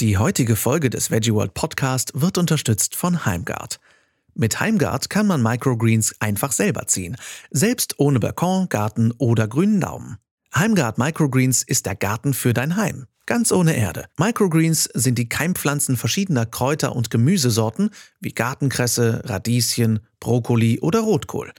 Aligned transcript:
Die 0.00 0.16
heutige 0.16 0.54
Folge 0.54 0.90
des 0.90 1.10
Veggie 1.10 1.34
World 1.34 1.54
Podcast 1.54 2.12
wird 2.14 2.38
unterstützt 2.38 2.94
von 2.94 3.26
Heimgard. 3.26 3.80
Mit 4.32 4.60
Heimgard 4.60 5.10
kann 5.10 5.26
man 5.26 5.42
Microgreens 5.42 6.14
einfach 6.20 6.52
selber 6.52 6.86
ziehen, 6.86 7.16
selbst 7.50 7.98
ohne 7.98 8.20
Balkon, 8.20 8.68
Garten 8.68 9.10
oder 9.18 9.48
grünen 9.48 9.80
Daumen. 9.80 10.18
Heimgard 10.54 10.98
Microgreens 10.98 11.64
ist 11.64 11.84
der 11.86 11.96
Garten 11.96 12.32
für 12.32 12.54
dein 12.54 12.76
Heim, 12.76 13.06
ganz 13.26 13.50
ohne 13.50 13.76
Erde. 13.76 14.04
Microgreens 14.16 14.84
sind 14.84 15.18
die 15.18 15.28
Keimpflanzen 15.28 15.96
verschiedener 15.96 16.46
Kräuter 16.46 16.94
und 16.94 17.10
Gemüsesorten 17.10 17.90
wie 18.20 18.30
Gartenkresse, 18.30 19.22
Radieschen, 19.24 19.98
Brokkoli 20.20 20.78
oder 20.78 21.00
Rotkohl. 21.00 21.52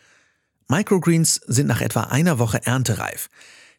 Microgreens 0.69 1.41
sind 1.45 1.67
nach 1.67 1.81
etwa 1.81 2.03
einer 2.03 2.39
Woche 2.39 2.65
erntereif. 2.65 3.29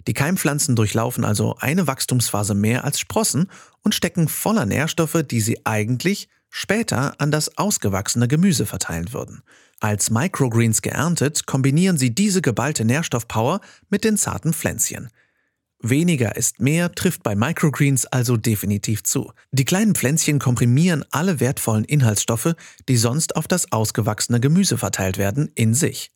Die 0.06 0.14
Keimpflanzen 0.14 0.76
durchlaufen 0.76 1.24
also 1.24 1.56
eine 1.58 1.86
Wachstumsphase 1.86 2.54
mehr 2.54 2.84
als 2.84 3.00
Sprossen 3.00 3.50
und 3.82 3.94
stecken 3.94 4.28
voller 4.28 4.66
Nährstoffe, 4.66 5.22
die 5.24 5.40
sie 5.40 5.64
eigentlich 5.64 6.28
später 6.48 7.14
an 7.20 7.30
das 7.30 7.56
ausgewachsene 7.58 8.28
Gemüse 8.28 8.66
verteilen 8.66 9.12
würden. 9.12 9.42
Als 9.80 10.10
Microgreens 10.10 10.82
geerntet, 10.82 11.46
kombinieren 11.46 11.96
sie 11.96 12.14
diese 12.14 12.42
geballte 12.42 12.84
Nährstoffpower 12.84 13.60
mit 13.88 14.04
den 14.04 14.16
zarten 14.16 14.52
Pflänzchen. 14.52 15.08
Weniger 15.82 16.36
ist 16.36 16.60
mehr 16.60 16.92
trifft 16.92 17.22
bei 17.22 17.34
Microgreens 17.34 18.04
also 18.04 18.36
definitiv 18.36 19.02
zu. 19.02 19.32
Die 19.50 19.64
kleinen 19.64 19.94
Pflänzchen 19.94 20.38
komprimieren 20.38 21.06
alle 21.10 21.40
wertvollen 21.40 21.84
Inhaltsstoffe, 21.84 22.54
die 22.86 22.98
sonst 22.98 23.34
auf 23.34 23.48
das 23.48 23.72
ausgewachsene 23.72 24.40
Gemüse 24.40 24.76
verteilt 24.76 25.16
werden, 25.16 25.50
in 25.54 25.72
sich. 25.72 26.12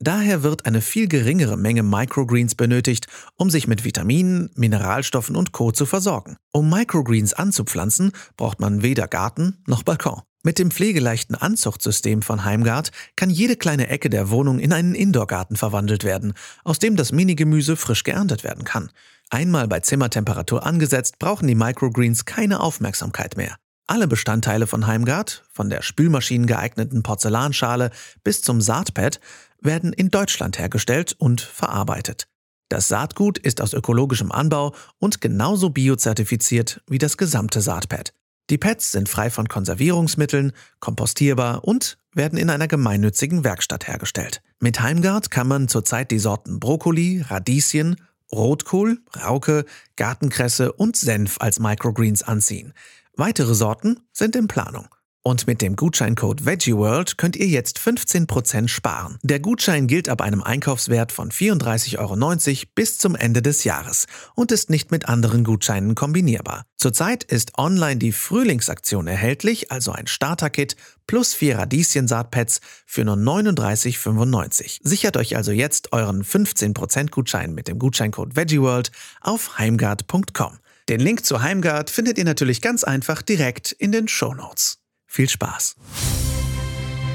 Daher 0.00 0.44
wird 0.44 0.64
eine 0.64 0.80
viel 0.80 1.08
geringere 1.08 1.56
Menge 1.56 1.82
Microgreens 1.82 2.54
benötigt, 2.54 3.08
um 3.34 3.50
sich 3.50 3.66
mit 3.66 3.84
Vitaminen, 3.84 4.50
Mineralstoffen 4.54 5.34
und 5.34 5.50
Co. 5.50 5.72
zu 5.72 5.86
versorgen. 5.86 6.36
Um 6.52 6.70
Microgreens 6.70 7.34
anzupflanzen, 7.34 8.12
braucht 8.36 8.60
man 8.60 8.82
weder 8.82 9.08
Garten 9.08 9.62
noch 9.66 9.82
Balkon. 9.82 10.22
Mit 10.44 10.60
dem 10.60 10.70
pflegeleichten 10.70 11.34
Anzuchtsystem 11.34 12.22
von 12.22 12.44
Heimgard 12.44 12.92
kann 13.16 13.28
jede 13.28 13.56
kleine 13.56 13.88
Ecke 13.88 14.08
der 14.08 14.30
Wohnung 14.30 14.60
in 14.60 14.72
einen 14.72 14.94
Indoorgarten 14.94 15.56
verwandelt 15.56 16.04
werden, 16.04 16.32
aus 16.62 16.78
dem 16.78 16.94
das 16.94 17.10
Minigemüse 17.10 17.74
frisch 17.74 18.04
geerntet 18.04 18.44
werden 18.44 18.62
kann. 18.62 18.90
Einmal 19.30 19.66
bei 19.66 19.80
Zimmertemperatur 19.80 20.64
angesetzt, 20.64 21.18
brauchen 21.18 21.48
die 21.48 21.56
Microgreens 21.56 22.24
keine 22.24 22.60
Aufmerksamkeit 22.60 23.36
mehr. 23.36 23.56
Alle 23.90 24.06
Bestandteile 24.06 24.66
von 24.66 24.86
Heimgard, 24.86 25.44
von 25.50 25.70
der 25.70 25.80
Spülmaschinen 25.80 26.46
geeigneten 26.46 27.02
Porzellanschale 27.02 27.90
bis 28.22 28.42
zum 28.42 28.60
Saatpad, 28.60 29.18
werden 29.62 29.94
in 29.94 30.10
Deutschland 30.10 30.58
hergestellt 30.58 31.16
und 31.18 31.40
verarbeitet. 31.40 32.28
Das 32.68 32.88
Saatgut 32.88 33.38
ist 33.38 33.62
aus 33.62 33.72
ökologischem 33.72 34.30
Anbau 34.30 34.74
und 34.98 35.22
genauso 35.22 35.70
biozertifiziert 35.70 36.82
wie 36.86 36.98
das 36.98 37.16
gesamte 37.16 37.62
Saatpad. 37.62 38.12
Die 38.50 38.58
Pads 38.58 38.92
sind 38.92 39.08
frei 39.08 39.30
von 39.30 39.48
Konservierungsmitteln, 39.48 40.52
kompostierbar 40.80 41.64
und 41.64 41.96
werden 42.12 42.38
in 42.38 42.50
einer 42.50 42.68
gemeinnützigen 42.68 43.42
Werkstatt 43.42 43.88
hergestellt. 43.88 44.42
Mit 44.60 44.82
Heimgard 44.82 45.30
kann 45.30 45.48
man 45.48 45.66
zurzeit 45.66 46.10
die 46.10 46.18
Sorten 46.18 46.60
Brokkoli, 46.60 47.24
Radieschen, 47.26 47.96
Rotkohl, 48.30 49.00
Rauke, 49.24 49.64
Gartenkresse 49.96 50.72
und 50.72 50.96
Senf 50.96 51.38
als 51.40 51.58
Microgreens 51.58 52.22
anziehen. 52.22 52.74
Weitere 53.20 53.56
Sorten 53.56 53.98
sind 54.12 54.36
in 54.36 54.46
Planung. 54.46 54.86
Und 55.24 55.48
mit 55.48 55.60
dem 55.60 55.74
Gutscheincode 55.74 56.46
VeggieWorld 56.46 57.18
könnt 57.18 57.34
ihr 57.34 57.48
jetzt 57.48 57.80
15% 57.80 58.68
sparen. 58.68 59.18
Der 59.24 59.40
Gutschein 59.40 59.88
gilt 59.88 60.08
ab 60.08 60.22
einem 60.22 60.40
Einkaufswert 60.40 61.10
von 61.10 61.32
34,90 61.32 61.98
Euro 61.98 62.64
bis 62.76 62.98
zum 62.98 63.16
Ende 63.16 63.42
des 63.42 63.64
Jahres 63.64 64.06
und 64.36 64.52
ist 64.52 64.70
nicht 64.70 64.92
mit 64.92 65.08
anderen 65.08 65.42
Gutscheinen 65.42 65.96
kombinierbar. 65.96 66.62
Zurzeit 66.76 67.24
ist 67.24 67.58
online 67.58 67.96
die 67.96 68.12
Frühlingsaktion 68.12 69.08
erhältlich, 69.08 69.72
also 69.72 69.90
ein 69.90 70.06
Starter-Kit 70.06 70.76
plus 71.08 71.34
vier 71.34 71.58
Radieschen-Saatpads 71.58 72.60
für 72.86 73.04
nur 73.04 73.16
39,95. 73.16 74.78
Sichert 74.84 75.16
euch 75.16 75.34
also 75.34 75.50
jetzt 75.50 75.92
euren 75.92 76.22
15% 76.22 77.10
Gutschein 77.10 77.52
mit 77.52 77.66
dem 77.66 77.80
Gutscheincode 77.80 78.36
VeggieWorld 78.36 78.92
auf 79.20 79.58
heimgard.com. 79.58 80.60
Den 80.88 81.00
Link 81.00 81.26
zu 81.26 81.42
Heimgard 81.42 81.90
findet 81.90 82.16
ihr 82.16 82.24
natürlich 82.24 82.62
ganz 82.62 82.82
einfach 82.82 83.20
direkt 83.20 83.72
in 83.72 83.92
den 83.92 84.08
Show 84.08 84.32
Notes. 84.32 84.78
Viel 85.06 85.28
Spaß! 85.28 85.76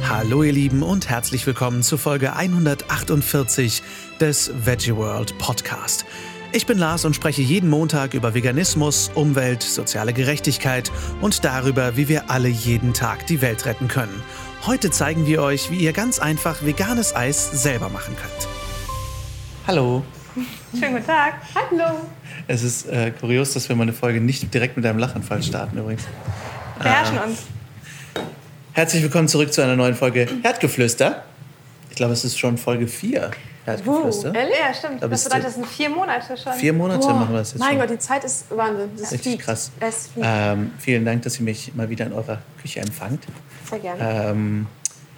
Hallo 0.07 0.44
ihr 0.44 0.51
Lieben 0.51 0.84
und 0.84 1.09
herzlich 1.09 1.47
willkommen 1.47 1.81
zu 1.81 1.97
Folge 1.97 2.35
148 2.35 3.81
des 4.19 4.51
Veggie 4.63 4.95
World 4.95 5.35
Podcast. 5.39 6.06
Ich 6.51 6.67
bin 6.67 6.78
Lars 6.78 7.03
und 7.03 7.16
spreche 7.16 7.41
jeden 7.41 7.67
Montag 7.67 8.13
über 8.13 8.35
Veganismus, 8.35 9.09
Umwelt, 9.16 9.63
soziale 9.63 10.13
Gerechtigkeit 10.13 10.91
und 11.22 11.44
darüber, 11.44 11.97
wie 11.97 12.07
wir 12.07 12.29
alle 12.29 12.50
jeden 12.50 12.94
Tag 12.94 13.25
die 13.25 13.41
Welt 13.41 13.66
retten 13.66 13.88
können. 13.88 14.22
Heute 14.67 14.91
zeigen 14.91 15.25
wir 15.25 15.41
euch, 15.41 15.72
wie 15.72 15.78
ihr 15.78 15.94
ganz 15.94 16.19
einfach 16.19 16.63
veganes 16.63 17.16
Eis 17.16 17.63
selber 17.63 17.89
machen 17.89 18.16
könnt. 18.16 18.47
Hallo. 19.66 20.03
Schönen 20.79 20.94
guten 20.94 21.05
Tag. 21.05 21.35
Hallo. 21.53 22.07
Es 22.47 22.63
ist 22.63 22.88
äh, 22.88 23.11
kurios, 23.11 23.53
dass 23.53 23.69
wir 23.69 23.75
mal 23.75 23.83
eine 23.83 23.94
Folge 23.94 24.19
nicht 24.19 24.51
direkt 24.53 24.75
mit 24.75 24.85
einem 24.85 24.97
Lachanfall 24.97 25.44
starten 25.44 25.77
übrigens. 25.77 26.03
Wir 26.77 26.83
beherrschen 26.83 27.17
äh, 27.17 27.21
uns. 27.21 27.44
Herzlich 28.73 29.03
willkommen 29.03 29.27
zurück 29.27 29.53
zu 29.53 29.61
einer 29.61 29.75
neuen 29.75 29.94
Folge 29.94 30.27
Herdgeflüster. 30.41 31.23
Ich 31.91 31.95
glaube, 31.95 32.13
es 32.13 32.25
ist 32.25 32.39
schon 32.39 32.57
Folge 32.57 32.88
4. 32.88 33.29
Herdgeflüster. 33.66 34.31
Uh, 34.31 34.33
ja, 34.33 34.73
stimmt. 34.73 35.03
Da 35.03 35.07
das 35.07 35.23
bedeutet, 35.23 35.45
das 35.45 35.53
sind 35.53 35.67
vier 35.67 35.89
Monate 35.89 36.35
schon. 36.35 36.53
Vier 36.53 36.73
Monate 36.73 37.03
wow. 37.03 37.13
machen 37.13 37.33
wir 37.33 37.39
das 37.39 37.51
jetzt 37.51 37.59
Mein 37.59 37.69
schon. 37.69 37.79
Gott, 37.79 37.89
die 37.91 38.00
Zeit 38.00 38.23
ist 38.23 38.45
Wahnsinn. 38.50 38.89
Das 38.97 39.11
ist 39.11 39.13
richtig 39.13 39.39
krass. 39.39 39.71
Ähm, 40.19 40.71
vielen 40.79 41.05
Dank, 41.05 41.21
dass 41.21 41.39
ihr 41.39 41.45
mich 41.45 41.75
mal 41.75 41.89
wieder 41.89 42.07
in 42.07 42.13
eurer 42.13 42.39
Küche 42.59 42.79
empfangt. 42.79 43.23
Sehr 43.69 43.79
gerne. 43.79 44.31
Ähm, 44.31 44.67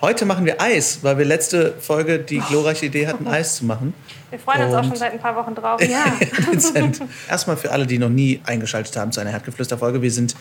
heute 0.06 0.26
machen 0.26 0.46
wir 0.46 0.62
Eis, 0.62 1.00
weil 1.02 1.18
wir 1.18 1.26
letzte 1.26 1.74
Folge 1.80 2.20
die 2.20 2.38
glorreiche 2.38 2.86
Idee 2.86 3.08
hatten, 3.08 3.28
Eis 3.28 3.56
zu 3.56 3.66
machen. 3.66 3.96
Wir 4.30 4.38
freuen 4.38 4.62
uns 4.62 4.74
Und 4.74 4.80
auch 4.80 4.84
schon 4.84 4.96
seit 4.98 5.14
ein 5.14 5.20
paar 5.20 5.36
Wochen 5.36 5.56
drauf. 5.56 5.82
Ja. 5.90 6.06
Erstmal 7.30 7.58
für 7.58 7.72
alle, 7.72 7.88
die 7.88 7.98
noch 7.98 8.10
nie 8.10 8.40
eingeschaltet 8.46 8.96
haben 8.98 9.12
zu 9.12 9.20
einer 9.20 9.32
Herdgeflüster-Folge. 9.32 10.04
Wir 10.04 10.12
sind 10.12 10.36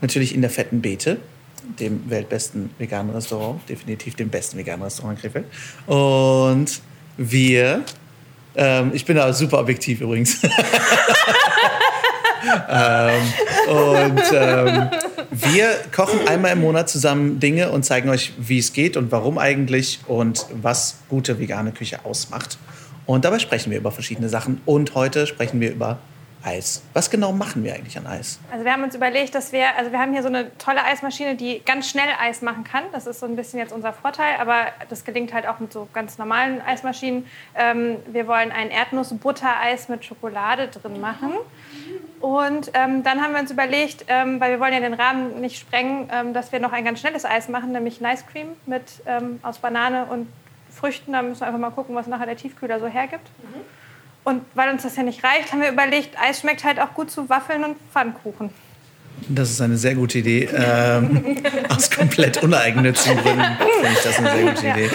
natürlich 0.00 0.32
in 0.32 0.42
der 0.42 0.50
fetten 0.50 0.80
Beete 0.80 1.18
dem 1.78 2.08
weltbesten 2.08 2.70
veganen 2.78 3.12
Restaurant, 3.14 3.60
definitiv 3.68 4.14
dem 4.14 4.28
besten 4.28 4.58
veganen 4.58 4.82
Restaurant 4.82 5.18
in 5.18 5.22
Krefeld. 5.22 5.46
Und 5.86 6.80
wir, 7.16 7.82
ähm, 8.54 8.92
ich 8.94 9.04
bin 9.04 9.16
da 9.16 9.32
super 9.32 9.58
objektiv 9.58 10.00
übrigens. 10.00 10.40
ähm, 12.68 13.22
und 13.68 14.22
ähm, 14.32 14.90
wir 15.30 15.66
kochen 15.94 16.26
einmal 16.28 16.52
im 16.52 16.60
Monat 16.60 16.88
zusammen 16.88 17.40
Dinge 17.40 17.70
und 17.70 17.84
zeigen 17.84 18.08
euch, 18.08 18.32
wie 18.38 18.58
es 18.58 18.72
geht 18.72 18.96
und 18.96 19.12
warum 19.12 19.38
eigentlich 19.38 20.00
und 20.06 20.46
was 20.62 20.98
gute 21.08 21.38
vegane 21.38 21.72
Küche 21.72 22.04
ausmacht. 22.04 22.58
Und 23.06 23.24
dabei 23.24 23.38
sprechen 23.38 23.70
wir 23.70 23.78
über 23.78 23.90
verschiedene 23.90 24.28
Sachen. 24.28 24.60
Und 24.66 24.94
heute 24.94 25.26
sprechen 25.26 25.60
wir 25.60 25.72
über 25.72 25.98
Eis. 26.42 26.82
Was 26.94 27.10
genau 27.10 27.32
machen 27.32 27.64
wir 27.64 27.74
eigentlich 27.74 27.98
an 27.98 28.06
Eis? 28.06 28.40
Also 28.50 28.64
wir 28.64 28.72
haben 28.72 28.82
uns 28.82 28.94
überlegt, 28.94 29.34
dass 29.34 29.52
wir, 29.52 29.76
also 29.76 29.92
wir 29.92 29.98
haben 29.98 30.12
hier 30.12 30.22
so 30.22 30.28
eine 30.28 30.56
tolle 30.56 30.82
Eismaschine, 30.82 31.34
die 31.34 31.60
ganz 31.64 31.90
schnell 31.90 32.08
Eis 32.18 32.40
machen 32.40 32.64
kann. 32.64 32.84
Das 32.92 33.06
ist 33.06 33.20
so 33.20 33.26
ein 33.26 33.36
bisschen 33.36 33.58
jetzt 33.58 33.72
unser 33.72 33.92
Vorteil, 33.92 34.36
aber 34.40 34.68
das 34.88 35.04
gelingt 35.04 35.34
halt 35.34 35.46
auch 35.46 35.60
mit 35.60 35.72
so 35.72 35.88
ganz 35.92 36.16
normalen 36.16 36.62
Eismaschinen. 36.62 37.26
Ähm, 37.54 37.96
wir 38.10 38.26
wollen 38.26 38.52
ein 38.52 38.70
Erdnuss-Butter-Eis 38.70 39.88
mit 39.88 40.04
Schokolade 40.04 40.68
drin 40.68 41.00
machen. 41.00 41.32
Und 42.20 42.70
ähm, 42.74 43.02
dann 43.02 43.22
haben 43.22 43.32
wir 43.32 43.40
uns 43.40 43.50
überlegt, 43.50 44.04
ähm, 44.08 44.40
weil 44.40 44.52
wir 44.52 44.60
wollen 44.60 44.74
ja 44.74 44.80
den 44.80 44.92
Rahmen 44.92 45.40
nicht 45.40 45.58
sprengen, 45.58 46.10
ähm, 46.12 46.34
dass 46.34 46.52
wir 46.52 46.60
noch 46.60 46.72
ein 46.72 46.84
ganz 46.84 47.00
schnelles 47.00 47.24
Eis 47.24 47.48
machen, 47.48 47.72
nämlich 47.72 48.00
Nice 48.00 48.24
Cream 48.30 48.48
mit, 48.66 48.82
ähm, 49.06 49.40
aus 49.42 49.58
Banane 49.58 50.04
und 50.04 50.26
Früchten. 50.70 51.12
Da 51.12 51.22
müssen 51.22 51.40
wir 51.40 51.46
einfach 51.46 51.58
mal 51.58 51.70
gucken, 51.70 51.94
was 51.94 52.06
nachher 52.06 52.26
der 52.26 52.36
Tiefkühler 52.36 52.78
so 52.78 52.86
hergibt. 52.86 53.26
Mhm. 53.42 53.60
Und 54.22 54.42
weil 54.54 54.70
uns 54.70 54.82
das 54.82 54.96
ja 54.96 55.02
nicht 55.02 55.24
reicht, 55.24 55.52
haben 55.52 55.62
wir 55.62 55.70
überlegt, 55.70 56.20
Eis 56.20 56.40
schmeckt 56.40 56.62
halt 56.64 56.78
auch 56.78 56.92
gut 56.92 57.10
zu 57.10 57.30
Waffeln 57.30 57.64
und 57.64 57.76
Pfannkuchen. 57.90 58.50
Das 59.28 59.50
ist 59.50 59.60
eine 59.60 59.76
sehr 59.76 59.94
gute 59.94 60.18
Idee. 60.18 60.48
Ähm, 60.54 61.36
aus 61.68 61.90
komplett 61.90 62.42
uneigennützigen 62.42 63.18
Gründen 63.18 63.42
finde 63.80 63.92
ich 63.92 64.02
das 64.02 64.18
eine 64.18 64.30
sehr 64.30 64.44
gute 64.44 64.66
Idee. 64.68 64.90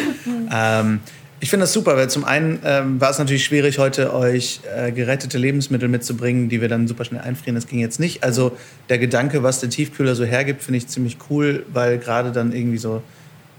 Ähm, 0.51 1.00
ich 1.40 1.50
finde 1.50 1.64
das 1.64 1.74
super, 1.74 1.98
weil 1.98 2.10
zum 2.10 2.24
einen 2.24 2.60
ähm, 2.64 3.00
war 3.02 3.10
es 3.10 3.20
natürlich 3.20 3.44
schwierig, 3.44 3.78
heute 3.78 4.14
euch 4.14 4.62
äh, 4.76 4.92
gerettete 4.92 5.38
Lebensmittel 5.38 5.90
mitzubringen, 5.90 6.50
die 6.50 6.62
wir 6.62 6.70
dann 6.70 6.88
super 6.88 7.06
schnell 7.06 7.22
einfrieren. 7.22 7.56
Das 7.56 7.68
ging 7.68 7.80
jetzt 7.80 8.00
nicht. 8.00 8.24
Also 8.24 8.56
der 8.90 8.98
Gedanke, 8.98 9.44
was 9.44 9.60
der 9.60 9.70
Tiefkühler 9.70 10.16
so 10.16 10.24
hergibt, 10.24 10.64
finde 10.64 10.78
ich 10.78 10.88
ziemlich 10.88 11.18
cool, 11.30 11.66
weil 11.74 11.98
gerade 11.98 12.32
dann 12.32 12.54
irgendwie 12.54 12.78
so 12.78 13.04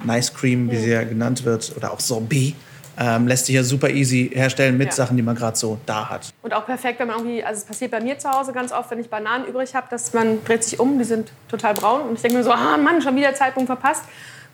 Nice 0.04 0.32
Cream, 0.32 0.70
wie 0.70 0.76
sie 0.76 0.90
ja 0.90 1.04
genannt 1.04 1.44
wird, 1.44 1.72
oder 1.76 1.92
auch 1.92 2.00
Sorbet, 2.00 2.54
ähm, 2.98 3.26
lässt 3.26 3.46
sich 3.46 3.54
ja 3.54 3.62
super 3.62 3.90
easy 3.90 4.30
herstellen 4.32 4.78
mit 4.78 4.88
ja. 4.88 4.92
Sachen, 4.92 5.16
die 5.16 5.22
man 5.22 5.36
gerade 5.36 5.56
so 5.56 5.78
da 5.84 6.08
hat. 6.08 6.32
Und 6.42 6.54
auch 6.54 6.64
perfekt, 6.64 6.98
wenn 6.98 7.08
man 7.08 7.18
irgendwie, 7.18 7.44
also 7.44 7.58
es 7.58 7.64
passiert 7.64 7.90
bei 7.90 8.00
mir 8.00 8.18
zu 8.18 8.30
Hause 8.30 8.52
ganz 8.52 8.72
oft, 8.72 8.90
wenn 8.90 9.00
ich 9.00 9.10
Bananen 9.10 9.46
übrig 9.46 9.74
habe, 9.74 9.86
dass 9.90 10.14
man 10.14 10.42
dreht 10.44 10.64
sich 10.64 10.80
um, 10.80 10.98
die 10.98 11.04
sind 11.04 11.30
total 11.48 11.74
braun 11.74 12.08
und 12.08 12.14
ich 12.14 12.22
denke 12.22 12.38
mir 12.38 12.44
so, 12.44 12.52
ah 12.52 12.76
Mann, 12.78 13.02
schon 13.02 13.14
wieder 13.16 13.34
Zeitpunkt 13.34 13.66
verpasst. 13.66 14.04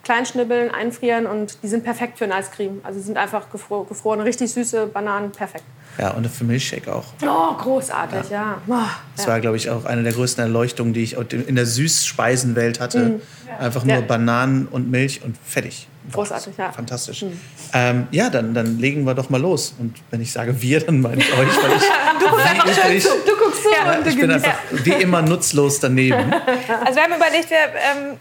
Klein 0.02 0.26
schnibbeln, 0.26 0.70
einfrieren 0.70 1.26
und 1.26 1.62
die 1.62 1.68
sind 1.68 1.84
perfekt 1.84 2.18
für 2.18 2.24
ein 2.24 2.32
Eiscreme. 2.32 2.80
Also 2.82 2.98
sie 2.98 3.06
sind 3.06 3.16
einfach 3.16 3.50
gefro 3.50 3.84
gefrorene, 3.84 4.24
richtig 4.24 4.52
süße 4.52 4.86
Bananen, 4.86 5.30
perfekt. 5.32 5.64
Ja, 5.98 6.10
und 6.12 6.26
für 6.26 6.44
Milchshake 6.44 6.88
auch. 6.92 7.04
Oh, 7.22 7.54
großartig, 7.54 8.30
ja. 8.30 8.58
ja. 8.66 8.74
Oh, 8.74 8.88
das 9.16 9.26
war, 9.26 9.40
glaube 9.40 9.58
ich, 9.58 9.68
auch 9.68 9.84
eine 9.84 10.02
der 10.02 10.12
größten 10.12 10.42
Erleuchtungen, 10.42 10.94
die 10.94 11.02
ich 11.02 11.16
in 11.16 11.54
der 11.54 11.66
Süßspeisenwelt 11.66 12.80
hatte. 12.80 12.98
Mhm. 12.98 13.20
Einfach 13.58 13.84
nur 13.84 13.96
ja. 13.96 14.00
Bananen 14.00 14.66
und 14.68 14.90
Milch 14.90 15.22
und 15.22 15.36
fertig. 15.44 15.86
Großartig, 16.10 16.56
ja. 16.56 16.72
Fantastisch. 16.72 17.22
Mhm. 17.22 17.40
Ähm, 17.74 18.06
ja, 18.10 18.30
dann, 18.30 18.54
dann 18.54 18.78
legen 18.78 19.04
wir 19.04 19.14
doch 19.14 19.30
mal 19.30 19.40
los. 19.40 19.74
Und 19.78 19.94
wenn 20.10 20.20
ich 20.20 20.32
sage 20.32 20.60
wir, 20.60 20.80
dann 20.80 21.00
meine 21.00 21.20
ich 21.20 21.32
euch, 21.32 21.62
weil 21.62 21.76
ich, 21.76 21.82
du, 22.18 22.92
ich, 22.92 23.04
du 23.04 23.36
guckst 23.36 23.62
so 23.62 23.70
ja, 23.70 23.98
und 23.98 24.06
ich 24.06 24.18
bin 24.18 24.30
einfach 24.30 24.54
wie 24.70 24.92
immer 24.94 25.22
nutzlos 25.22 25.78
daneben. 25.78 26.32
Also 26.84 26.96
wir 26.96 27.02
haben 27.02 27.14
überlegt, 27.14 27.50
wir 27.50 27.58
ähm, 27.58 28.18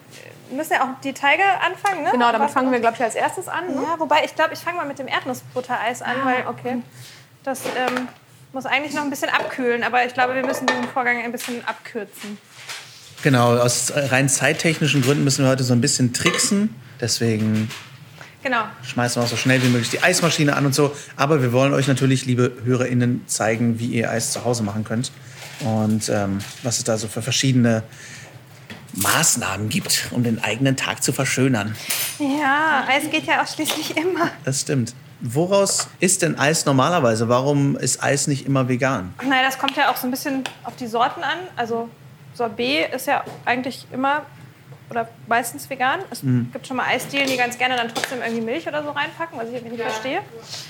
müssen 0.51 0.73
ja 0.73 0.83
auch 0.83 1.01
die 1.01 1.13
Teige 1.13 1.43
anfangen, 1.65 2.03
ne? 2.03 2.11
Genau, 2.11 2.31
damit 2.31 2.51
fangen 2.51 2.71
wir, 2.71 2.79
glaube 2.79 2.95
ich, 2.95 3.03
als 3.03 3.15
erstes 3.15 3.47
an. 3.47 3.67
Ne? 3.67 3.81
Ja, 3.83 3.99
wobei 3.99 4.23
ich 4.25 4.35
glaube, 4.35 4.53
ich 4.53 4.59
fange 4.59 4.77
mal 4.77 4.85
mit 4.85 4.99
dem 4.99 5.07
Erdnussbuttereis 5.07 6.01
an, 6.01 6.15
ah, 6.21 6.25
weil 6.25 6.47
okay. 6.47 6.81
das 7.43 7.61
ähm, 7.65 8.07
muss 8.53 8.65
eigentlich 8.65 8.93
noch 8.93 9.03
ein 9.03 9.09
bisschen 9.09 9.29
abkühlen. 9.29 9.83
Aber 9.83 10.05
ich 10.05 10.13
glaube, 10.13 10.35
wir 10.35 10.45
müssen 10.45 10.67
diesen 10.67 10.85
Vorgang 10.85 11.23
ein 11.23 11.31
bisschen 11.31 11.65
abkürzen. 11.65 12.37
Genau, 13.23 13.55
aus 13.57 13.93
rein 13.95 14.29
zeittechnischen 14.29 15.01
Gründen 15.01 15.23
müssen 15.23 15.45
wir 15.45 15.51
heute 15.51 15.63
so 15.63 15.73
ein 15.73 15.81
bisschen 15.81 16.13
tricksen. 16.13 16.73
Deswegen 16.99 17.69
genau. 18.41 18.63
schmeißen 18.83 19.21
wir 19.21 19.25
auch 19.25 19.29
so 19.29 19.37
schnell 19.37 19.61
wie 19.61 19.67
möglich 19.67 19.89
die 19.89 20.01
Eismaschine 20.01 20.55
an 20.55 20.65
und 20.65 20.73
so. 20.73 20.95
Aber 21.17 21.41
wir 21.41 21.53
wollen 21.53 21.73
euch 21.73 21.87
natürlich, 21.87 22.25
liebe 22.25 22.51
HörerInnen, 22.63 23.27
zeigen, 23.27 23.79
wie 23.79 23.87
ihr 23.87 24.09
Eis 24.09 24.31
zu 24.31 24.43
Hause 24.43 24.63
machen 24.63 24.83
könnt. 24.83 25.11
Und 25.59 26.09
ähm, 26.09 26.39
was 26.63 26.79
es 26.79 26.83
da 26.83 26.97
so 26.97 27.07
für 27.07 27.21
verschiedene 27.21 27.83
Maßnahmen 28.93 29.69
gibt, 29.69 30.07
um 30.11 30.23
den 30.23 30.43
eigenen 30.43 30.75
Tag 30.75 31.03
zu 31.03 31.13
verschönern. 31.13 31.75
Ja, 32.19 32.83
Eis 32.87 33.09
geht 33.09 33.25
ja 33.25 33.41
auch 33.41 33.47
schließlich 33.47 33.97
immer. 33.97 34.29
Das 34.43 34.61
stimmt. 34.61 34.93
Woraus 35.21 35.87
ist 35.99 36.23
denn 36.23 36.37
Eis 36.37 36.65
normalerweise? 36.65 37.29
Warum 37.29 37.77
ist 37.77 38.03
Eis 38.03 38.27
nicht 38.27 38.45
immer 38.45 38.67
vegan? 38.67 39.13
Naja, 39.23 39.43
das 39.43 39.59
kommt 39.59 39.77
ja 39.77 39.91
auch 39.91 39.97
so 39.97 40.07
ein 40.07 40.11
bisschen 40.11 40.43
auf 40.63 40.75
die 40.75 40.87
Sorten 40.87 41.23
an. 41.23 41.37
Also 41.55 41.89
Sorbet 42.33 42.93
ist 42.93 43.07
ja 43.07 43.23
eigentlich 43.45 43.85
immer 43.91 44.25
oder 44.89 45.07
meistens 45.27 45.69
vegan. 45.69 46.01
Es 46.09 46.21
mhm. 46.21 46.49
gibt 46.51 46.67
schon 46.67 46.77
mal 46.77 46.85
Eisdielen, 46.87 47.27
die 47.27 47.37
ganz 47.37 47.57
gerne 47.57 47.77
dann 47.77 47.89
trotzdem 47.89 48.19
irgendwie 48.21 48.41
Milch 48.41 48.67
oder 48.67 48.83
so 48.83 48.89
reinpacken, 48.91 49.39
was 49.39 49.47
ich 49.47 49.55
irgendwie 49.55 49.77
nicht 49.77 49.83
verstehe. 49.83 50.21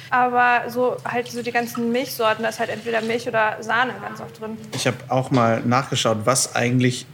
Aber 0.09 0.69
so 0.69 0.97
halt 1.03 1.29
so 1.31 1.41
die 1.41 1.51
ganzen 1.51 1.91
Milchsorten, 1.91 2.44
da 2.44 2.50
ist 2.50 2.59
halt 2.59 2.69
entweder 2.69 3.01
Milch 3.01 3.27
oder 3.27 3.57
Sahne 3.62 3.94
ganz 4.01 4.21
oft 4.21 4.39
drin. 4.39 4.57
Ich 4.74 4.85
habe 4.85 4.97
auch 5.07 5.31
mal 5.31 5.62
nachgeschaut, 5.62 6.19
was 6.25 6.56
eigentlich 6.56 7.07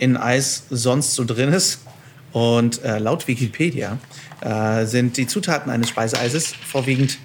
in 0.00 0.16
Eis 0.16 0.64
sonst 0.70 1.14
so 1.14 1.24
drin 1.24 1.52
ist. 1.52 1.80
Und 2.32 2.82
äh, 2.84 2.98
laut 2.98 3.28
Wikipedia 3.28 3.98
äh, 4.40 4.86
sind 4.86 5.16
die 5.16 5.26
Zutaten 5.26 5.70
eines 5.70 5.88
Speiseeises 5.88 6.54
vorwiegend 6.66 7.18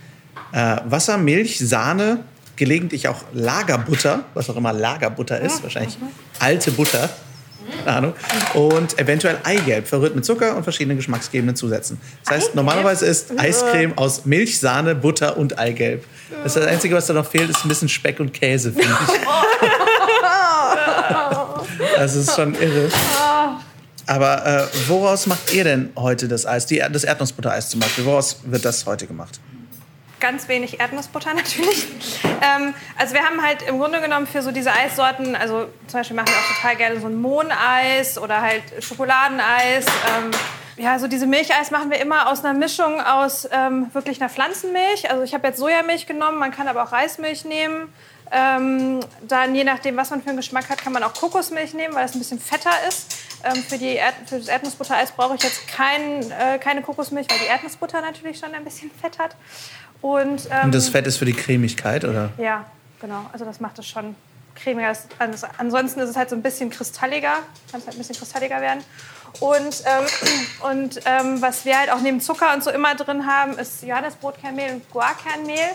äh, 0.51 0.77
Wasser, 0.85 1.17
Milch, 1.17 1.59
Sahne, 1.59 2.23
gelegentlich 2.55 3.07
auch 3.07 3.21
Lagerbutter, 3.33 4.25
was 4.33 4.49
auch 4.49 4.55
immer 4.55 4.73
Lagerbutter 4.73 5.39
ist, 5.41 5.61
wahrscheinlich 5.61 5.97
alte 6.39 6.71
Butter, 6.71 7.09
Ahnung, 7.85 8.13
und 8.53 8.97
eventuell 8.97 9.37
Eigelb, 9.43 9.87
verrührt 9.87 10.15
mit 10.15 10.25
Zucker 10.25 10.55
und 10.55 10.63
verschiedenen 10.63 10.97
geschmacksgebenden 10.97 11.55
Zusätzen. 11.55 11.99
Das 12.23 12.35
heißt, 12.35 12.55
normalerweise 12.55 13.05
ist 13.05 13.37
Eiscreme 13.37 13.97
aus 13.97 14.25
Milch, 14.25 14.59
Sahne, 14.59 14.95
Butter 14.95 15.37
und 15.37 15.59
Eigelb. 15.59 16.05
Das, 16.43 16.53
das 16.55 16.65
Einzige, 16.65 16.95
was 16.95 17.07
da 17.07 17.13
noch 17.13 17.29
fehlt, 17.29 17.49
ist 17.49 17.63
ein 17.63 17.69
bisschen 17.69 17.89
Speck 17.89 18.19
und 18.19 18.33
Käse, 18.33 18.71
finde 18.71 18.97
ich. 19.07 19.69
das 22.05 22.15
ist 22.15 22.35
schon 22.35 22.53
irre. 22.61 22.89
Aber 24.07 24.45
äh, 24.45 24.67
woraus 24.87 25.25
macht 25.25 25.51
ihr 25.53 25.63
denn 25.63 25.91
heute 25.95 26.27
das 26.27 26.45
Eis? 26.45 26.67
Die, 26.67 26.77
das 26.77 27.03
Erdnussbuttereis 27.03 27.69
zum 27.69 27.79
Beispiel. 27.79 28.05
Woraus 28.05 28.37
wird 28.43 28.63
das 28.63 28.85
heute 28.85 29.07
gemacht? 29.07 29.39
Ganz 30.19 30.47
wenig 30.47 30.79
Erdnussbutter 30.79 31.33
natürlich. 31.35 31.87
Ähm, 32.23 32.75
also 32.97 33.15
wir 33.15 33.23
haben 33.23 33.41
halt 33.41 33.63
im 33.63 33.79
Grunde 33.79 34.01
genommen 34.01 34.27
für 34.27 34.43
so 34.43 34.51
diese 34.51 34.71
Eissorten, 34.71 35.35
also 35.35 35.67
zum 35.87 35.99
Beispiel 35.99 36.15
machen 36.15 36.27
wir 36.27 36.35
auch 36.35 36.55
total 36.55 36.75
gerne 36.75 36.99
so 36.99 37.07
ein 37.07 37.15
Mohneis 37.15 38.19
oder 38.19 38.41
halt 38.41 38.63
Schokoladeneis. 38.79 39.85
Ähm, 39.85 40.31
ja, 40.77 40.99
so 40.99 41.07
diese 41.07 41.25
Milcheis 41.25 41.71
machen 41.71 41.89
wir 41.89 41.99
immer 41.99 42.29
aus 42.29 42.43
einer 42.43 42.57
Mischung 42.57 43.01
aus 43.01 43.47
ähm, 43.51 43.87
wirklich 43.93 44.21
einer 44.21 44.29
Pflanzenmilch. 44.29 45.09
Also 45.09 45.23
ich 45.23 45.33
habe 45.33 45.47
jetzt 45.47 45.57
Sojamilch 45.57 46.05
genommen, 46.05 46.37
man 46.37 46.51
kann 46.51 46.67
aber 46.67 46.83
auch 46.83 46.91
Reismilch 46.91 47.45
nehmen. 47.45 47.91
Ähm, 48.31 48.99
dann 49.27 49.53
je 49.55 49.63
nachdem, 49.63 49.97
was 49.97 50.09
man 50.09 50.21
für 50.21 50.29
einen 50.29 50.37
Geschmack 50.37 50.69
hat, 50.69 50.79
kann 50.79 50.93
man 50.93 51.03
auch 51.03 51.13
Kokosmilch 51.13 51.73
nehmen, 51.73 51.93
weil 51.93 52.05
es 52.05 52.15
ein 52.15 52.19
bisschen 52.19 52.39
fetter 52.39 52.71
ist. 52.87 53.15
Ähm, 53.43 53.55
für, 53.63 53.77
die 53.77 53.93
Erd 53.93 54.15
für 54.25 54.39
das 54.39 54.47
Erdnussbuttereis 54.47 55.11
brauche 55.11 55.35
ich 55.35 55.43
jetzt 55.43 55.67
kein, 55.67 56.31
äh, 56.31 56.57
keine 56.59 56.81
Kokosmilch, 56.81 57.27
weil 57.29 57.37
die 57.39 57.45
Erdnussbutter 57.45 58.01
natürlich 58.01 58.39
schon 58.39 58.53
ein 58.53 58.63
bisschen 58.63 58.89
Fett 58.99 59.19
hat. 59.19 59.35
Und, 60.01 60.47
ähm, 60.51 60.65
Und 60.65 60.75
das 60.75 60.89
Fett 60.89 61.05
ist 61.07 61.17
für 61.17 61.25
die 61.25 61.33
Cremigkeit, 61.33 62.03
oder? 62.03 62.31
Ja, 62.37 62.65
genau. 62.99 63.25
Also 63.31 63.45
das 63.45 63.59
macht 63.59 63.77
es 63.79 63.87
schon 63.87 64.15
cremiger. 64.55 64.93
Das, 65.19 65.43
ansonsten 65.57 65.99
ist 65.99 66.09
es 66.09 66.15
halt 66.15 66.29
so 66.29 66.35
ein 66.35 66.41
bisschen 66.41 66.69
kristalliger. 66.69 67.33
Kann 67.71 67.79
es 67.79 67.85
halt 67.85 67.95
ein 67.95 67.97
bisschen 67.97 68.15
kristalliger 68.15 68.61
werden. 68.61 68.83
Und, 69.39 69.83
ähm, 69.85 70.05
und 70.71 70.99
ähm, 71.05 71.41
was 71.41 71.65
wir 71.65 71.77
halt 71.77 71.91
auch 71.91 71.99
neben 71.99 72.21
Zucker 72.21 72.53
und 72.53 72.63
so 72.63 72.71
immer 72.71 72.95
drin 72.95 73.25
haben, 73.25 73.57
ist 73.57 73.83
Johannesbrotkernmehl 73.83 74.75
und 74.75 74.91
Guarkernmehl. 74.91 75.71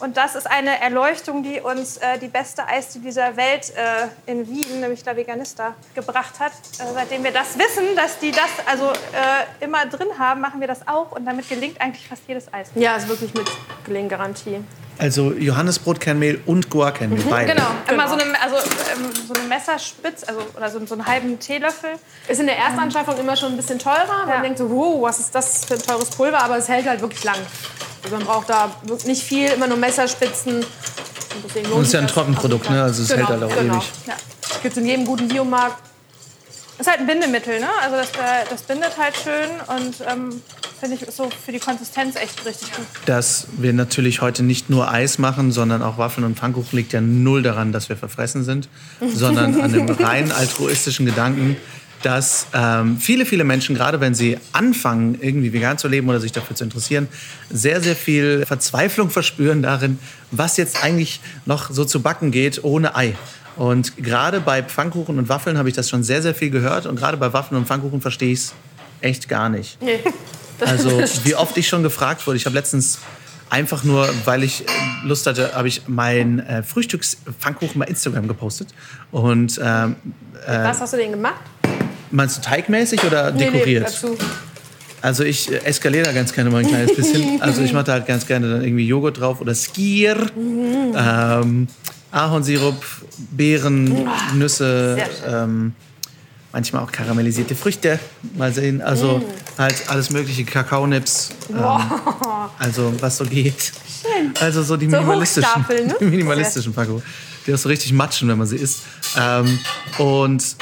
Und 0.00 0.16
das 0.16 0.34
ist 0.34 0.50
eine 0.50 0.80
Erleuchtung, 0.80 1.42
die 1.42 1.60
uns 1.60 1.98
äh, 1.98 2.18
die 2.18 2.28
beste 2.28 2.66
Eisdiele 2.66 3.04
dieser 3.04 3.36
Welt 3.36 3.70
äh, 3.76 4.30
in 4.30 4.48
Wien, 4.48 4.80
nämlich 4.80 5.04
La 5.04 5.14
Veganista, 5.14 5.74
gebracht 5.94 6.40
hat. 6.40 6.52
Äh, 6.78 6.84
seitdem 6.94 7.22
wir 7.22 7.32
das 7.32 7.58
wissen, 7.58 7.84
dass 7.96 8.18
die 8.18 8.30
das 8.30 8.48
also 8.66 8.90
äh, 8.90 9.64
immer 9.64 9.84
drin 9.86 10.08
haben, 10.18 10.40
machen 10.40 10.60
wir 10.60 10.68
das 10.68 10.88
auch. 10.88 11.12
Und 11.12 11.26
damit 11.26 11.48
gelingt 11.48 11.80
eigentlich 11.80 12.08
fast 12.08 12.22
jedes 12.26 12.52
Eis. 12.52 12.70
Ja, 12.74 12.96
ist 12.96 13.08
wirklich 13.08 13.34
mit 13.34 13.50
Gelinggarantie. 13.84 14.64
Also 14.96 15.32
Johannesbrotkernmehl 15.32 16.42
und 16.44 16.68
Guarkernmehl, 16.68 17.24
mhm, 17.24 17.30
beide. 17.30 17.54
Genau, 17.54 17.68
immer 17.90 18.06
so 18.06 18.14
eine, 18.14 18.22
also, 18.42 18.56
ähm, 18.56 19.10
so 19.26 19.34
eine 19.34 19.44
Messerspitz, 19.44 20.24
also, 20.24 20.40
oder 20.54 20.68
so, 20.68 20.84
so 20.84 20.94
einen 20.94 21.06
halben 21.06 21.38
Teelöffel. 21.38 21.92
Ist 22.28 22.40
in 22.40 22.46
der 22.46 22.58
Erstanschaffung 22.58 23.18
immer 23.18 23.34
schon 23.36 23.52
ein 23.52 23.56
bisschen 23.56 23.78
teurer. 23.78 24.26
Man 24.26 24.42
denkt 24.42 24.58
so, 24.58 24.70
wow, 24.70 25.00
was 25.02 25.18
ist 25.18 25.34
das 25.34 25.64
für 25.64 25.74
ein 25.74 25.82
teures 25.82 26.10
Pulver, 26.10 26.42
aber 26.42 26.58
es 26.58 26.68
hält 26.68 26.86
halt 26.86 27.00
wirklich 27.00 27.24
lang. 27.24 27.38
Also 28.02 28.16
man 28.16 28.24
braucht 28.24 28.50
da 28.50 28.74
nicht 29.06 29.22
viel, 29.22 29.48
immer 29.50 29.66
nur 29.66 29.76
Messerspitzen. 29.76 30.56
Und 30.56 30.64
das 31.54 31.86
ist 31.86 31.92
ja 31.92 32.00
ein 32.00 32.08
Trockenprodukt, 32.08 32.70
ne? 32.70 32.82
also 32.82 33.02
es 33.02 33.08
genau, 33.08 33.28
hält 33.28 33.40
halt 33.40 33.52
auch 33.52 33.56
genau. 33.56 33.74
ewig. 33.74 33.90
Ja. 34.06 34.14
Gibt 34.62 34.76
es 34.76 34.82
in 34.82 34.86
jedem 34.86 35.04
guten 35.04 35.28
Biomarkt. 35.28 35.82
Ist 36.78 36.88
halt 36.88 37.00
ein 37.00 37.06
Bindemittel, 37.06 37.60
ne? 37.60 37.68
Also 37.82 37.96
das, 37.96 38.08
äh, 38.12 38.46
das 38.48 38.62
bindet 38.62 38.96
halt 38.96 39.14
schön 39.14 39.50
und 39.66 39.96
ähm, 40.08 40.42
finde 40.80 40.96
ich 40.96 41.14
so 41.14 41.28
für 41.28 41.52
die 41.52 41.58
Konsistenz 41.58 42.16
echt 42.16 42.44
richtig 42.46 42.72
gut. 42.72 42.86
Dass 43.04 43.48
wir 43.58 43.74
natürlich 43.74 44.22
heute 44.22 44.42
nicht 44.42 44.70
nur 44.70 44.90
Eis 44.90 45.18
machen, 45.18 45.52
sondern 45.52 45.82
auch 45.82 45.98
Waffeln 45.98 46.24
und 46.24 46.38
Pfannkuchen 46.38 46.78
liegt 46.78 46.94
ja 46.94 47.02
null 47.02 47.42
daran, 47.42 47.72
dass 47.72 47.90
wir 47.90 47.96
verfressen 47.96 48.44
sind, 48.44 48.70
sondern 49.14 49.60
an 49.60 49.72
dem 49.72 49.90
rein 49.90 50.32
altruistischen 50.32 51.04
Gedanken, 51.04 51.58
dass 52.02 52.46
ähm, 52.54 52.96
viele, 52.98 53.26
viele 53.26 53.44
Menschen, 53.44 53.74
gerade 53.74 54.00
wenn 54.00 54.14
sie 54.14 54.38
anfangen, 54.52 55.18
irgendwie 55.20 55.52
vegan 55.52 55.76
zu 55.78 55.88
leben 55.88 56.08
oder 56.08 56.20
sich 56.20 56.32
dafür 56.32 56.56
zu 56.56 56.64
interessieren, 56.64 57.08
sehr, 57.50 57.82
sehr 57.82 57.96
viel 57.96 58.44
Verzweiflung 58.46 59.10
verspüren 59.10 59.62
darin, 59.62 59.98
was 60.30 60.56
jetzt 60.56 60.82
eigentlich 60.82 61.20
noch 61.46 61.70
so 61.70 61.84
zu 61.84 62.00
backen 62.00 62.30
geht 62.30 62.64
ohne 62.64 62.96
Ei. 62.96 63.14
Und 63.56 63.96
gerade 63.96 64.40
bei 64.40 64.62
Pfannkuchen 64.62 65.18
und 65.18 65.28
Waffeln 65.28 65.58
habe 65.58 65.68
ich 65.68 65.74
das 65.74 65.90
schon 65.90 66.02
sehr, 66.02 66.22
sehr 66.22 66.34
viel 66.34 66.50
gehört. 66.50 66.86
Und 66.86 66.96
gerade 66.96 67.16
bei 67.16 67.32
Waffeln 67.32 67.58
und 67.58 67.66
Pfannkuchen 67.66 68.00
verstehe 68.00 68.32
ich 68.32 68.38
es 68.38 68.54
echt 69.00 69.28
gar 69.28 69.48
nicht. 69.48 69.80
Nee. 69.82 69.98
Also 70.62 71.02
wie 71.24 71.34
oft 71.34 71.56
ich 71.56 71.66
schon 71.68 71.82
gefragt 71.82 72.26
wurde. 72.26 72.36
Ich 72.36 72.44
habe 72.44 72.54
letztens 72.54 72.98
einfach 73.48 73.82
nur, 73.82 74.08
weil 74.26 74.42
ich 74.42 74.64
Lust 75.04 75.26
hatte, 75.26 75.54
habe 75.54 75.68
ich 75.68 75.82
mein 75.86 76.40
äh, 76.40 76.62
Frühstückspfannkuchen 76.62 77.78
bei 77.78 77.86
Instagram 77.86 78.28
gepostet. 78.28 78.68
Und 79.10 79.58
ähm, 79.62 79.96
äh, 80.46 80.64
was 80.64 80.82
hast 80.82 80.92
du 80.92 80.98
denn 80.98 81.12
gemacht? 81.12 81.40
Meinst 82.10 82.38
du 82.38 82.42
teigmäßig 82.42 83.04
oder 83.04 83.30
dekoriert? 83.30 84.00
Nee, 84.02 84.10
nee, 84.10 84.16
also 85.02 85.24
ich 85.24 85.50
äh, 85.50 85.56
eskaliere 85.64 86.04
da 86.04 86.12
ganz 86.12 86.32
gerne 86.32 86.50
mal 86.50 86.58
ein 86.58 86.68
kleines 86.68 86.94
bisschen. 86.94 87.40
Also 87.40 87.62
ich 87.62 87.72
mache 87.72 87.84
da 87.84 87.92
halt 87.92 88.06
ganz 88.06 88.26
gerne 88.26 88.50
dann 88.50 88.62
irgendwie 88.62 88.86
Joghurt 88.86 89.18
drauf 89.18 89.40
oder 89.40 89.54
Skier. 89.54 90.16
Mhm. 90.36 90.94
Ähm, 90.96 91.68
Ahornsirup, 92.10 92.84
Beeren, 93.30 93.92
oh, 93.92 94.34
Nüsse, 94.34 94.98
ähm, 95.26 95.72
manchmal 96.52 96.82
auch 96.82 96.90
karamellisierte 96.90 97.54
Früchte. 97.54 98.00
Mal 98.36 98.52
sehen. 98.52 98.82
Also 98.82 99.18
mm. 99.18 99.58
halt 99.58 99.84
alles 99.86 100.10
mögliche, 100.10 100.44
Kakaonips. 100.44 101.30
Ähm, 101.50 101.56
also 102.58 102.92
was 103.00 103.16
so 103.16 103.24
geht. 103.24 103.72
Schön. 104.02 104.32
Also 104.40 104.64
so 104.64 104.76
die 104.76 104.88
minimalistischen, 104.88 105.64
ne? 105.68 105.94
die 106.00 106.04
minimalistischen 106.04 106.72
Packungen. 106.72 107.02
Die 107.46 107.54
auch 107.54 107.58
so 107.58 107.68
richtig 107.68 107.92
matschen, 107.92 108.28
wenn 108.28 108.38
man 108.38 108.48
sie 108.48 108.56
isst. 108.56 108.80
Ähm, 109.16 109.60
und 109.98 110.56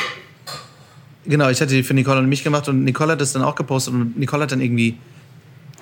genau, 1.29 1.49
ich 1.49 1.61
hatte 1.61 1.75
die 1.75 1.83
für 1.83 1.95
Nicole 1.95 2.19
und 2.19 2.29
mich 2.29 2.43
gemacht 2.43 2.69
und 2.69 2.85
Nicole 2.85 3.13
hat 3.13 3.21
das 3.21 3.33
dann 3.33 3.43
auch 3.43 3.55
gepostet 3.55 3.95
und 3.95 4.19
Nicole 4.19 4.43
hat 4.43 4.53
dann 4.53 4.61
irgendwie 4.61 4.99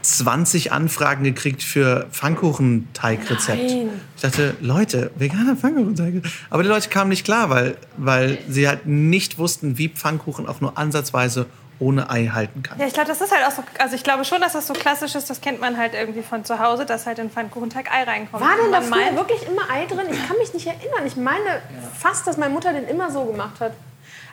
20 0.02 0.72
Anfragen 0.72 1.24
gekriegt 1.24 1.62
für 1.62 2.06
Pfannkuchenteigrezept. 2.12 3.72
Ich 4.16 4.22
dachte, 4.22 4.54
Leute, 4.60 5.10
veganer 5.16 5.56
Pfannkuchenteig. 5.56 6.22
Aber 6.48 6.62
die 6.62 6.68
Leute 6.68 6.88
kamen 6.88 7.10
nicht 7.10 7.24
klar, 7.24 7.50
weil, 7.50 7.76
weil 7.96 8.38
sie 8.48 8.68
halt 8.68 8.86
nicht 8.86 9.38
wussten, 9.38 9.78
wie 9.78 9.88
Pfannkuchen 9.88 10.46
auch 10.46 10.60
nur 10.60 10.78
ansatzweise 10.78 11.46
ohne 11.78 12.08
Ei 12.08 12.28
halten 12.28 12.62
kann. 12.62 12.78
Ja, 12.78 12.86
ich 12.86 12.94
glaube, 12.94 13.08
das 13.08 13.20
ist 13.20 13.32
halt 13.32 13.46
auch 13.46 13.50
so. 13.50 13.62
Also 13.78 13.96
ich 13.96 14.02
glaube 14.02 14.24
schon, 14.24 14.40
dass 14.40 14.54
das 14.54 14.66
so 14.66 14.72
klassisch 14.72 15.14
ist. 15.14 15.28
Das 15.28 15.40
kennt 15.40 15.60
man 15.60 15.76
halt 15.76 15.92
irgendwie 15.92 16.22
von 16.22 16.44
zu 16.44 16.58
Hause, 16.58 16.86
dass 16.86 17.04
halt 17.06 17.18
in 17.18 17.28
Pfannkuchenteig 17.28 17.92
Ei 17.92 18.04
reinkommt. 18.04 18.42
War 18.42 18.56
denn 18.62 18.72
da 18.72 18.80
früher 18.80 19.14
wirklich 19.16 19.46
immer 19.46 19.68
Ei 19.70 19.84
drin? 19.86 20.06
Ich 20.10 20.26
kann 20.26 20.38
mich 20.38 20.54
nicht 20.54 20.66
erinnern. 20.66 21.04
Ich 21.04 21.16
meine 21.16 21.60
fast, 21.98 22.26
dass 22.26 22.38
meine 22.38 22.54
Mutter 22.54 22.72
den 22.72 22.84
immer 22.84 23.10
so 23.10 23.24
gemacht 23.26 23.60
hat. 23.60 23.72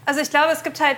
Also 0.06 0.22
ich 0.22 0.30
glaube, 0.30 0.52
es 0.52 0.64
gibt 0.64 0.80
halt, 0.80 0.98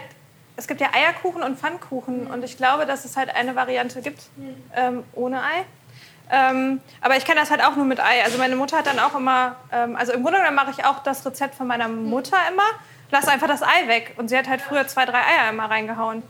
es 0.56 0.68
gibt 0.68 0.82
ja 0.82 0.90
Eierkuchen 0.94 1.44
und 1.44 1.60
Pfannkuchen 1.60 2.28
und 2.28 2.44
ich 2.44 2.58
glaube, 2.58 2.86
dass 2.86 3.06
es 3.06 3.18
halt 3.18 3.34
eine 3.36 3.56
Variante 3.56 4.02
gibt 4.02 4.30
ähm, 4.76 5.04
ohne 5.14 5.42
Ei. 5.42 5.66
Ähm, 6.32 6.82
aber 7.02 7.18
ich 7.18 7.26
kenne 7.26 7.40
das 7.40 7.52
halt 7.52 7.64
auch 7.64 7.76
nur 7.76 7.86
mit 7.86 8.00
Ei. 8.00 8.24
Also 8.24 8.38
meine 8.38 8.56
Mutter 8.56 8.78
hat 8.78 8.88
dann 8.88 9.00
auch 9.00 9.16
immer, 9.16 9.58
ähm, 9.72 9.96
also 9.96 10.14
im 10.14 10.24
Grunde 10.24 10.40
genommen 10.40 10.56
mache 10.56 10.72
ich 10.72 10.86
auch 10.86 11.04
das 11.04 11.26
Rezept 11.26 11.56
von 11.56 11.68
meiner 11.68 11.88
Mutter 11.88 12.38
immer. 12.50 12.64
Lass 13.12 13.28
einfach 13.28 13.48
das 13.48 13.62
Ei 13.62 13.88
weg. 13.88 14.16
Und 14.18 14.30
sie 14.30 14.38
hat 14.38 14.50
halt 14.50 14.62
früher 14.62 14.88
zwei, 14.88 15.06
drei 15.06 15.20
Eier 15.20 15.50
immer 15.50 15.70
reingehauen. 15.70 16.24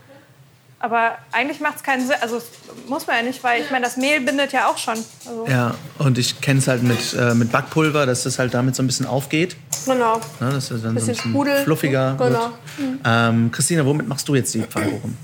Aber 0.78 1.12
eigentlich 1.32 1.60
macht 1.60 1.76
es 1.76 1.82
keinen 1.82 2.06
Sinn. 2.06 2.16
Also 2.20 2.36
das 2.36 2.44
muss 2.86 3.06
man 3.06 3.16
ja 3.16 3.22
nicht, 3.22 3.42
weil 3.42 3.62
ich 3.62 3.70
meine, 3.70 3.86
das 3.86 3.96
Mehl 3.96 4.20
bindet 4.20 4.52
ja 4.52 4.68
auch 4.68 4.76
schon. 4.76 4.94
Also, 5.26 5.46
Ja, 5.48 5.74
und 5.98 6.18
ich 6.18 6.40
kenne 6.42 6.58
es 6.58 6.68
halt 6.68 6.82
mit, 6.82 7.14
äh, 7.14 7.34
mit 7.34 7.50
Backpulver, 7.50 8.04
dass 8.04 8.24
das 8.24 8.38
halt 8.38 8.52
damit 8.52 8.76
so 8.76 8.82
ein 8.82 8.86
bisschen 8.86 9.06
aufgeht. 9.06 9.56
Genau. 9.86 10.16
Ne, 10.40 10.50
dass 10.52 10.70
es 10.70 10.70
dann 10.70 10.80
so 10.80 10.88
ein 10.88 10.94
Bisschen 10.94 11.14
bisschen 11.14 11.30
Sprudel. 11.30 11.64
fluffiger 11.64 12.14
Genau. 12.18 12.30
wird. 12.30 12.98
Ähm, 13.06 13.50
Christina, 13.52 13.86
womit 13.86 14.06
machst 14.06 14.28
du 14.28 14.34
jetzt 14.34 14.52
die 14.52 14.62
Pfannkuchen? 14.62 15.16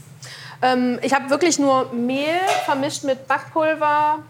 Ähm, 0.63 0.99
ich 1.03 1.13
habe 1.13 1.29
wirklich 1.29 1.59
nur 1.59 1.93
Mehl 1.93 2.39
vermischt 2.65 3.05
mit 3.05 3.27
Backpulver, 3.29 4.21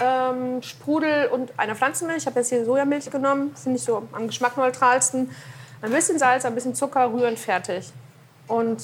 ähm, 0.00 0.62
Sprudel 0.62 1.26
und 1.28 1.52
einer 1.58 1.76
Pflanzenmilch. 1.76 2.22
Ich 2.22 2.26
habe 2.26 2.40
jetzt 2.40 2.48
hier 2.48 2.64
Sojamilch 2.64 3.08
genommen. 3.10 3.54
Finde 3.62 3.78
ich 3.78 3.84
so 3.84 4.08
am 4.12 4.26
geschmackneutralsten. 4.26 5.30
Ein 5.82 5.90
bisschen 5.92 6.18
Salz, 6.18 6.44
ein 6.44 6.54
bisschen 6.54 6.74
Zucker, 6.74 7.12
rühren, 7.12 7.36
fertig. 7.36 7.92
Und 8.52 8.82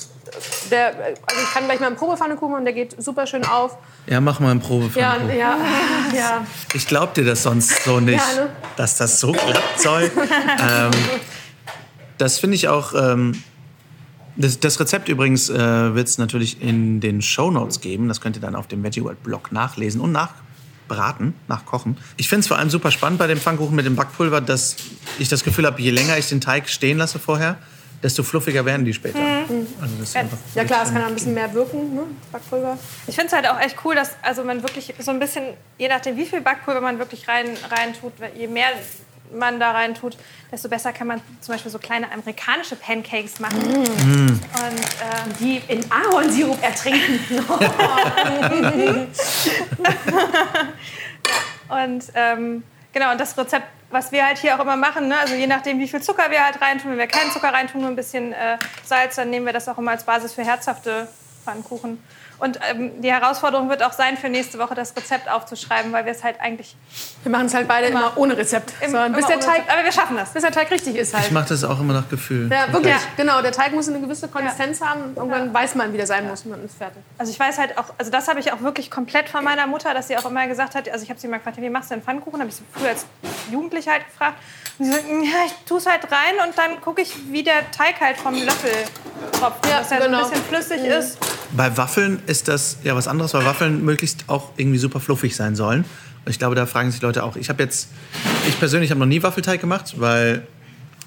der, 0.71 0.87
also 1.27 1.43
ich 1.43 1.53
kann 1.53 1.67
gleich 1.67 1.79
mal 1.79 1.89
einen 1.89 1.97
Probepfannekuchen 1.97 2.53
machen, 2.53 2.65
der 2.65 2.73
geht 2.73 2.97
super 3.03 3.27
schön 3.27 3.45
auf. 3.45 3.77
Ja, 4.07 4.19
mach 4.19 4.41
mal 4.41 4.51
einen 4.53 4.61
Ja, 4.61 4.67
Probepfannkuchen. 4.67 5.37
ja, 5.39 5.59
ja. 6.17 6.47
Ich 6.73 6.87
glaub 6.87 7.13
dir 7.13 7.25
das 7.27 7.43
sonst 7.43 7.85
so 7.85 8.01
nicht, 8.01 8.19
Ja, 8.37 8.45
ne? 8.45 8.51
dass 8.77 8.97
das 8.97 9.21
so 9.21 9.33
klappt 9.33 9.79
soll. 9.79 10.11
ähm, 10.59 10.91
das 12.17 12.39
finde 12.39 12.55
ich 12.57 12.69
auch. 12.69 12.95
Ähm, 12.95 13.43
das, 14.37 14.59
das 14.59 14.81
Rezept 14.81 15.11
übrigens 15.11 15.51
äh, 15.51 15.95
wird 15.95 16.09
es 16.09 16.17
natürlich 16.17 16.63
in 16.63 17.01
den 17.01 17.21
Shownotes 17.21 17.81
geben. 17.83 18.09
Das 18.09 18.23
könnt 18.23 18.37
ihr 18.37 18.43
dann 18.43 18.55
auf 18.55 18.69
dem 18.69 18.83
Veggie 18.83 19.03
World 19.05 19.23
Blog 19.23 19.53
nachlesen 19.53 20.01
und 20.01 20.13
nachbraten, 20.13 21.35
nachkochen. 21.47 21.99
Ich 22.17 22.31
finde 22.31 22.41
es 22.41 22.49
vor 22.49 22.57
allem 22.57 22.71
super 22.71 22.91
spannend 22.91 23.19
bei 23.19 23.27
dem 23.27 23.39
Pfannkuchen 23.39 23.77
mit 23.77 23.85
dem 23.85 23.97
Backpulver, 23.97 24.41
dass 24.41 24.77
ich 25.19 25.29
das 25.29 25.45
Gefühl 25.45 25.67
habe, 25.67 25.83
je 25.83 25.91
länger 25.91 26.17
ich 26.17 26.29
den 26.31 26.41
Teig 26.41 26.71
stehen 26.71 26.97
lasse 26.97 27.19
vorher, 27.19 27.59
desto 28.03 28.23
fluffiger 28.23 28.65
werden 28.65 28.85
die 28.85 28.95
später. 28.95 29.19
Also 29.19 29.95
das 29.99 30.11
ist 30.11 30.17
einfach 30.17 30.39
ja 30.55 30.65
klar, 30.65 30.85
es 30.85 30.93
kann 30.93 31.03
ein 31.03 31.15
bisschen 31.15 31.35
mehr 31.35 31.53
wirken, 31.53 31.95
ne? 31.95 32.03
Backpulver. 32.33 32.79
Ich 33.07 33.15
finde 33.15 33.29
es 33.29 33.33
halt 33.33 33.49
auch 33.49 33.61
echt 33.61 33.77
cool, 33.85 33.95
dass 33.95 34.13
also 34.23 34.45
man 34.45 34.63
wirklich 34.63 34.95
so 34.99 35.11
ein 35.11 35.19
bisschen, 35.19 35.45
je 35.79 35.89
nachdem 35.89 36.17
wie 36.17 36.27
viel 36.27 36.41
Backpulver 36.41 36.81
man 36.81 36.99
wirklich 36.99 37.29
rein, 37.29 37.47
rein 37.71 37.95
tut, 37.99 38.13
je 38.37 38.47
mehr 38.47 38.69
man 39.33 39.61
da 39.61 39.73
rein 39.73 39.95
tut, 39.95 40.17
desto 40.51 40.71
besser 40.71 40.93
kann 40.93 41.07
man 41.07 41.21
zum 41.41 41.55
Beispiel 41.55 41.71
so 41.71 41.79
kleine 41.79 42.11
amerikanische 42.11 42.77
Pancakes 42.77 43.41
machen. 43.41 43.63
Und 43.63 44.41
ähm, 44.55 45.37
Die 45.39 45.61
in 45.69 45.85
Ahornsirup 45.91 46.63
ertrinken. 46.63 47.21
Und 51.69 52.05
ähm, 52.15 52.63
genau, 52.93 53.13
und 53.13 53.21
das 53.21 53.37
Rezept, 53.37 53.67
was 53.91 54.13
wir 54.13 54.27
halt 54.27 54.39
hier 54.39 54.55
auch 54.55 54.61
immer 54.61 54.77
machen, 54.77 55.09
ne? 55.09 55.19
also 55.19 55.35
je 55.35 55.47
nachdem, 55.47 55.79
wie 55.79 55.89
viel 55.89 56.03
Zucker 56.03 56.31
wir 56.31 56.45
halt 56.45 56.61
reintun, 56.61 56.91
wenn 56.93 56.99
wir 56.99 57.07
keinen 57.07 57.31
Zucker 57.31 57.53
reintun, 57.53 57.81
nur 57.81 57.91
ein 57.91 57.97
bisschen 57.97 58.33
äh, 58.33 58.59
Salz, 58.85 59.17
dann 59.17 59.31
nehmen 59.31 59.47
wir 59.47 59.53
das 59.53 59.69
auch 59.69 59.79
immer 59.79 59.93
als 59.93 60.05
Basis 60.05 60.35
für 60.35 60.45
herzhafte 60.45 61.09
Pfannkuchen. 61.45 62.03
Und 62.39 62.61
ähm, 62.71 62.93
die 63.03 63.13
Herausforderung 63.13 63.69
wird 63.69 63.83
auch 63.83 63.93
sein, 63.93 64.17
für 64.17 64.29
nächste 64.29 64.59
Woche 64.59 64.75
das 64.75 64.95
Rezept 64.97 65.29
aufzuschreiben, 65.29 65.93
weil 65.93 66.05
wir 66.05 66.13
es 66.13 66.23
halt 66.23 66.41
eigentlich 66.41 66.77
Wir 67.25 67.33
machen 67.33 67.47
es 67.47 67.55
halt 67.55 67.67
beide 67.67 67.89
immer, 67.89 68.13
ohne 68.17 68.37
Rezept. 68.37 68.73
im, 68.81 68.93
Sondern 68.93 69.13
bis, 69.13 69.21
immer 69.21 69.29
der 69.29 69.37
ohne 69.39 69.45
Teig, 69.47 69.55
Rezept- 69.63 69.73
Aber 69.73 69.85
wir 69.85 69.93
schaffen 69.93 70.17
das. 70.17 70.31
bis 70.31 70.43
der 70.43 70.53
Teig 70.53 70.71
richtig 70.71 70.95
ist 70.97 71.15
halt. 71.15 71.27
Ich 71.27 71.31
mache 71.33 71.49
das 71.49 71.65
auch 71.65 71.81
immer 71.81 71.95
nach 71.95 72.09
Gefühl. 72.09 72.49
Ja, 72.53 72.73
wirklich, 72.73 72.93
Ja. 72.95 73.01
genau. 73.17 73.43
Der 73.43 73.51
Teig 73.53 73.73
muss 73.73 73.89
eine 73.89 74.01
gewisse 74.01 74.29
Konsistenz 74.29 74.81
haben. 74.81 75.15
Irgendwann 75.17 75.53
weiß 75.53 75.75
man, 75.75 75.93
wie 75.93 75.97
der 75.97 76.07
sein 76.07 76.29
muss 76.29 76.45
und 76.45 76.53
dann 76.53 76.65
ist 76.65 76.77
fertig. 76.79 77.03
Also 77.19 77.33
ich 77.33 77.41
weiß 77.41 77.59
halt 77.59 77.77
auch, 77.77 77.87
also 77.99 78.11
das 78.11 78.29
habe 78.29 78.39
ich 78.41 78.53
auch 78.53 78.61
wirklich 78.61 78.91
komplett 78.91 79.29
von 79.29 79.43
meiner 79.43 79.67
Mutter, 79.67 79.93
dass 79.93 80.07
sie 80.09 80.17
auch 80.17 80.25
immer 80.27 80.47
gesagt 80.47 80.75
hat, 80.77 80.89
also 80.89 81.03
ich 81.03 81.11
habe 81.11 81.19
sie 81.19 81.27
mal 81.29 81.39
gefragt, 81.39 81.57
wie 81.61 81.69
machst 81.71 81.91
du 81.91 81.95
denn 81.95 82.05
Pfannkuchen? 82.05 82.39
Habe 82.41 82.51
ich 82.51 82.57
sie 82.57 82.63
früher 82.73 82.91
als 82.91 83.05
Jugendliche 83.51 83.91
halt 83.91 84.07
gefragt. 84.09 84.37
Und 84.79 84.85
sie 84.85 84.93
sagt, 84.93 85.05
ja, 85.09 85.45
ich 85.47 85.53
tue 85.67 85.79
es 85.79 85.87
halt 85.87 86.05
rein 86.05 86.47
und 86.49 86.57
dann 86.57 86.81
gucke 86.81 87.03
ich, 87.03 87.17
wie 87.33 87.43
der 87.43 87.69
Teig 87.73 88.01
halt 88.01 88.17
vom 88.17 88.35
Löffel 88.35 88.71
tropft. 89.33 89.67
Ja, 89.67 89.79
dass 89.81 89.91
er 89.91 89.99
genau. 90.01 90.21
so 90.21 90.27
ein 90.27 90.31
bisschen 90.31 90.45
flüssig 90.45 90.85
ist. 90.85 91.19
Bei 91.51 91.75
Waffeln 91.77 92.23
ist 92.29 92.49
das 92.49 92.79
ja 92.85 92.95
was 92.95 93.09
anderes, 93.09 93.35
weil 93.35 93.45
Waffeln 93.45 93.85
möglichst 93.85 94.25
auch 94.29 94.53
irgendwie 94.57 94.79
super 94.79 95.01
fluffig 95.01 95.35
sein 95.35 95.57
sollen. 95.57 95.85
Und 96.25 96.31
ich 96.31 96.39
glaube, 96.39 96.55
da 96.55 96.67
fragen 96.67 96.91
sich 96.91 97.01
Leute 97.01 97.25
auch. 97.25 97.37
Ich 97.37 97.49
habe 97.49 97.63
jetzt, 97.63 97.89
ich 98.47 98.59
persönlich 98.59 98.91
habe 98.91 99.01
noch 99.01 99.07
nie 99.07 99.23
Waffelteig 99.23 99.61
gemacht, 99.61 99.95
weil 99.97 100.47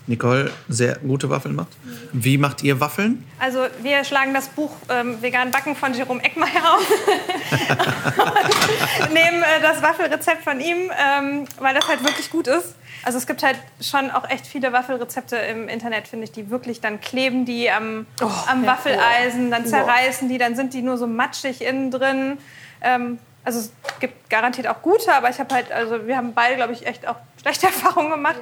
Nicole 0.07 0.51
sehr 0.67 0.97
gute 0.97 1.29
Waffeln 1.29 1.55
macht. 1.55 1.69
Wie 2.11 2.37
macht 2.37 2.63
ihr 2.63 2.79
Waffeln? 2.79 3.25
Also 3.39 3.65
wir 3.81 4.03
schlagen 4.03 4.33
das 4.33 4.49
Buch 4.49 4.71
ähm, 4.89 5.21
Vegan 5.21 5.51
Backen 5.51 5.75
von 5.75 5.93
Jerome 5.93 6.23
Eckmeier 6.23 6.75
auf. 6.75 6.91
und 9.01 9.13
nehmen 9.13 9.43
äh, 9.43 9.61
das 9.61 9.81
Waffelrezept 9.81 10.43
von 10.43 10.59
ihm, 10.59 10.91
ähm, 10.91 11.45
weil 11.59 11.73
das 11.73 11.87
halt 11.87 12.03
wirklich 12.03 12.29
gut 12.29 12.47
ist. 12.47 12.75
Also 13.03 13.17
es 13.17 13.25
gibt 13.25 13.43
halt 13.43 13.57
schon 13.79 14.11
auch 14.11 14.29
echt 14.29 14.45
viele 14.45 14.73
Waffelrezepte 14.73 15.35
im 15.35 15.67
Internet, 15.67 16.07
finde 16.07 16.25
ich, 16.25 16.31
die 16.31 16.49
wirklich 16.49 16.81
dann 16.81 17.01
kleben 17.01 17.45
die 17.45 17.71
am, 17.71 18.05
am 18.47 18.65
Waffeleisen, 18.65 19.49
dann 19.49 19.65
zerreißen 19.65 20.29
die, 20.29 20.37
dann 20.37 20.55
sind 20.55 20.73
die 20.73 20.81
nur 20.81 20.97
so 20.97 21.07
matschig 21.07 21.61
innen 21.61 21.89
drin. 21.89 22.37
Ähm, 22.81 23.17
also 23.43 23.59
es 23.59 23.71
gibt 23.99 24.29
garantiert 24.29 24.67
auch 24.67 24.81
gute, 24.81 25.13
aber 25.13 25.29
ich 25.29 25.39
habe 25.39 25.53
halt, 25.53 25.71
also 25.71 26.05
wir 26.05 26.15
haben 26.15 26.33
beide, 26.33 26.55
glaube 26.55 26.73
ich, 26.73 26.85
echt 26.85 27.07
auch 27.07 27.15
schlechte 27.41 27.65
Erfahrungen 27.67 28.11
gemacht. 28.11 28.39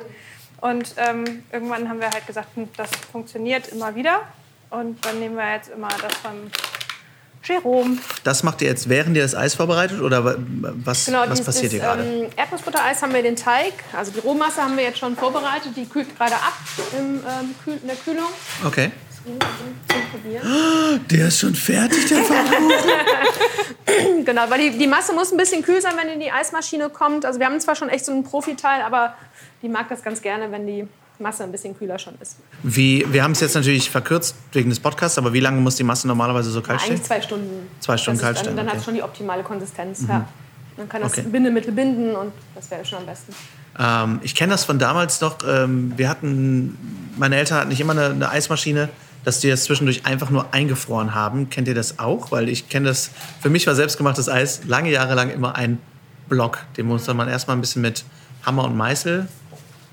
Und 0.62 0.94
ähm, 0.98 1.44
irgendwann 1.52 1.88
haben 1.90 2.00
wir 2.00 2.10
halt 2.12 2.26
gesagt, 2.28 2.48
hm, 2.56 2.68
das 2.78 2.90
funktioniert 3.12 3.68
immer 3.70 3.96
wieder. 3.96 4.22
Und 4.70 5.04
dann 5.06 5.20
nehmen 5.20 5.36
wir 5.36 5.54
jetzt 5.54 5.70
immer 5.70 5.88
das 5.88 6.16
von 6.18 6.52
Jerome. 7.44 7.98
Das 8.26 8.44
macht 8.44 8.62
ihr 8.62 8.68
jetzt, 8.68 8.90
während 8.90 9.16
ihr 9.16 9.24
das 9.24 9.34
Eis 9.34 9.56
vorbereitet 9.56 10.02
oder 10.02 10.26
wa- 10.26 10.36
was, 10.38 11.06
Genau, 11.06 11.22
was 11.22 11.30
dieses- 11.30 11.46
passiert 11.46 11.72
hier 11.72 11.80
gerade? 11.82 12.04
Ähm, 12.04 12.30
Erdnussbuttereis 12.36 13.02
haben 13.02 13.14
wir 13.14 13.24
den 13.24 13.38
Teig, 13.38 13.74
also 13.98 14.12
die 14.12 14.20
Rohmasse 14.20 14.62
haben 14.62 14.76
wir 14.76 14.84
jetzt 14.84 15.00
schon 15.00 15.16
vorbereitet. 15.16 15.72
Die 15.76 15.86
kühlt 15.86 16.16
gerade 16.18 16.36
ab 16.36 16.54
im, 16.98 17.22
ähm, 17.26 17.56
in 17.82 17.88
der 17.88 17.96
Kühlung. 17.96 18.28
Okay. 18.66 18.92
Zum 19.26 20.02
Probieren. 20.12 21.06
Der 21.10 21.28
ist 21.28 21.40
schon 21.40 21.56
fertig, 21.56 22.08
der 22.08 22.24
Pfannkuchen. 22.24 22.70
Genau, 24.26 24.44
weil 24.50 24.70
die, 24.70 24.78
die 24.78 24.88
Masse 24.88 25.14
muss 25.14 25.32
ein 25.32 25.38
bisschen 25.38 25.64
kühl 25.64 25.82
sein, 25.82 25.94
wenn 25.98 26.08
die 26.08 26.14
in 26.14 26.20
die 26.20 26.32
Eismaschine 26.32 26.90
kommt. 26.90 27.26
Also 27.26 27.40
wir 27.40 27.48
haben 27.48 27.60
zwar 27.60 27.76
schon 27.76 27.90
echt 27.90 28.06
so 28.06 28.12
einen 28.12 28.24
Profiteil, 28.24 28.84
aber 28.84 29.16
die 29.64 29.70
mag 29.70 29.90
das 29.90 30.04
ganz 30.04 30.22
gerne, 30.22 30.52
wenn 30.52 30.68
die 30.68 30.88
Masse 31.18 31.44
ein 31.44 31.52
bisschen 31.52 31.76
kühler 31.76 31.98
schon 31.98 32.14
ist. 32.22 32.38
Wie, 32.62 33.06
wir 33.12 33.24
haben 33.24 33.32
es 33.32 33.40
jetzt 33.40 33.56
natürlich 33.56 33.90
verkürzt 33.90 34.36
wegen 34.54 34.70
des 34.70 34.80
Podcasts, 34.80 35.18
aber 35.18 35.34
wie 35.34 35.40
lange 35.40 35.60
muss 35.60 35.76
die 35.76 35.84
Masse 35.84 36.08
normalerweise 36.08 36.52
so 36.52 36.62
kalt 36.62 36.82
stehen? 36.82 36.94
Eigentlich 36.94 37.08
zwei 37.08 37.22
Stunden. 37.22 37.70
Zwei 37.80 37.98
Stunden 37.98 38.20
kalt 38.22 38.38
dann, 38.38 38.44
stellen, 38.44 38.58
Dann 38.58 38.68
hat 38.68 38.74
okay. 38.74 38.78
Mhm. 38.78 38.80
es 38.80 38.86
schon 38.86 38.94
die 38.96 39.04
optimale 39.04 39.44
Konsistenz. 39.44 40.06
Ja. 40.08 40.28
Man 40.78 40.88
kann 40.88 41.02
das 41.02 41.12
Okay. 41.12 41.24
Bindemittel 41.28 41.74
binden 41.74 42.16
und 42.16 42.32
das 42.56 42.70
wäre 42.72 42.86
schon 42.86 43.00
am 43.00 43.06
besten. 43.06 43.34
Ähm, 43.78 44.20
ich 44.24 44.34
kenne 44.36 44.52
das 44.52 44.64
von 44.66 44.80
damals 44.80 45.20
noch. 45.20 45.38
Ähm, 45.48 45.94
wir 45.98 46.10
hatten, 46.10 46.78
meine 47.18 47.36
Eltern 47.38 47.58
hatten 47.60 47.70
nicht 47.70 47.82
immer 47.82 47.94
eine, 47.94 48.12
eine 48.12 48.30
Eismaschine, 48.30 48.90
dass 49.26 49.40
die 49.40 49.50
das 49.50 49.66
zwischendurch 49.66 50.06
einfach 50.06 50.30
nur 50.30 50.54
eingefroren 50.54 51.14
haben. 51.14 51.50
Kennt 51.50 51.68
ihr 51.68 51.76
das 51.76 52.00
auch? 52.00 52.32
Weil 52.32 52.50
ich 52.50 52.70
kenne 52.70 52.88
das, 52.88 53.12
für 53.42 53.50
mich 53.50 53.68
war 53.68 53.76
selbstgemachtes 53.76 54.30
Eis 54.30 54.62
lange 54.66 54.90
Jahre 54.92 55.14
lang 55.16 55.30
immer 55.30 55.56
ein 55.56 55.80
Block. 56.30 56.60
Den 56.78 56.86
musste 56.88 57.14
man 57.14 57.28
erstmal 57.28 57.58
ein 57.58 57.62
bisschen 57.62 57.82
mit 57.82 58.06
Hammer 58.46 58.64
und 58.66 58.78
Meißel 58.78 59.28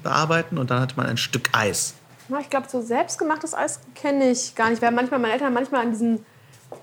bearbeiten 0.02 0.58
und 0.58 0.70
dann 0.70 0.80
hatte 0.80 0.94
man 0.96 1.06
ein 1.06 1.16
Stück 1.16 1.48
Eis. 1.52 1.94
Na, 2.28 2.40
ich 2.40 2.50
glaube, 2.50 2.66
so 2.70 2.80
selbstgemachtes 2.82 3.54
Eis 3.54 3.80
kenne 3.94 4.30
ich 4.30 4.54
gar 4.54 4.70
nicht. 4.70 4.80
Wir 4.80 4.88
haben 4.88 4.94
manchmal, 4.94 5.20
meine 5.20 5.32
Eltern 5.32 5.46
haben 5.48 5.54
manchmal 5.54 5.82
an 5.82 5.90
diesen 5.92 6.24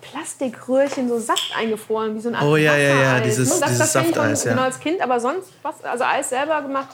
Plastikröhrchen 0.01 1.07
so 1.09 1.19
Saft 1.19 1.51
eingefroren, 1.57 2.15
wie 2.15 2.19
so 2.21 2.29
ein 2.29 2.35
Art 2.35 2.43
Oh, 2.45 2.55
ja, 2.55 2.75
ja, 2.75 2.89
ja, 2.89 2.95
Wassereis, 2.95 3.23
dieses- 3.23 3.49
ne? 3.49 3.55
das, 3.59 3.69
dieses 3.69 3.79
das 3.79 3.93
Safteis, 3.93 4.43
ja. 4.43 4.51
Genau, 4.51 4.63
als 4.63 4.79
Kind, 4.79 5.01
aber 5.01 5.19
sonst, 5.19 5.49
was, 5.61 5.83
also 5.83 6.03
Eis 6.03 6.29
selber 6.29 6.61
gemacht, 6.61 6.89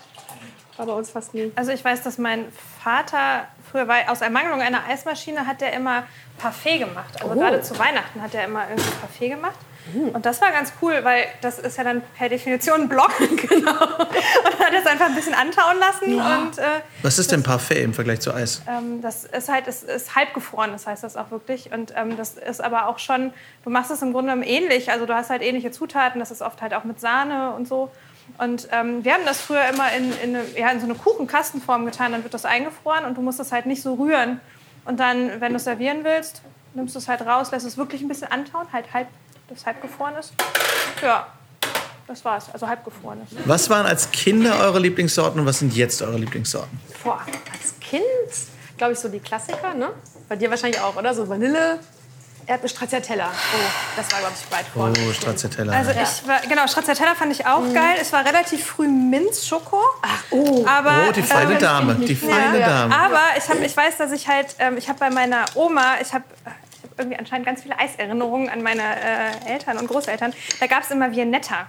war 0.77 0.86
bei 0.86 0.94
uns 0.94 1.10
fast 1.10 1.34
nie. 1.34 1.51
Also 1.56 1.72
ich 1.72 1.84
weiß, 1.84 2.03
dass 2.03 2.18
mein 2.18 2.46
Vater 2.84 3.48
früher 3.72 3.88
weil 3.88 4.06
aus 4.08 4.22
Ermangelung 4.22 4.62
einer 4.62 4.86
Eismaschine 4.88 5.46
hat 5.48 5.62
er 5.62 5.74
immer 5.74 6.04
Parfait 6.38 6.80
gemacht. 6.80 7.22
Also 7.22 7.34
Oh. 7.36 7.40
gerade 7.40 7.62
zu 7.62 7.78
Weihnachten 7.78 8.22
hat 8.22 8.34
er 8.34 8.46
immer 8.46 8.68
irgendwie 8.70 8.90
Parfait 9.02 9.30
gemacht. 9.30 9.58
Und 10.14 10.24
das 10.24 10.40
war 10.40 10.52
ganz 10.52 10.72
cool, 10.84 11.00
weil 11.04 11.26
das 11.42 11.58
ist 11.58 11.78
ja 11.78 11.84
dann 11.84 12.04
per 12.16 12.30
Definition 12.30 12.82
ein 12.82 12.90
Block. 12.90 13.12
genau. 13.20 13.72
Und 13.72 14.60
hat 14.60 14.74
es 14.80 14.86
einfach 14.86 15.08
ein 15.08 15.16
bisschen 15.16 15.34
antauen 15.34 15.80
lassen. 15.80 16.14
Und 16.20 16.58
äh, 16.60 16.82
Was 17.02 17.18
ist 17.18 17.32
denn 17.32 17.42
Parfait 17.42 17.82
im 17.84 17.94
Vergleich 17.96 18.20
zu 18.20 18.32
Eis? 18.32 18.62
ähm, 18.68 19.02
das 19.02 19.26
ist 19.26 19.50
halt, 19.50 19.68
es 19.68 19.82
ist 19.82 20.16
halb 20.16 20.34
gefroren, 20.36 20.72
das 20.74 20.86
heißt 20.86 21.04
das 21.04 21.18
auch 21.18 21.32
wirklich. 21.32 21.72
Und 21.72 21.94
ähm, 21.96 22.18
das 22.18 22.36
ist 22.36 22.62
aber 22.64 22.88
auch 22.88 23.00
schon, 23.00 23.34
du 23.64 23.72
machst 23.72 23.90
es 23.90 24.04
im 24.04 24.12
Grunde 24.14 24.32
genommen 24.32 24.48
ähnlich. 24.48 24.92
Also 24.92 25.08
du 25.08 25.16
hast 25.16 25.32
halt 25.32 25.42
ähnliche 25.42 25.72
Zutaten, 25.72 26.20
das 26.20 26.30
ist 26.30 26.44
oft 26.44 26.62
halt 26.62 26.76
auch 26.76 26.84
mit 26.84 27.00
Sahne 27.00 27.52
und 27.54 27.68
so. 27.68 27.90
Und 28.38 28.68
ähm, 28.72 29.04
wir 29.04 29.14
haben 29.14 29.26
das 29.26 29.42
früher 29.42 29.68
immer 29.68 29.92
in, 29.92 30.14
in, 30.22 30.36
eine, 30.36 30.46
ja, 30.58 30.70
in 30.70 30.80
so 30.80 30.86
eine 30.86 30.96
Kuchenkastenform 30.96 31.86
getan, 31.86 32.12
dann 32.12 32.24
wird 32.24 32.34
das 32.34 32.46
eingefroren 32.46 33.06
und 33.06 33.18
du 33.18 33.22
musst 33.22 33.40
es 33.40 33.52
halt 33.52 33.66
nicht 33.66 33.82
so 33.82 33.96
rühren. 33.96 34.40
Und 34.86 35.00
dann, 35.00 35.42
wenn 35.42 35.52
du 35.52 35.58
es 35.58 35.66
servieren 35.66 36.04
willst, 36.04 36.42
nimmst 36.74 36.96
du 36.96 37.00
es 37.00 37.08
halt 37.08 37.22
raus, 37.22 37.52
lässt 37.52 37.66
es 37.66 37.78
wirklich 37.78 38.02
ein 38.02 38.08
bisschen 38.08 38.32
antauen, 38.32 38.68
halt 38.72 38.94
halb, 38.94 39.08
das 39.50 39.66
halb 39.66 39.82
gefroren 39.82 40.16
ist. 40.18 40.34
Ja, 41.02 41.28
das 42.08 42.24
war's. 42.26 42.52
Also 42.52 42.68
halb 42.68 42.84
gefroren 42.84 43.22
ist. 43.24 43.48
Was 43.48 43.70
waren 43.70 43.86
als 43.86 44.12
Kinder 44.12 44.60
eure 44.60 44.80
Lieblingssorten 44.80 45.40
und 45.40 45.46
was 45.46 45.60
sind 45.60 45.76
jetzt 45.76 46.02
eure 46.02 46.18
Lieblingssorten? 46.18 46.80
Boah, 47.04 47.22
als 47.52 47.80
Kind, 47.80 48.04
glaube 48.78 48.94
ich, 48.94 49.00
so 49.00 49.10
die 49.10 49.20
Klassiker, 49.20 49.74
ne? 49.74 49.90
Bei 50.28 50.36
dir 50.36 50.50
wahrscheinlich 50.50 50.82
auch, 50.82 50.96
oder? 50.96 51.14
So 51.14 51.28
Vanille, 51.28 51.80
Erdbeer, 52.50 52.70
Stracciatella. 52.70 53.27
Oh, 53.27 53.58
das 53.96 54.12
war, 54.12 54.20
glaube 54.20 54.34
ich, 54.36 54.51
weit 54.51 54.65
vorne. 54.74 54.94
Oh, 55.08 55.13
Stracciatella. 55.13 55.72
Also 55.72 55.91
ich 55.91 56.27
war, 56.27 56.41
genau, 56.41 56.65
Stracciatella 56.68 57.13
fand 57.13 57.32
ich 57.32 57.46
auch 57.46 57.62
geil. 57.74 57.98
Es 58.01 58.12
war 58.12 58.25
relativ 58.25 58.65
früh 58.65 58.88
Minz-Schoko. 58.88 59.79
oh. 60.32 60.65
aber, 60.68 61.06
oh, 61.08 61.12
die 61.12 61.22
feine 61.22 61.53
ähm, 61.53 61.60
Dame, 61.60 61.96
die 61.96 62.15
feine 62.15 62.60
Ja. 62.60 62.68
Dame. 62.68 62.96
Aber 62.96 63.22
ich, 63.38 63.48
hab, 63.48 63.62
ich 63.62 63.77
weiß, 63.77 63.98
dass 63.98 64.12
ich 64.12 64.27
halt, 64.27 64.56
ähm, 64.58 64.77
ich 64.77 64.89
habe 64.89 65.00
bei 65.00 65.12
meiner 65.12 65.46
Oma, 65.53 66.00
ich 66.01 66.12
habe 66.13 66.24
irgendwie 67.00 67.18
anscheinend 67.18 67.46
ganz 67.48 67.63
viele 67.63 67.77
Eiserinnerungen 67.79 68.50
an 68.50 68.62
meine 68.62 68.82
äh, 68.84 69.51
Eltern 69.53 69.77
und 69.77 69.88
Großeltern. 69.88 70.34
Da 70.60 70.68
gab 70.68 70.84
es 70.84 70.91
immer 70.91 71.12
Viennetta. 71.12 71.68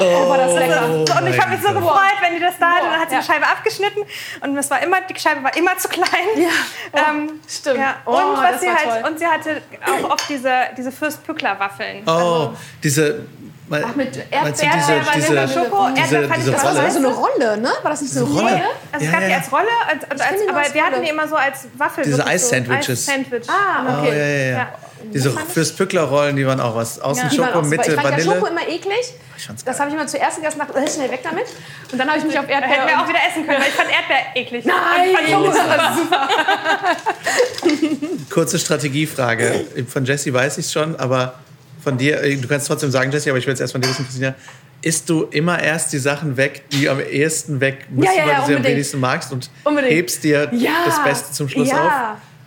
Oh, 0.00 0.28
war 0.28 0.38
das 0.38 0.54
lecker. 0.54 0.84
und 1.20 1.26
ich 1.28 1.40
habe 1.40 1.50
mich 1.50 1.60
so 1.62 1.72
gefreut, 1.72 2.16
wenn 2.20 2.34
die 2.34 2.40
das 2.40 2.58
da 2.58 2.66
hatten. 2.72 2.84
Boah, 2.86 2.90
Dann 2.92 3.00
hat 3.00 3.08
sie 3.10 3.14
ja. 3.16 3.20
die 3.20 3.26
Scheibe 3.26 3.46
abgeschnitten 3.46 4.02
und 4.40 4.56
es 4.56 4.70
war 4.70 4.82
immer, 4.82 5.00
die 5.02 5.18
Scheibe 5.18 5.42
war 5.42 5.56
immer 5.56 5.76
zu 5.78 5.88
klein. 5.88 6.08
Ja. 6.36 6.48
Oh, 6.92 6.98
Ähm, 7.10 7.40
stimmt. 7.48 7.78
Ja. 7.78 7.96
Oh, 8.06 8.12
Und, 8.12 8.36
was 8.38 8.52
das 8.52 8.60
sie 8.62 8.68
halt, 8.70 9.02
toll. 9.02 9.10
und 9.10 9.18
sie 9.18 9.26
hatte 9.26 9.62
auch 9.86 10.10
oft 10.10 10.28
diese, 10.28 10.52
diese 10.76 10.90
Fürst-Pückler-Waffeln. 10.92 12.02
Oh, 12.06 12.50
diese. 12.82 13.26
Ach, 13.72 13.94
mit 13.94 14.16
Erdbeer, 14.16 14.52
diese, 14.52 14.66
Vanille, 14.66 15.46
diese, 15.46 15.48
Schoko, 15.48 15.88
diese, 15.90 16.16
Erdbeer 16.16 16.28
fand 16.28 16.40
diese 16.40 16.50
ich 16.50 16.56
Das 16.56 16.64
war 16.64 16.90
so 16.90 16.98
eine 16.98 17.08
Rolle, 17.08 17.56
ne? 17.58 17.70
War 17.82 17.90
das 17.90 18.00
nicht 18.02 18.12
so 18.12 18.24
eine 18.24 18.34
Rolle? 18.34 18.50
Rolle? 18.50 18.62
Also 18.90 19.04
Ja, 19.04 19.10
es 19.10 19.12
gab 19.12 19.20
die 19.20 19.30
ja. 19.30 19.36
als 19.36 19.52
Rolle, 19.52 19.66
als, 19.88 20.00
die 20.00 20.44
nur 20.44 20.50
aber 20.50 20.58
als 20.60 20.74
wir 20.74 20.84
hatten 20.84 21.02
die 21.02 21.08
immer 21.08 21.28
so 21.28 21.36
als 21.36 21.68
Waffel. 21.76 22.04
Diese 22.04 22.26
Eis-Sandwiches. 22.26 23.06
So, 23.06 23.12
Eis-Sandwich. 23.12 23.48
Ah. 23.48 24.02
Oh, 24.02 24.06
ja, 24.06 24.12
ja, 24.12 24.26
ja. 24.26 24.58
Ja. 24.58 24.68
Diese 25.12 25.30
Fürst-Pückler-Rollen, 25.30 26.36
die 26.36 26.46
waren 26.46 26.60
auch 26.60 26.74
was. 26.74 27.00
Außen 27.00 27.24
Ja. 27.24 27.28
Die 27.28 27.36
Schoko. 27.36 27.62
Mitte 27.62 27.92
ich 27.92 28.00
fand 28.00 28.18
ja 28.18 28.24
Schoko 28.24 28.42
Vanille. 28.42 28.48
immer 28.48 28.68
eklig. 28.68 29.14
Ich 29.36 29.48
Das 29.64 29.78
habe 29.78 29.88
ich 29.88 29.94
immer 29.94 30.06
zuerst 30.06 30.36
gegessen 30.36 30.60
und 30.60 30.68
dachte, 30.68 30.84
äh, 30.84 30.90
schnell 30.90 31.10
weg 31.10 31.20
damit. 31.22 31.46
Und 31.90 31.98
dann 31.98 32.08
habe 32.08 32.18
ich 32.18 32.24
mich 32.24 32.38
auf 32.38 32.46
Da 32.46 32.54
hätten 32.54 32.68
wir 32.68 32.76
Erdbeer... 32.76 33.00
auch 33.00 33.08
wieder 33.08 33.18
essen 33.28 33.46
können, 33.46 33.60
weil 33.60 33.68
ich 33.68 33.74
fand 33.74 33.90
Erdbeer 33.90 34.18
eklig. 34.34 34.64
Nein! 34.64 35.36
Und 35.36 35.54
fand 35.54 35.96
super. 35.96 36.28
Kurze 38.30 38.58
Strategiefrage. 38.58 39.64
Von 39.88 40.04
Jessie 40.04 40.34
weiß 40.34 40.58
ich 40.58 40.66
es 40.66 40.72
schon, 40.72 40.96
aber 40.96 41.34
von 41.82 41.98
dir, 41.98 42.22
äh, 42.22 42.36
du 42.36 42.46
kannst 42.48 42.66
trotzdem 42.68 42.90
sagen, 42.90 43.10
Jessie, 43.12 43.30
aber 43.30 43.38
ich 43.38 43.46
will 43.46 43.52
jetzt 43.52 43.60
erst 43.60 43.72
von 43.72 43.80
dir 43.80 43.88
wissen, 43.88 44.04
Christina. 44.04 44.34
Isst 44.82 45.10
du 45.10 45.24
immer 45.24 45.60
erst 45.62 45.92
die 45.92 45.98
Sachen 45.98 46.36
weg, 46.38 46.62
die 46.72 46.88
am 46.88 47.00
ehesten 47.00 47.60
weg 47.60 47.86
müssen, 47.90 48.12
Ja, 48.16 48.20
ja, 48.20 48.26
weil 48.26 48.32
ja, 48.32 48.40
du 48.40 48.46
sie 48.46 48.56
am 48.56 48.64
wenigsten 48.64 48.98
magst 49.00 49.30
und 49.32 49.50
Unbedingt. 49.64 49.92
hebst 49.92 50.24
dir 50.24 50.48
Ja. 50.52 50.70
das 50.86 51.02
Beste 51.04 51.32
zum 51.32 51.48
Schluss 51.50 51.68
Ja. 51.68 51.84
auf? 51.84 51.92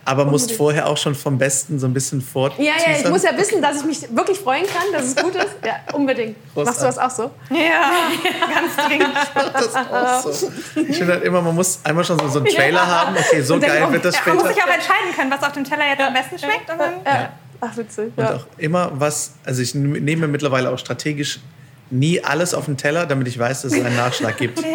Aber 0.06 0.26
musst 0.26 0.46
Unbedingt. 0.46 0.58
vorher 0.58 0.88
auch 0.88 0.98
schon 0.98 1.16
vom 1.16 1.38
Besten 1.38 1.80
so 1.80 1.88
ein 1.88 1.94
bisschen 1.94 2.22
fort. 2.22 2.56
Ja, 2.58 2.74
ja, 2.86 2.98
ich 3.00 3.08
muss 3.08 3.24
ja 3.24 3.38
wissen, 3.38 3.62
dass 3.62 3.78
ich 3.80 3.86
mich 3.86 4.02
wirklich 4.14 4.38
freuen 4.38 4.66
kann, 4.66 4.84
dass 4.92 5.06
es 5.06 5.16
gut 5.16 5.34
ist. 5.36 5.56
Ja, 5.66 5.76
unbedingt. 5.94 6.36
Machst 6.58 6.82
du 6.82 6.86
das 6.86 6.98
auch 6.98 7.10
so? 7.10 7.32
Ja, 7.52 7.92
ganz 8.54 8.76
dringend. 8.86 9.14
das 9.54 9.76
auch 9.76 10.32
so. 10.34 10.52
Ich 10.90 10.98
finde 10.98 11.14
halt 11.14 11.24
immer, 11.24 11.42
man 11.42 11.56
muss 11.56 11.80
einmal 11.86 12.04
schon 12.04 12.20
so, 12.20 12.28
so 12.28 12.40
einen 12.40 12.48
Trailer 12.48 12.86
haben. 12.86 13.16
Okay, 13.16 13.42
so 13.44 13.58
geil 13.60 13.88
wird 13.92 14.04
das 14.04 14.16
Ja, 14.16 14.22
man 14.26 14.36
muss 14.36 14.44
später. 14.46 14.56
sich 14.56 14.64
auch 14.64 14.74
entscheiden 14.76 15.16
können, 15.16 15.32
was 15.32 15.42
auf 15.44 15.54
dem 15.54 15.64
Teller 15.64 15.88
jetzt 15.88 16.02
am 16.02 16.14
besten 16.14 16.38
schmeckt. 16.40 16.70
Und 16.70 16.80
dann, 16.80 16.94
Ja. 17.06 17.30
Ach, 17.62 17.76
witzig. 17.78 18.12
Und 18.16 18.24
Ja. 18.24 18.36
auch 18.36 18.46
immer 18.58 18.92
was, 18.96 19.34
also 19.46 19.62
ich 19.62 19.74
nehme 19.76 20.28
mittlerweile 20.28 20.70
auch 20.72 20.80
strategisch 20.80 21.40
nie 21.90 22.24
alles 22.24 22.54
auf 22.56 22.66
den 22.66 22.76
Teller, 22.78 23.06
damit 23.06 23.28
ich 23.28 23.38
weiß, 23.38 23.62
dass 23.64 23.74
es 23.74 23.84
einen 23.86 23.96
Nachschlag 23.96 24.38
gibt. 24.38 24.58
Und 24.64 24.66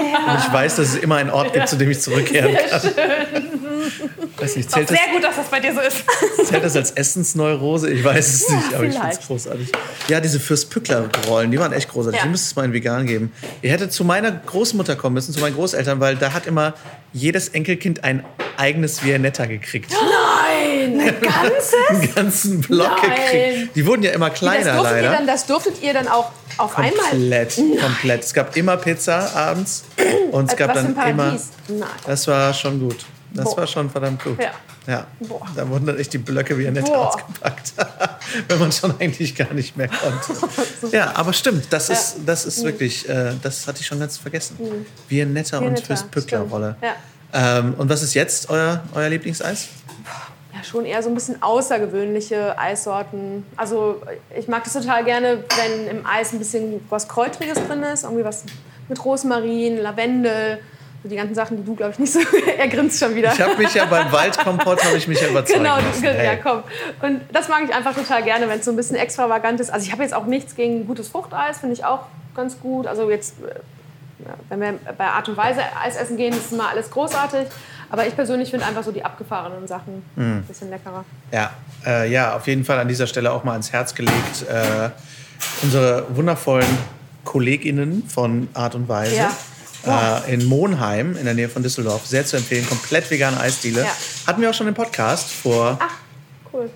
ich 0.47 0.53
weiß, 0.53 0.77
dass 0.77 0.91
es 0.91 0.95
immer 0.97 1.17
einen 1.17 1.31
Ort 1.31 1.53
gibt, 1.53 1.69
zu 1.69 1.77
dem 1.77 1.91
ich 1.91 2.01
zurückkehren 2.01 2.55
kann. 2.71 2.81
Weiß 4.37 4.55
nicht, 4.57 4.71
zählt, 4.71 4.89
das, 4.89 4.97
sehr 4.97 5.13
gut, 5.13 5.25
dass 5.25 5.35
das 5.37 5.47
bei 5.49 5.59
dir 5.59 5.75
so 5.75 5.81
ist. 5.81 6.05
zählt 6.47 6.63
das 6.63 6.77
als 6.77 6.93
Essensneurose? 6.93 7.91
Ich 7.91 8.05
weiß 8.05 8.35
es 8.35 8.49
nicht, 8.49 8.75
aber 8.75 8.85
ich 8.85 8.93
finde 8.93 9.09
es 9.09 9.17
vielleicht. 9.17 9.27
großartig. 9.27 9.73
Ja, 10.09 10.21
diese 10.21 10.39
Fürst-Pückler-Rollen, 10.39 11.51
die 11.51 11.59
waren 11.59 11.73
echt 11.73 11.89
großartig. 11.91 12.19
Ja. 12.21 12.25
Die 12.27 12.31
müsste 12.31 12.47
es 12.47 12.57
mal 12.57 12.65
in 12.67 12.73
vegan 12.73 13.07
geben. 13.07 13.33
Ihr 13.63 13.73
hättet 13.73 13.93
zu 13.93 14.05
meiner 14.05 14.31
Großmutter 14.31 14.95
kommen 14.95 15.15
müssen, 15.15 15.33
zu 15.35 15.41
meinen 15.41 15.55
Großeltern, 15.55 15.99
weil 15.99 16.15
da 16.17 16.33
hat 16.35 16.47
immer 16.47 16.75
jedes 17.13 17.49
Enkelkind 17.49 18.05
ein 18.05 18.25
eigenes 18.57 19.03
Viennetta 19.03 19.47
gekriegt. 19.47 19.91
Nein! 19.91 20.58
Ein 20.85 20.99
ganzes? 21.21 21.75
Einen 21.89 22.15
ganzen 22.15 22.61
Block 22.61 22.91
Nein. 23.03 23.11
gekriegt. 23.11 23.77
Die 23.77 23.87
wurden 23.87 24.03
ja 24.03 24.13
immer 24.13 24.31
Das 24.31 24.39
kleiner 24.39 24.77
ihr 24.77 24.83
leider. 24.83 25.11
dann, 25.11 25.27
das 25.27 25.47
durftet 25.47 25.83
ihr 25.83 25.93
dann 25.93 26.09
auch 26.09 26.31
auf 26.57 26.77
einmal. 26.77 26.93
Komplett, 27.11 27.57
komplett. 27.81 28.25
Es 28.25 28.35
gab 28.35 28.57
immer 28.57 28.77
Pizza 28.77 29.35
abends 29.35 29.85
und 30.33 30.51
es 30.51 30.57
gab 30.57 30.71
Was 30.75 30.81
für 30.81 30.89
dann 30.89 30.99
ein 30.99 31.11
immer. 31.11 31.39
Nein. 31.69 31.89
Das 32.07 32.27
war 32.27 32.53
schon 32.55 32.81
gut. 32.81 33.05
Das 33.35 33.45
Boah. 33.45 33.59
war 33.59 33.67
schon 33.67 33.91
verdammt 33.91 34.25
gut. 34.25 34.41
Ja. 34.43 34.53
Ja. 34.87 35.07
Da 35.55 35.69
wurden 35.69 35.85
dann 35.85 35.99
echt 35.99 36.15
die 36.15 36.19
Blöcke 36.19 36.59
wie 36.59 36.65
nett 36.71 36.87
Boah. 36.87 37.09
ausgepackt. 37.09 37.75
Wenn 38.49 38.59
man 38.59 38.73
schon 38.73 38.95
eigentlich 38.99 39.35
gar 39.37 39.53
nicht 39.53 39.77
mehr 39.77 39.89
konnte. 39.89 40.49
ja, 40.97 41.13
aber 41.15 41.35
stimmt, 41.35 41.67
das 41.71 41.91
ist, 41.91 42.17
das 42.25 42.47
ist 42.47 42.65
wirklich, 42.65 43.07
äh, 43.07 43.33
das 43.43 43.67
hatte 43.67 43.81
ich 43.81 43.87
schon 43.87 44.01
ganz 44.01 44.17
vergessen. 44.17 44.57
Viennetta 45.07 45.59
und 45.59 45.65
Viennetta, 45.65 45.87
Fürst-Pückler-Rolle. 45.87 46.77
stimmt. 46.79 46.95
Ja. 47.35 47.59
Ähm, 47.59 47.75
und 47.77 47.91
was 47.91 48.03
ist 48.03 48.15
jetzt 48.15 48.49
euer, 48.49 48.83
euer 48.95 49.11
Lieblingseis? 49.11 49.69
Ja, 50.59 50.65
schon 50.65 50.85
eher 50.85 51.03
so 51.03 51.09
ein 51.09 51.15
bisschen 51.15 51.43
außergewöhnliche 51.43 52.59
Eissorten. 52.59 53.47
Also 53.57 54.03
ich 54.37 54.49
mag 54.49 54.65
das 54.65 54.73
total 54.73 55.05
gerne, 55.05 55.45
wenn 55.57 55.99
im 55.99 56.07
Eis 56.07 56.33
ein 56.33 56.39
bisschen 56.39 56.85
was 56.91 57.09
Kräutriges 57.09 57.59
drin 57.67 57.83
ist. 57.83 58.05
Irgendwie 58.05 58.25
was 58.25 58.45
mit 58.89 59.05
Rosmarin, 59.05 59.79
Lavendel. 59.79 60.59
So 61.03 61.09
die 61.09 61.15
ganzen 61.17 61.35
Sachen, 61.35 61.57
die 61.59 61.65
du, 61.65 61.77
glaube 61.77 61.93
ich, 61.93 61.99
nicht 62.01 62.13
so... 62.13 62.19
er 62.59 62.67
grinst 62.67 62.99
schon 62.99 63.15
wieder. 63.15 63.33
Ich 63.33 63.41
habe 63.41 63.57
mich 63.57 63.73
ja 63.73 63.85
beim 63.85 64.11
Waldkompott 64.11 64.85
habe 64.85 64.97
ich 64.97 65.07
mich 65.07 65.21
ja 65.21 65.29
überzeugt. 65.29 65.59
Genau, 65.59 65.77
ja, 65.77 66.11
Hey. 66.11 66.41
komm. 66.43 66.65
Und 67.03 67.21
das 67.33 67.49
mag 67.49 67.63
ich 67.65 67.73
einfach 67.73 67.95
total 67.95 68.25
gerne, 68.25 68.49
wenn 68.49 68.59
es 68.59 68.65
so 68.65 68.73
ein 68.73 68.77
bisschen 68.77 68.97
extravagant 68.97 69.61
ist. 69.61 69.71
Also 69.71 69.87
ich 69.87 69.93
habe 69.93 70.03
jetzt 70.03 70.13
auch 70.13 70.27
nichts 70.27 70.57
gegen 70.57 70.89
gutes 70.89 71.09
Fruchteis, 71.09 71.59
finde 71.59 71.75
ich 71.75 71.85
auch 71.85 72.01
ganz 72.35 72.59
gut. 72.61 72.89
Also 72.89 73.11
jetzt, 73.11 73.37
äh, 73.45 73.51
ja, 74.27 74.35
wenn 74.49 74.61
wir 74.61 74.75
bei 74.97 75.05
Art 75.07 75.29
und 75.29 75.37
Weise 75.37 75.61
Eis 75.81 75.97
essen 75.97 76.17
gehen, 76.17 76.33
ist 76.33 76.53
immer 76.53 76.69
alles 76.69 76.91
großartig. 76.91 77.47
Aber 77.91 78.07
ich 78.07 78.15
persönlich 78.15 78.51
finde 78.51 78.67
einfach 78.67 78.85
so 78.85 78.93
die 78.93 79.05
abgefahrenen 79.05 79.67
Sachen 79.67 80.03
Hm. 80.17 80.39
ein 80.39 80.45
bisschen 80.45 80.71
leckerer. 80.71 81.05
Ja, 81.33 81.51
äh, 81.87 82.11
ja, 82.11 82.37
auf 82.37 82.47
jeden 82.47 82.65
Fall 82.65 82.79
an 82.79 82.89
dieser 82.89 83.07
Stelle 83.07 83.33
auch 83.33 83.45
mal 83.45 83.53
ans 83.53 83.73
Herz 83.73 83.95
gelegt. 83.95 84.45
Äh, 84.49 84.91
unsere 85.63 86.05
wundervollen 86.15 86.67
KollegInnen 87.25 88.05
von 88.09 88.49
Art 88.55 88.75
und 88.75 88.89
Weise 88.89 89.17
Ja. 89.87 90.23
äh, 90.27 90.35
in 90.35 90.45
Monheim 90.47 91.17
in 91.17 91.25
der 91.25 91.35
Nähe 91.35 91.49
von 91.49 91.63
Düsseldorf. 91.63 92.07
Sehr 92.07 92.25
zu 92.27 92.37
empfehlen. 92.37 92.67
Komplett 92.69 93.11
vegane 93.11 93.39
Eisdiele. 93.41 93.83
Ja. 93.83 93.91
Hatten 94.27 94.41
wir 94.43 94.51
auch 94.51 94.55
schon 94.55 94.69
im 94.69 94.75
Podcast 94.75 95.31
vor 95.31 95.79
Ach, 95.81 95.95
cool. 96.53 96.71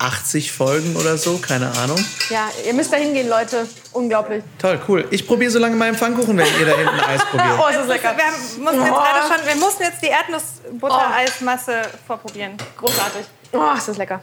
80 0.00 0.50
Folgen 0.52 0.96
oder 0.96 1.16
so, 1.18 1.38
keine 1.38 1.70
Ahnung. 1.78 2.02
Ja, 2.30 2.48
ihr 2.66 2.72
müsst 2.74 2.92
da 2.92 2.96
hingehen, 2.96 3.28
Leute. 3.28 3.66
Unglaublich. 3.92 4.42
Toll, 4.58 4.80
cool. 4.88 5.06
Ich 5.10 5.26
probiere 5.26 5.50
so 5.50 5.58
lange 5.58 5.76
meinen 5.76 5.94
Pfannkuchen, 5.96 6.36
wenn 6.38 6.46
ihr 6.58 6.66
da 6.66 6.72
hinten 6.76 7.00
Eis 7.08 7.24
probiert. 7.26 7.58
Oh, 7.58 7.68
ist 7.68 7.76
das 7.78 7.86
lecker. 7.86 8.14
Wir, 8.16 8.24
haben- 8.24 8.34
mussten 8.64 8.80
jetzt 8.80 8.92
Oh. 8.92 8.94
gerade 8.94 9.34
schon, 9.34 9.46
wir 9.46 9.56
mussten 9.56 9.82
jetzt 9.82 10.02
die 10.02 10.06
Erdnussbutter-Eismasse 10.08 11.82
vorprobieren. 12.06 12.52
Großartig. 12.76 13.26
Oh, 13.52 13.76
ist 13.76 13.88
das 13.88 13.96
lecker. 13.98 14.22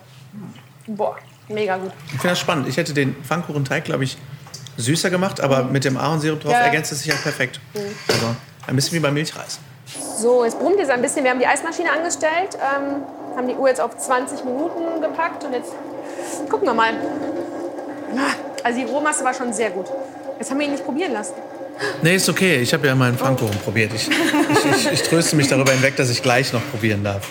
Boah, 0.88 1.18
mega 1.48 1.78
gut. 1.78 1.92
Ich 2.06 2.12
finde 2.12 2.30
das 2.30 2.40
spannend. 2.40 2.68
Ich 2.68 2.78
hätte 2.78 2.94
den 2.94 3.16
Pfannkuchenteig, 3.24 3.84
glaube 3.86 4.04
ich, 4.04 4.18
süßer 4.78 5.10
gemacht, 5.10 5.42
aber 5.42 5.64
mit 5.64 5.84
dem 5.86 5.98
Ahornsirup 5.98 6.42
drauf 6.42 6.52
Ja. 6.54 6.60
ergänzt 6.60 6.92
es 6.92 7.00
sich 7.00 7.08
ja 7.08 7.16
perfekt. 7.16 7.60
Also 8.08 8.36
ein 8.68 8.76
bisschen 8.76 8.94
wie 8.94 9.00
beim 9.00 9.14
Milchreis. 9.14 9.60
So, 10.20 10.44
jetzt 10.44 10.60
brummt 10.60 10.80
es 10.80 10.90
ein 10.90 11.02
bisschen. 11.02 11.24
Wir 11.24 11.32
haben 11.32 11.40
die 11.40 11.48
Eismaschine 11.48 11.92
angestellt, 11.92 12.56
ähm, 12.56 13.04
haben 13.38 13.48
die 13.48 13.54
Uhr 13.54 13.70
jetzt 13.70 13.80
auf 13.80 13.96
20 13.96 14.44
Minuten 14.44 15.00
gepackt 15.00 15.44
und 15.44 15.54
jetzt 15.54 15.72
gucken 16.50 16.68
wir 16.68 16.74
mal. 16.74 16.94
Also 18.64 18.80
die 18.80 18.86
Rohmasse 18.86 19.24
war 19.24 19.34
schon 19.34 19.54
sehr 19.54 19.70
gut. 19.70 19.86
Jetzt 20.40 20.50
haben 20.50 20.60
wir 20.60 20.66
ihn 20.66 20.74
nicht 20.74 20.84
probieren 20.84 21.14
lassen. 21.14 21.34
Nee, 22.02 22.16
ist 22.16 22.28
okay. 22.28 22.58
Ich 22.58 22.74
habe 22.74 22.88
ja 22.88 22.96
meinen 22.96 23.18
Pfannkuchen 23.18 23.58
probiert. 23.60 23.94
Ich, 23.94 24.10
ich, 24.10 24.72
ich, 24.76 24.92
ich 24.92 25.04
tröste 25.04 25.36
mich 25.36 25.48
darüber 25.48 25.72
hinweg, 25.72 25.96
dass 25.96 26.10
ich 26.10 26.24
gleich 26.24 26.52
noch 26.52 26.62
probieren 26.72 27.04
darf. 27.04 27.28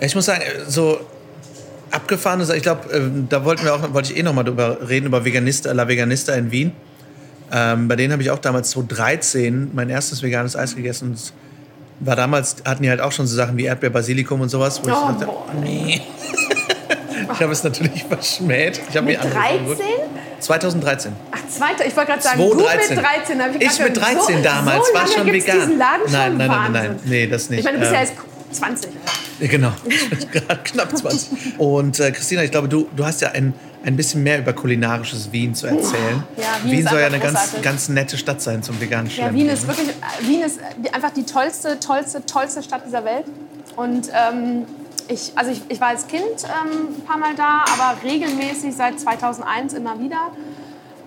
Ich 0.00 0.14
muss 0.16 0.26
sagen, 0.26 0.42
so 0.66 0.98
abgefahrene 1.92 2.44
Sachen. 2.44 2.56
Ich 2.56 2.64
glaube, 2.64 2.92
ähm, 2.92 3.26
da 3.28 3.44
wollten 3.44 3.64
wir 3.64 3.74
auch, 3.74 3.94
wollte 3.94 4.12
ich 4.12 4.18
eh 4.18 4.24
noch 4.24 4.34
mal 4.34 4.42
drüber 4.42 4.88
reden, 4.88 5.06
über 5.06 5.24
Veganista, 5.24 5.70
La 5.70 5.86
Veganista 5.86 6.34
in 6.34 6.50
Wien. 6.50 6.72
Ähm, 7.52 7.86
bei 7.86 7.94
denen 7.94 8.12
habe 8.12 8.22
ich 8.22 8.30
auch 8.32 8.40
damals 8.40 8.70
2013 8.70 9.70
mein 9.72 9.88
erstes 9.88 10.22
veganes 10.22 10.56
Eis 10.56 10.74
gegessen. 10.74 11.10
Und 11.10 11.32
war 12.00 12.16
damals, 12.16 12.56
hatten 12.64 12.82
die 12.82 12.90
halt 12.90 13.00
auch 13.00 13.12
schon 13.12 13.26
so 13.26 13.36
Sachen 13.36 13.56
wie 13.56 13.64
Erdbeer, 13.64 13.90
Basilikum 13.90 14.40
und 14.40 14.48
sowas, 14.48 14.80
wo 14.82 14.88
ich 14.88 14.94
Oh, 14.94 15.08
dachte, 15.08 15.26
boah. 15.26 15.46
oh 15.54 15.60
nee. 15.60 16.00
ich 17.32 17.40
habe 17.40 17.52
es 17.52 17.62
natürlich 17.64 18.04
verschmäht. 18.04 18.80
Ich 18.90 18.96
habe 18.96 19.06
mir 19.06 19.20
andere 19.20 19.34
Sachen 19.34 19.66
13? 19.66 19.66
geholt. 19.66 19.80
2013. 20.40 21.12
Ach, 21.32 21.38
zweiter. 21.48 21.86
Ich 21.86 21.96
wollte 21.96 22.10
gerade 22.10 22.22
sagen, 22.22 22.38
2013. 22.40 22.88
du 22.88 22.94
mit 22.94 23.04
13. 23.04 23.40
hab 23.42 23.54
Ich 23.62 23.68
grad 23.68 23.78
mit 23.80 23.94
gedacht, 23.94 24.14
13 24.14 24.36
so, 24.36 24.42
damals, 24.42 24.88
so 24.88 24.94
war 24.94 25.06
schon 25.06 25.26
vegan. 25.26 25.58
diesen 25.58 25.78
Laden 25.78 26.02
schon? 26.04 26.12
nein, 26.12 26.36
nein, 26.36 26.48
nein, 26.48 26.72
nein, 26.72 26.72
nein. 26.72 27.00
Nee, 27.04 27.26
das 27.26 27.48
nicht. 27.50 27.60
Ich 27.60 27.64
meine, 27.64 27.78
du 27.78 27.80
bist 27.80 27.92
ja 27.92 28.00
Ähm, 28.00 28.06
jetzt 28.50 28.58
20. 28.58 28.90
Genau, 29.40 29.72
ich 29.88 30.08
bin 30.10 30.30
gerade 30.30 30.60
knapp 30.62 30.96
20. 30.96 31.58
Und 31.58 31.98
äh, 31.98 32.12
Christina, 32.12 32.44
ich 32.44 32.52
glaube, 32.52 32.68
du, 32.68 32.88
du 32.94 33.04
hast 33.04 33.20
ja 33.20 33.30
ein, 33.32 33.52
ein 33.84 33.96
bisschen 33.96 34.22
mehr 34.22 34.38
über 34.38 34.52
kulinarisches 34.52 35.30
Wien 35.32 35.54
zu 35.54 35.66
erzählen. 35.66 36.22
Ja, 36.36 36.44
Wien 36.64 36.80
ist 36.80 36.90
soll 36.90 37.00
ja 37.00 37.06
eine 37.06 37.18
ganz, 37.18 37.38
großartig. 37.38 37.62
ganz 37.62 37.88
nette 37.88 38.16
Stadt 38.16 38.40
sein 38.40 38.62
zum 38.62 38.80
veganen 38.80 39.06
Ja, 39.08 39.12
Schlemmen. 39.12 39.34
Wien 39.34 39.48
ist 39.48 39.66
wirklich, 39.66 39.88
äh, 39.88 40.26
Wien 40.26 40.42
ist 40.42 40.58
einfach 40.92 41.10
die 41.10 41.24
tollste, 41.24 41.78
tollste, 41.80 42.24
tollste 42.24 42.62
Stadt 42.62 42.82
dieser 42.86 43.04
Welt. 43.04 43.26
Und 43.76 44.08
ähm, 44.12 44.64
Ich, 45.08 45.32
also 45.34 45.50
ich, 45.50 45.60
ich 45.68 45.80
war 45.80 45.88
als 45.88 46.06
Kind 46.06 46.22
ähm, 46.44 46.94
ein 46.96 47.04
paar 47.04 47.18
Mal 47.18 47.34
da, 47.36 47.64
aber 47.74 48.02
regelmäßig 48.02 48.74
seit 48.74 48.98
2001 48.98 49.74
immer 49.74 50.00
wieder. 50.00 50.30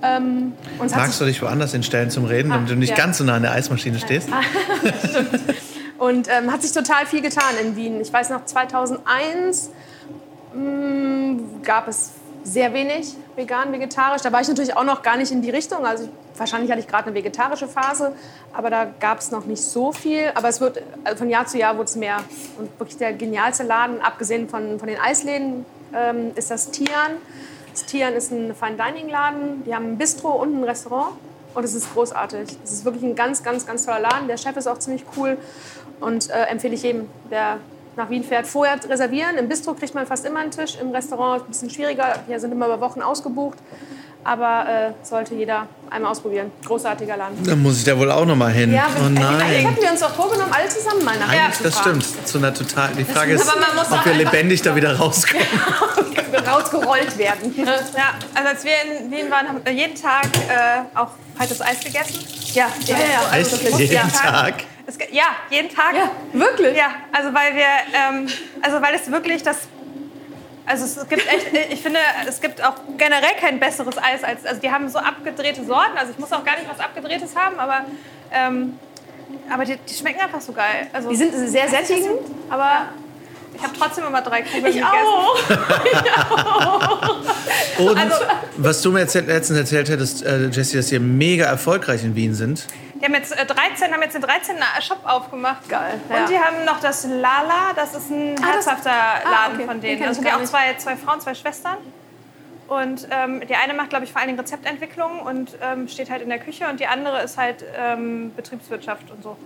Ähm, 0.04 0.54
Magst 0.78 1.20
du 1.20 1.26
dich 1.26 1.42
woanders 1.42 1.72
hinstellen 1.72 2.12
zum 2.12 2.26
Reden, 2.26 2.52
damit 2.52 2.70
du 2.70 2.76
nicht 2.76 2.92
ja. 2.92 2.96
ganz 2.96 3.18
so 3.18 3.24
nah 3.24 3.34
an 3.38 3.42
der 3.42 3.54
Eismaschine 3.54 3.98
stehst? 3.98 4.30
Und 5.98 6.28
ähm, 6.30 6.52
hat 6.52 6.62
sich 6.62 6.72
total 6.72 7.08
viel 7.08 7.22
getan 7.22 7.56
in 7.60 7.76
Wien. 7.76 8.00
Ich 8.00 8.13
weiß 8.13 8.30
noch, 8.30 8.46
2001 8.46 9.72
mh, 10.54 11.40
gab 11.63 11.88
es 11.88 12.12
sehr 12.48 12.74
wenig 12.74 13.14
vegan, 13.36 13.74
vegetarisch. 13.74 14.22
Da 14.22 14.32
war 14.32 14.42
ich 14.42 14.48
natürlich 14.48 14.76
auch 14.76 14.86
noch 14.86 15.02
gar 15.02 15.18
nicht 15.18 15.32
in 15.32 15.42
die 15.42 15.50
Richtung. 15.50 15.86
Also 15.86 16.06
ich, 16.06 16.10
wahrscheinlich 16.40 16.72
hatte 16.72 16.80
ich 16.80 16.88
gerade 16.88 17.08
eine 17.08 17.16
vegetarische 17.16 17.68
Phase, 17.68 18.14
aber 18.54 18.70
da 18.70 18.88
gab 19.00 19.20
es 19.20 19.32
noch 19.32 19.46
nicht 19.46 19.62
so 19.62 19.92
viel. 19.92 20.32
Aber 20.34 20.48
es 20.48 20.62
wird 20.62 20.82
also 21.04 21.18
von 21.18 21.30
Jahr 21.30 21.46
zu 21.46 21.58
Jahr 21.58 21.76
wurde 21.76 21.86
es 21.86 21.96
mehr. 21.98 22.18
Und 22.58 22.70
wirklich 22.80 22.98
der 22.98 23.14
genialste 23.14 23.64
Laden, 23.64 24.02
abgesehen 24.02 24.48
von, 24.48 24.80
von 24.80 24.88
den 24.88 25.00
Eisläden, 25.00 25.66
ähm, 25.94 26.32
ist 26.36 26.50
das 26.50 26.72
Tian. 26.72 27.18
Das 27.72 27.86
Tian 27.86 28.14
ist 28.14 28.32
ein 28.32 28.56
Fine 28.56 28.78
Dining 28.78 29.10
Laden. 29.10 29.64
Die 29.66 29.76
haben 29.76 29.92
ein 29.92 29.98
Bistro 29.98 30.30
und 30.30 30.58
ein 30.58 30.64
Restaurant. 30.64 31.14
Und 31.54 31.64
es 31.64 31.74
ist 31.74 31.94
großartig. 31.94 32.58
Es 32.64 32.72
ist 32.72 32.86
wirklich 32.86 33.04
ein 33.04 33.16
ganz, 33.16 33.44
ganz, 33.44 33.66
ganz 33.66 33.86
toller 33.86 34.00
Laden. 34.00 34.28
Der 34.28 34.38
Chef 34.38 34.56
ist 34.56 34.68
auch 34.68 34.80
ziemlich 34.80 35.04
cool. 35.18 35.38
Und 36.00 36.30
äh, 36.30 36.44
empfehle 36.46 36.76
ich 36.76 36.84
jedem, 36.84 37.10
der 37.30 37.58
nach 37.98 38.10
Wien 38.10 38.24
fährt, 38.24 38.48
vorher 38.48 38.78
reservieren. 38.88 39.38
Im 39.38 39.50
Bistro 39.50 39.74
kriegt 39.74 39.94
man 39.96 40.06
fast 40.06 40.26
immer 40.26 40.40
einen 40.40 40.52
Tisch. 40.52 40.78
Im 40.80 40.92
Restaurant 40.92 41.42
ist 41.42 41.48
ein 41.48 41.52
bisschen 41.52 41.70
schwieriger. 41.72 42.20
Hier 42.28 42.40
sind 42.40 42.52
immer 42.52 42.68
über 42.68 42.80
Wochen 42.80 43.02
ausgebucht. 43.02 43.58
Aber 44.24 44.66
äh, 44.68 45.06
sollte 45.06 45.36
jeder 45.36 45.68
einmal 45.90 46.12
ausprobieren. 46.12 46.52
Großartiger 46.66 47.16
Laden. 47.16 47.42
Dann 47.46 47.62
muss 47.62 47.78
ich 47.78 47.86
da 47.86 47.98
wohl 47.98 48.12
auch 48.12 48.26
noch 48.26 48.36
mal 48.36 48.52
hin. 48.52 48.74
Ja, 48.74 48.88
oh 49.00 49.06
Eigentlich 49.06 49.20
nein. 49.24 49.68
hatten 49.68 49.82
wir 49.82 49.92
uns 49.92 50.02
doch 50.02 50.14
vorgenommen, 50.14 50.52
alle 50.54 50.68
zusammen 50.68 51.06
mal 51.06 51.18
nach 51.18 51.32
Wien 51.32 51.40
Eigentlich, 51.40 51.58
zu 51.58 51.64
das 51.64 51.80
stimmt. 51.80 52.28
Zu 52.28 52.38
einer 52.40 52.54
total. 52.54 52.90
Die 52.98 53.06
Frage 53.06 53.34
ist, 53.34 53.48
ob 53.48 54.06
wir 54.06 54.14
lebendig 54.14 54.62
da 54.62 54.76
wieder 54.76 54.98
rauskommen. 54.98 55.46
Rausgerollt 56.48 57.18
werden. 57.18 57.54
Ja, 57.98 58.14
also 58.36 58.50
als 58.50 58.64
wir 58.64 58.72
in 59.02 59.12
Wien 59.12 59.32
waren, 59.32 59.48
haben 59.48 59.62
wir 59.64 59.72
jeden 59.74 59.96
Tag 60.00 60.26
äh, 60.50 60.82
auch 60.98 61.10
kaltes 61.38 61.62
Eis 61.62 61.80
gegessen. 61.80 62.20
Ja, 62.54 62.68
ja, 62.86 62.96
ja. 62.96 63.04
ja. 63.32 63.38
Echt? 63.38 63.52
wirklich. 63.52 63.78
Jeden 63.78 63.94
Ja. 63.94 64.08
Tag. 64.08 64.56
Es, 64.88 64.97
ja, 65.12 65.23
jeden 65.50 65.69
Tag. 65.69 65.93
Ja, 65.95 66.10
wirklich? 66.34 66.76
Ja, 66.76 66.91
also 67.12 67.34
weil 67.34 67.54
wir, 67.56 67.65
ähm, 67.93 68.28
also 68.62 68.82
weil 68.82 68.95
es 68.95 69.12
wirklich 69.12 69.43
das, 69.43 69.58
also 70.65 70.86
es 70.86 71.08
gibt 71.10 71.28
echt, 71.28 71.47
ich 71.73 71.82
finde, 71.82 72.00
es 72.28 72.39
gibt 72.41 72.63
auch 72.63 72.76
generell 72.97 73.36
kein 73.39 73.60
besseres 73.60 73.97
Eis 73.97 74.23
als, 74.23 74.45
also 74.45 74.62
die 74.62 74.71
haben 74.71 74.88
so 74.89 74.97
abgedrehte 75.00 75.63
Sorten, 75.65 75.97
also 75.97 76.12
ich 76.13 76.17
muss 76.19 76.32
auch 76.32 76.43
gar 76.45 76.56
nicht 76.58 76.69
was 76.69 76.80
abgedrehtes 76.80 77.36
haben, 77.36 77.60
aber, 77.60 77.86
ähm, 78.32 78.80
aber 79.54 79.65
die, 79.65 79.76
die 79.78 79.93
schmecken 79.93 80.21
einfach 80.21 80.39
so 80.41 80.54
geil. 80.54 80.88
Also 80.93 81.10
Die 81.10 81.15
sind 81.17 81.34
sehr 81.34 81.67
sättigend, 81.67 82.19
aber 82.50 82.88
ich 83.56 83.63
habe 83.63 83.73
trotzdem 83.78 84.06
immer 84.06 84.21
drei 84.21 84.41
Kugeln 84.43 84.67
ich 84.67 84.76
gegessen. 84.76 84.86
auch. 84.95 85.36
Und 87.80 87.97
Also- 87.97 88.15
was 88.58 88.82
du 88.82 88.91
mir 88.91 89.02
erzählt, 89.02 89.28
letztens 89.28 89.60
erzählt 89.60 89.89
hättest, 89.89 90.23
äh, 90.26 90.47
Jessie, 90.47 90.78
dass 90.78 90.91
ihr 90.91 91.00
mega 91.00 91.45
erfolgreich 91.45 92.04
in 92.04 92.15
Wien 92.15 92.34
sind. 92.34 92.67
Die 93.00 93.06
haben 93.06 93.14
jetzt 93.14 93.32
äh, 93.38 93.46
13, 93.46 93.94
haben 93.94 94.02
jetzt 94.02 94.16
den 94.16 94.22
13. 94.22 94.56
Shop 94.82 95.00
aufgemacht. 95.04 95.68
Geil, 95.70 96.00
Und 96.10 96.16
ja. 96.16 96.26
die 96.28 96.38
haben 96.40 96.66
noch 96.66 96.80
das 96.80 97.04
Lala, 97.06 97.74
das 97.76 97.94
ist 97.96 98.10
ein 98.10 98.36
Ah, 98.42 98.42
das- 98.42 98.66
herzhafter 98.68 98.92
ah, 98.92 99.30
Laden 99.32 99.56
okay. 99.58 99.66
von 99.68 99.82
Den 99.82 99.98
denen. 99.98 100.08
Also 100.10 100.22
die 100.22 100.32
auch 100.32 100.44
zwei, 100.44 100.74
zwei 100.78 100.96
Frauen, 100.96 101.20
zwei 101.22 101.36
Schwestern. 101.36 101.78
Und 102.68 103.08
ähm, 103.12 103.42
die 103.48 103.56
eine 103.56 103.74
macht, 103.74 103.90
glaube 103.92 104.04
ich, 104.06 104.12
vor 104.12 104.20
allen 104.20 104.28
Dingen 104.28 104.40
Rezeptentwicklung 104.40 105.22
und 105.22 105.52
ähm, 105.62 105.88
steht 105.88 106.10
halt 106.10 106.22
in 106.22 106.28
der 106.30 106.40
Küche. 106.40 106.68
Und 106.70 106.80
die 106.82 106.88
andere 106.88 107.22
ist 107.24 107.38
halt 107.38 107.64
ähm, 107.78 108.34
Betriebswirtschaft 108.36 109.10
und 109.10 109.24
so. 109.24 109.38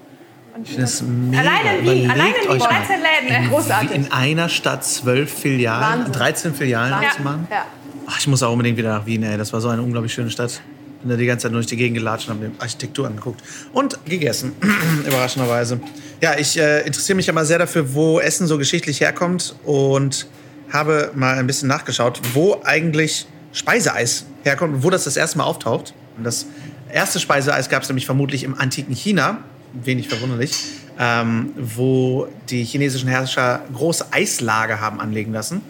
Und 0.56 0.68
das 0.82 1.02
mega. 1.04 1.42
alleine 1.44 1.78
in 1.78 1.86
Wien, 1.86 2.12
alleine 2.12 2.30
in 2.36 2.42
Wien, 2.44 2.50
euch 2.50 2.60
mal, 2.60 2.70
13 2.70 3.00
Läden. 3.30 3.50
Großartig. 3.50 3.92
in 3.92 4.12
einer 4.12 4.50
Stadt 4.50 4.84
zwölf 4.84 5.32
Filialen, 5.40 6.00
Wahnsinn. 6.00 6.14
13 6.14 6.54
Filialen 6.56 6.92
Wahnsinn. 6.94 7.10
zu 7.12 7.22
machen. 7.22 7.48
Ja. 7.52 7.66
Ach, 8.08 8.20
ich 8.20 8.28
muss 8.28 8.42
auch 8.44 8.52
unbedingt 8.52 8.78
wieder 8.78 8.90
nach 8.98 9.06
Wien, 9.06 9.24
ey. 9.24 9.38
Das 9.38 9.54
war 9.54 9.62
so 9.62 9.70
eine 9.70 9.82
unglaublich 9.84 10.14
schöne 10.14 10.30
Stadt. 10.32 10.60
Bin 11.02 11.10
da 11.10 11.16
die 11.16 11.26
ganze 11.26 11.48
Zeit 11.48 11.54
durch 11.54 11.66
die 11.66 11.78
Gegend 11.78 11.98
gelatscht 11.98 12.30
und 12.30 12.36
habe 12.36 12.50
mir 12.50 12.56
Architektur 12.60 13.08
angeguckt. 13.08 13.42
Und 13.74 14.04
gegessen, 14.06 14.54
überraschenderweise. 15.08 15.80
Ja, 16.22 16.38
ich 16.38 16.58
äh, 16.60 16.82
interessiere 16.86 17.16
mich 17.16 17.28
immer 17.28 17.46
sehr 17.46 17.60
dafür, 17.60 17.94
wo 17.94 18.20
Essen 18.20 18.48
so 18.48 18.58
geschichtlich 18.58 19.02
herkommt 19.02 19.56
und 19.64 20.28
habe 20.72 21.12
mal 21.16 21.38
ein 21.38 21.48
bisschen 21.48 21.68
nachgeschaut, 21.68 22.22
wo 22.34 22.62
eigentlich 22.64 23.28
Speiseeis 23.54 24.26
herkommt 24.44 24.76
und 24.76 24.84
wo 24.84 24.90
das 24.90 25.04
das 25.04 25.18
erste 25.18 25.38
Mal 25.38 25.46
auftaucht. 25.46 25.94
Und 26.18 26.24
das 26.24 26.46
erste 26.92 27.20
Speiseeis 27.20 27.70
gab 27.70 27.84
es 27.84 27.90
nämlich 27.90 28.06
vermutlich 28.06 28.44
im 28.44 28.58
antiken 28.58 28.96
China, 28.96 29.40
wenig 29.74 30.08
verwunderlich, 30.08 30.54
ähm, 31.00 31.52
wo 31.58 32.28
die 32.50 32.64
chinesischen 32.64 33.10
Herrscher 33.10 33.64
große 33.74 34.06
Eislager 34.12 34.80
haben 34.80 35.00
anlegen 35.00 35.34
lassen. 35.34 35.62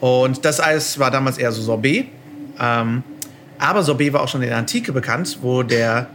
Und 0.00 0.44
das 0.44 0.60
Eis 0.60 0.98
war 0.98 1.10
damals 1.10 1.38
eher 1.38 1.52
so 1.52 1.62
Sorbet. 1.62 2.06
Ähm, 2.58 3.02
aber 3.60 3.82
Sorbet 3.82 4.12
war 4.12 4.22
auch 4.22 4.28
schon 4.28 4.42
in 4.42 4.48
der 4.48 4.58
Antike 4.58 4.92
bekannt, 4.92 5.38
wo 5.42 5.62
der 5.62 6.08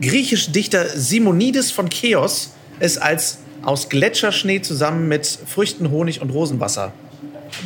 griechische 0.00 0.50
Dichter 0.50 0.86
Simonides 0.88 1.70
von 1.70 1.88
Cheos 1.88 2.52
es 2.80 2.98
als 2.98 3.38
aus 3.62 3.88
Gletscherschnee 3.88 4.60
zusammen 4.60 5.08
mit 5.08 5.26
Früchten, 5.26 5.90
Honig 5.90 6.20
und 6.20 6.30
Rosenwasser 6.30 6.92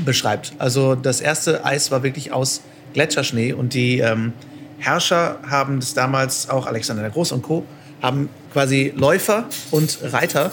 beschreibt. 0.04 0.52
Also 0.58 0.94
das 0.94 1.20
erste 1.20 1.64
Eis 1.64 1.90
war 1.90 2.02
wirklich 2.02 2.32
aus 2.32 2.60
Gletscherschnee 2.92 3.52
und 3.52 3.74
die 3.74 3.98
ähm, 3.98 4.32
Herrscher 4.78 5.38
haben 5.48 5.80
das 5.80 5.94
damals, 5.94 6.50
auch 6.50 6.66
Alexander 6.66 7.02
der 7.02 7.10
Große 7.10 7.34
und 7.34 7.42
Co., 7.42 7.64
haben 8.02 8.28
quasi 8.52 8.92
Läufer 8.94 9.48
und 9.70 9.98
Reiter 10.02 10.52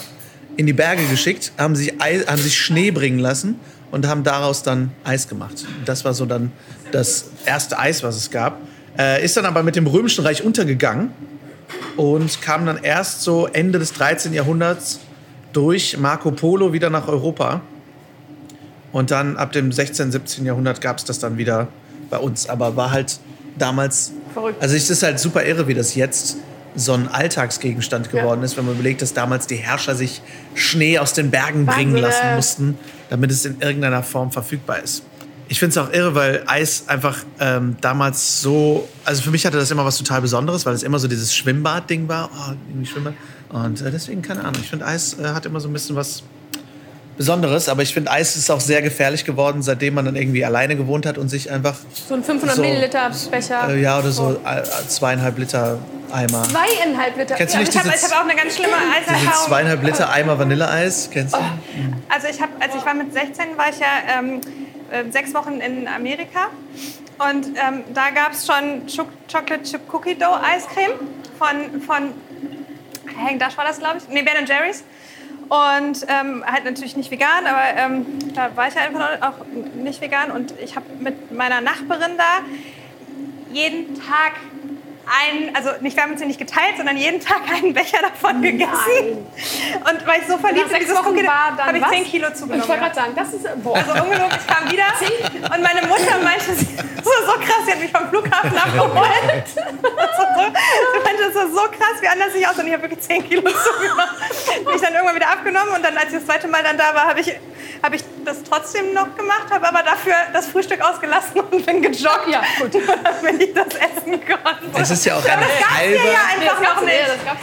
in 0.56 0.66
die 0.66 0.72
Berge 0.72 1.04
geschickt, 1.06 1.52
haben 1.58 1.76
sich, 1.76 2.00
Eis, 2.00 2.26
haben 2.26 2.40
sich 2.40 2.58
Schnee 2.58 2.90
bringen 2.90 3.18
lassen 3.18 3.60
und 3.90 4.06
haben 4.06 4.24
daraus 4.24 4.62
dann 4.62 4.92
Eis 5.04 5.28
gemacht. 5.28 5.66
Das 5.84 6.04
war 6.04 6.14
so 6.14 6.26
dann 6.26 6.52
das 6.94 7.26
erste 7.44 7.78
Eis, 7.78 8.02
was 8.02 8.16
es 8.16 8.30
gab. 8.30 8.58
Äh, 8.98 9.24
ist 9.24 9.36
dann 9.36 9.46
aber 9.46 9.62
mit 9.62 9.76
dem 9.76 9.86
Römischen 9.86 10.24
Reich 10.24 10.44
untergegangen 10.44 11.10
und 11.96 12.40
kam 12.40 12.66
dann 12.66 12.78
erst 12.82 13.22
so 13.22 13.46
Ende 13.46 13.78
des 13.78 13.92
13. 13.92 14.32
Jahrhunderts 14.32 15.00
durch 15.52 15.98
Marco 15.98 16.30
Polo 16.30 16.72
wieder 16.72 16.90
nach 16.90 17.08
Europa. 17.08 17.60
Und 18.92 19.10
dann 19.10 19.36
ab 19.36 19.50
dem 19.52 19.72
16., 19.72 20.12
17. 20.12 20.46
Jahrhundert 20.46 20.80
gab 20.80 20.98
es 20.98 21.04
das 21.04 21.18
dann 21.18 21.36
wieder 21.36 21.66
bei 22.10 22.18
uns. 22.18 22.48
Aber 22.48 22.76
war 22.76 22.92
halt 22.92 23.18
damals. 23.58 24.12
Verrückt. 24.32 24.62
Also 24.62 24.76
es 24.76 24.88
ist 24.88 25.02
halt 25.02 25.18
super 25.18 25.44
irre, 25.44 25.66
wie 25.66 25.74
das 25.74 25.96
jetzt 25.96 26.36
so 26.76 26.92
ein 26.92 27.08
Alltagsgegenstand 27.08 28.10
geworden 28.10 28.42
ist, 28.42 28.56
wenn 28.56 28.66
man 28.66 28.74
überlegt, 28.74 29.02
dass 29.02 29.14
damals 29.14 29.46
die 29.46 29.56
Herrscher 29.56 29.94
sich 29.94 30.22
Schnee 30.54 30.98
aus 30.98 31.12
den 31.12 31.30
Bergen 31.30 31.66
bringen 31.66 31.94
Wahnsinn, 31.94 32.02
lassen 32.02 32.26
äh. 32.26 32.36
mussten, 32.36 32.78
damit 33.10 33.30
es 33.30 33.44
in 33.44 33.60
irgendeiner 33.60 34.02
Form 34.02 34.32
verfügbar 34.32 34.82
ist. 34.82 35.04
Ich 35.48 35.58
finde 35.58 35.78
es 35.78 35.78
auch 35.78 35.92
irre, 35.92 36.14
weil 36.14 36.42
Eis 36.46 36.84
einfach 36.88 37.18
ähm, 37.38 37.76
damals 37.80 38.40
so, 38.40 38.88
also 39.04 39.22
für 39.22 39.30
mich 39.30 39.44
hatte 39.44 39.58
das 39.58 39.70
immer 39.70 39.84
was 39.84 39.98
total 39.98 40.22
Besonderes, 40.22 40.64
weil 40.64 40.74
es 40.74 40.82
immer 40.82 40.98
so 40.98 41.06
dieses 41.06 41.34
Schwimmbad-Ding 41.34 42.08
war, 42.08 42.30
oh, 42.32 42.52
irgendwie 42.68 42.86
Schwimmbad. 42.86 43.14
Und 43.50 43.82
äh, 43.82 43.90
deswegen, 43.90 44.22
keine 44.22 44.40
Ahnung, 44.40 44.60
ich 44.62 44.70
finde 44.70 44.86
Eis 44.86 45.16
äh, 45.18 45.28
hat 45.28 45.44
immer 45.46 45.60
so 45.60 45.68
ein 45.68 45.72
bisschen 45.72 45.96
was 45.96 46.22
Besonderes, 47.16 47.68
aber 47.68 47.82
ich 47.82 47.94
finde 47.94 48.10
Eis 48.10 48.34
ist 48.36 48.50
auch 48.50 48.60
sehr 48.60 48.82
gefährlich 48.82 49.24
geworden, 49.24 49.62
seitdem 49.62 49.94
man 49.94 50.04
dann 50.04 50.16
irgendwie 50.16 50.44
alleine 50.44 50.74
gewohnt 50.76 51.06
hat 51.06 51.16
und 51.18 51.28
sich 51.28 51.48
einfach, 51.50 51.76
So 52.08 52.14
ein 52.14 52.24
500 52.24 52.56
So. 52.56 52.62
Milliliter 52.62 53.10
Becher. 53.30 53.68
äh, 53.68 53.80
ja, 53.80 53.98
oder 54.00 54.10
so 54.10 54.40
äh, 54.44 54.62
zweieinhalb 54.88 55.38
Liter 55.38 55.78
Eimer. 56.10 56.42
Zweieinhalb 56.48 57.16
Liter. 57.16 57.34
Kennst 57.36 57.54
du 57.54 57.58
Also 57.58 57.70
nicht 57.72 57.86
ich 57.86 57.92
habe 57.92 58.14
hab 58.14 58.20
auch 58.24 58.28
eine 58.28 58.34
ganz 58.40 58.56
schlimme 58.56 58.72
diese 59.00 59.14
Eiserfahrung. 59.14 59.46
zweieinhalb 59.48 59.82
Liter 59.84 60.10
Eimer 60.10 60.38
Vanilleeis? 60.38 61.08
Kennst 61.12 61.34
du? 61.34 61.38
Also 62.08 62.26
ich 62.28 62.40
habe, 62.40 62.52
als 62.58 62.74
ich 62.74 62.84
war 62.84 62.94
mit 62.94 63.12
16, 63.12 63.44
war 63.56 63.68
ich 63.70 63.78
ja 63.78 64.18
ähm, 64.18 64.40
äh, 64.90 65.10
sechs 65.10 65.34
Wochen 65.34 65.60
in 65.60 65.88
Amerika. 65.88 66.48
Und 67.18 67.46
ähm, 67.46 67.84
da 67.92 68.10
gab 68.10 68.32
es 68.32 68.46
schon 68.46 68.86
Cho 68.86 69.04
Chocolate 69.30 69.62
Chip 69.62 69.82
Cookie 69.92 70.14
Dough 70.14 70.40
Eiscreme 70.42 70.94
von 71.38 71.80
von 71.80 72.12
Hang 73.16 73.38
Dash 73.38 73.56
war 73.56 73.64
das 73.64 73.78
glaube 73.78 73.98
ich, 73.98 74.08
nee 74.08 74.22
Ben 74.22 74.46
Jerry's. 74.46 74.84
Und 75.48 76.06
ähm, 76.08 76.42
halt 76.46 76.64
natürlich 76.64 76.96
nicht 76.96 77.10
vegan, 77.10 77.46
aber 77.46 77.76
ähm, 77.76 78.06
da 78.34 78.56
war 78.56 78.66
ich 78.66 78.74
ja 78.74 78.80
einfach 78.82 79.20
auch 79.20 79.44
nicht 79.76 80.00
vegan. 80.00 80.30
Und 80.30 80.54
ich 80.58 80.74
habe 80.74 80.86
mit 81.00 81.32
meiner 81.32 81.60
Nachbarin 81.60 82.16
da 82.16 82.40
jeden 83.52 83.94
Tag 83.94 84.32
einen, 85.06 85.54
also 85.54 85.70
nicht, 85.80 85.96
wir 85.96 86.02
haben 86.02 86.12
uns 86.12 86.20
den 86.20 86.28
nicht 86.28 86.38
geteilt, 86.38 86.76
sondern 86.76 86.96
jeden 86.96 87.20
Tag 87.20 87.42
einen 87.52 87.74
Becher 87.74 87.98
davon 88.02 88.42
gegessen. 88.42 89.26
Und 89.90 90.06
weil 90.06 90.20
ich 90.20 90.26
so 90.26 90.38
verliebt 90.38 90.70
in 90.70 90.80
dieses 90.80 90.98
Cookie, 90.98 91.26
habe 91.26 91.76
ich 91.76 91.82
was? 91.82 91.90
10 91.90 92.04
Kilo 92.04 92.28
Ich 92.28 92.34
zugenommen. 92.34 92.68
wollte 92.68 92.82
ja. 92.82 92.88
gerade 92.88 92.94
sagen, 92.94 93.12
das 93.14 93.32
ist. 93.32 93.62
Boah. 93.62 93.76
Also 93.76 93.92
ungelogen, 93.92 94.38
ich 94.38 94.46
kam 94.46 94.70
wieder 94.70 94.84
und 95.54 95.62
meine 95.62 95.86
Mutter 95.86 96.18
meinte, 96.22 96.48
war 96.48 97.26
so 97.26 97.32
krass, 97.40 97.66
sie 97.66 97.72
hat 97.72 97.80
mich 97.80 97.90
vom 97.90 98.08
Flughafen 98.08 98.56
abgeholt. 98.56 99.44
So, 100.14 100.40
sie 100.40 101.04
meinte, 101.04 101.22
das 101.26 101.34
war 101.34 101.48
so 101.48 101.70
krass, 101.70 102.00
wie 102.00 102.08
anders 102.08 102.34
ich 102.34 102.46
aus 102.46 102.58
und 102.58 102.66
ich 102.66 102.72
habe 102.72 102.82
wirklich 102.82 103.00
10 103.00 103.28
Kilo 103.28 103.42
zugenommen. 103.42 104.04
Bin 104.64 104.74
ich 104.74 104.80
dann 104.80 104.94
irgendwann 104.94 105.14
wieder 105.14 105.30
abgenommen 105.30 105.74
und 105.74 105.84
dann, 105.84 105.96
als 105.96 106.08
ich 106.08 106.14
das 106.14 106.26
zweite 106.26 106.48
Mal 106.48 106.62
dann 106.62 106.76
da 106.78 106.94
war, 106.94 107.08
habe 107.08 107.20
ich, 107.20 107.32
habe 107.82 107.96
ich 107.96 108.02
das 108.24 108.38
trotzdem 108.48 108.94
noch 108.94 109.14
gemacht, 109.16 109.46
habe 109.50 109.68
aber 109.68 109.82
dafür 109.82 110.14
das 110.32 110.46
Frühstück 110.46 110.80
ausgelassen 110.80 111.40
und 111.50 111.64
bin 111.66 111.82
gejoggt, 111.82 112.28
Ja, 112.30 112.42
gut. 112.60 112.74
damit 113.22 113.42
ich 113.42 113.54
das 113.54 113.66
essen 113.74 114.12
konnte. 114.20 114.80
Es 114.80 114.90
ist 114.90 115.04
ja 115.04 115.16
auch 115.16 115.24
ein 115.24 115.38
halber. 115.40 115.94
Ja, 115.96 116.46
einfach 116.48 116.74
noch 116.76 116.80
Nee, 116.82 116.86
nicht. 116.86 117.08
das 117.08 117.24
gab's. 117.24 117.40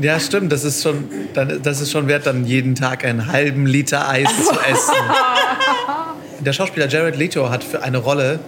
Ja, 0.00 0.20
stimmt. 0.20 0.52
Das 0.52 0.64
ist 0.64 0.82
schon, 0.82 1.08
dann, 1.34 1.62
das 1.62 1.80
ist 1.80 1.90
schon 1.90 2.06
wert, 2.08 2.26
dann 2.26 2.44
jeden 2.46 2.74
Tag 2.74 3.04
einen 3.04 3.26
halben 3.30 3.66
Liter 3.66 4.08
Eis 4.08 4.28
zu 4.44 4.52
essen. 4.70 4.94
Der 6.40 6.52
Schauspieler 6.52 6.88
Jared 6.88 7.16
Leto 7.16 7.50
hat 7.50 7.62
für 7.64 7.82
eine 7.82 7.98
Rolle, 7.98 8.40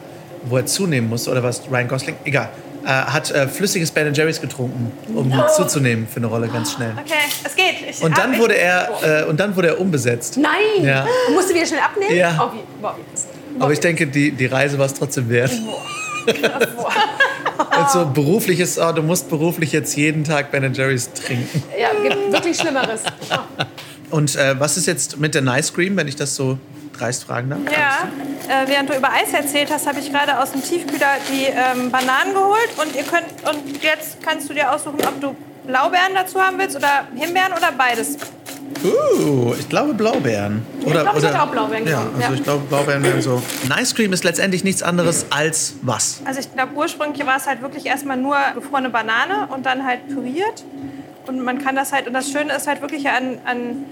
wo 0.44 0.56
er 0.56 0.66
zunehmen 0.66 1.08
muss, 1.08 1.28
oder 1.28 1.42
was, 1.42 1.62
Ryan 1.70 1.88
Gosling, 1.88 2.16
egal, 2.24 2.48
äh, 2.84 2.88
hat 2.88 3.30
äh, 3.30 3.48
flüssiges 3.48 3.90
Ben 3.90 4.12
Jerry's 4.12 4.40
getrunken, 4.40 4.92
um 5.14 5.32
zuzunehmen 5.56 6.06
für 6.08 6.16
eine 6.18 6.26
Rolle 6.26 6.48
ganz 6.48 6.72
schnell. 6.72 6.92
Okay, 6.98 7.14
es 7.44 7.54
geht. 7.54 7.76
Ich, 7.88 8.02
Und 8.02 8.16
dann 8.16 8.34
ich, 8.34 8.38
wurde 8.38 8.56
er, 8.56 9.22
äh, 9.22 9.24
und 9.24 9.38
dann 9.38 9.54
wurde 9.56 9.68
er 9.68 9.80
umbesetzt. 9.80 10.36
Nein! 10.36 10.84
Ja. 10.84 11.06
Und 11.28 11.34
musst 11.34 11.50
du 11.50 11.54
wieder 11.54 11.66
schnell 11.66 11.80
abnehmen? 11.80 12.16
Ja. 12.16 12.50
Oh, 12.50 12.56
wie, 12.56 12.80
boah, 12.80 12.96
wie, 12.96 13.62
Aber 13.62 13.72
ich 13.72 13.80
denke, 13.80 14.06
die, 14.06 14.32
die 14.32 14.46
Reise 14.46 14.78
war 14.78 14.86
es 14.86 14.94
trotzdem 14.94 15.28
wert. 15.28 15.52
Und 17.78 17.90
so 17.90 18.06
berufliches, 18.06 18.78
oh, 18.78 18.92
du 18.92 19.02
musst 19.02 19.28
beruflich 19.28 19.72
jetzt 19.72 19.96
jeden 19.96 20.24
Tag 20.24 20.50
Ben 20.50 20.72
Jerry's 20.72 21.12
trinken. 21.12 21.62
ja, 21.78 21.88
gibt 22.02 22.32
wirklich 22.32 22.56
Schlimmeres. 22.56 23.02
Und 24.10 24.36
äh, 24.36 24.58
was 24.58 24.76
ist 24.76 24.86
jetzt 24.86 25.18
mit 25.18 25.34
der 25.34 25.42
Nice 25.42 25.72
Cream, 25.72 25.96
wenn 25.96 26.08
ich 26.08 26.16
das 26.16 26.34
so 26.34 26.58
dreist 27.02 27.24
fragen 27.24 27.50
darf? 27.50 27.60
Ja, 27.70 28.62
äh, 28.62 28.68
während 28.68 28.90
du 28.90 28.96
über 28.96 29.10
Eis 29.10 29.32
erzählt 29.32 29.70
hast, 29.72 29.86
habe 29.86 29.98
ich 29.98 30.10
gerade 30.10 30.38
aus 30.38 30.52
dem 30.52 30.62
Tiefkühler 30.62 31.16
die 31.30 31.46
ähm, 31.46 31.90
Bananen 31.90 32.34
geholt 32.34 32.70
und 32.80 32.94
ihr 32.94 33.02
könnt 33.02 33.26
und 33.48 33.82
jetzt 33.82 34.22
kannst 34.22 34.48
du 34.48 34.54
dir 34.54 34.72
aussuchen, 34.72 35.00
ob 35.06 35.20
du 35.20 35.36
Blaubeeren 35.66 36.14
dazu 36.14 36.40
haben 36.40 36.58
willst 36.58 36.76
oder 36.76 37.06
Himbeeren 37.14 37.52
oder 37.52 37.72
beides. 37.76 38.16
Uh, 38.84 39.54
ich 39.58 39.68
glaube 39.68 39.94
Blaubeeren. 39.94 40.64
Oder, 40.84 41.02
glaub, 41.02 41.16
ich 41.16 41.24
oder, 41.24 41.42
auch 41.42 41.48
Blaubeeren 41.48 41.86
Ja, 41.86 41.98
also 41.98 42.20
ja. 42.20 42.32
ich 42.32 42.42
glaube 42.42 42.64
Blaubeeren 42.66 43.02
wären 43.02 43.22
so. 43.22 43.42
Nice 43.68 43.94
Cream 43.94 44.12
ist 44.12 44.24
letztendlich 44.24 44.64
nichts 44.64 44.82
anderes 44.82 45.26
als 45.30 45.74
was? 45.82 46.20
Also 46.24 46.40
ich 46.40 46.52
glaube, 46.52 46.72
ursprünglich 46.74 47.24
war 47.26 47.36
es 47.36 47.46
halt 47.46 47.62
wirklich 47.62 47.86
erstmal 47.86 48.16
nur 48.16 48.36
gefrorene 48.54 48.90
Banane 48.90 49.48
und 49.54 49.66
dann 49.66 49.86
halt 49.86 50.08
püriert. 50.08 50.64
Und 51.26 51.40
man 51.44 51.62
kann 51.62 51.76
das 51.76 51.92
halt, 51.92 52.08
und 52.08 52.14
das 52.14 52.30
Schöne 52.30 52.52
ist 52.54 52.66
halt 52.66 52.80
wirklich 52.80 53.08
an, 53.08 53.38
an 53.44 53.84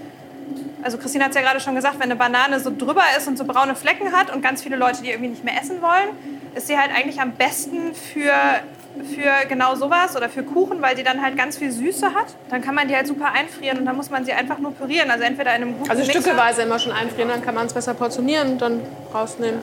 also 0.83 0.97
Christine 0.97 1.23
hat 1.23 1.31
es 1.31 1.35
ja 1.35 1.41
gerade 1.41 1.59
schon 1.59 1.75
gesagt, 1.75 1.95
wenn 1.95 2.03
eine 2.03 2.15
Banane 2.15 2.59
so 2.59 2.71
drüber 2.75 3.03
ist 3.17 3.27
und 3.27 3.37
so 3.37 3.45
braune 3.45 3.75
Flecken 3.75 4.11
hat 4.11 4.33
und 4.33 4.41
ganz 4.41 4.61
viele 4.63 4.75
Leute 4.75 5.01
die 5.03 5.09
irgendwie 5.09 5.29
nicht 5.29 5.43
mehr 5.43 5.59
essen 5.61 5.81
wollen, 5.81 6.09
ist 6.55 6.67
sie 6.67 6.77
halt 6.77 6.91
eigentlich 6.95 7.21
am 7.21 7.31
besten 7.33 7.93
für, 7.93 8.33
für 9.15 9.47
genau 9.47 9.75
sowas 9.75 10.15
oder 10.17 10.27
für 10.29 10.43
Kuchen, 10.43 10.81
weil 10.81 10.97
sie 10.97 11.03
dann 11.03 11.21
halt 11.21 11.37
ganz 11.37 11.57
viel 11.57 11.71
Süße 11.71 12.07
hat. 12.13 12.27
Dann 12.49 12.61
kann 12.61 12.75
man 12.75 12.87
die 12.87 12.95
halt 12.95 13.07
super 13.07 13.31
einfrieren 13.31 13.79
und 13.79 13.85
dann 13.85 13.95
muss 13.95 14.09
man 14.09 14.25
sie 14.25 14.33
einfach 14.33 14.57
nur 14.59 14.73
pürieren. 14.73 15.09
Also 15.11 15.23
entweder 15.23 15.55
in 15.55 15.61
einem 15.61 15.77
guten 15.77 15.89
Also 15.89 16.03
Mixer- 16.03 16.21
stückeweise 16.21 16.63
immer 16.63 16.79
schon 16.79 16.91
einfrieren, 16.91 17.29
dann 17.29 17.41
kann 17.41 17.55
man 17.55 17.67
es 17.67 17.73
besser 17.73 17.93
portionieren 17.93 18.53
und 18.53 18.61
dann 18.61 18.81
rausnehmen. 19.13 19.59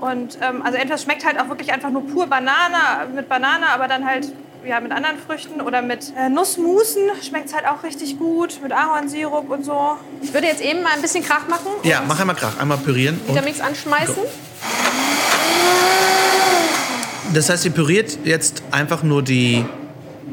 Und 0.00 0.38
ähm, 0.42 0.62
also 0.62 0.76
entweder 0.78 0.98
schmeckt 0.98 1.24
halt 1.24 1.38
auch 1.40 1.48
wirklich 1.48 1.72
einfach 1.72 1.90
nur 1.90 2.06
pur 2.06 2.26
Banane 2.26 3.08
mit 3.14 3.28
Banane, 3.28 3.66
aber 3.72 3.88
dann 3.88 4.04
halt 4.06 4.28
ja, 4.66 4.80
mit 4.80 4.92
anderen 4.92 5.18
Früchten 5.18 5.60
oder 5.60 5.82
mit 5.82 6.12
äh, 6.18 6.28
Nussmusen 6.28 7.02
schmeckt 7.22 7.46
es 7.46 7.54
halt 7.54 7.66
auch 7.66 7.82
richtig 7.82 8.18
gut, 8.18 8.60
mit 8.62 8.72
Ahornsirup 8.72 9.48
und 9.50 9.64
so. 9.64 9.96
Ich 10.22 10.32
würde 10.34 10.46
jetzt 10.46 10.60
eben 10.60 10.82
mal 10.82 10.92
ein 10.94 11.02
bisschen 11.02 11.24
Krach 11.24 11.46
machen 11.48 11.68
Ja, 11.82 12.02
mach 12.06 12.18
einmal 12.18 12.36
Krach, 12.36 12.58
einmal 12.58 12.78
pürieren. 12.78 13.20
Und 13.26 13.34
Vitamix 13.34 13.60
anschmeißen. 13.60 14.22
das 17.32 17.48
heißt, 17.48 17.64
ihr 17.64 17.70
püriert 17.70 18.18
jetzt 18.24 18.62
einfach 18.70 19.02
nur 19.02 19.22
die 19.22 19.64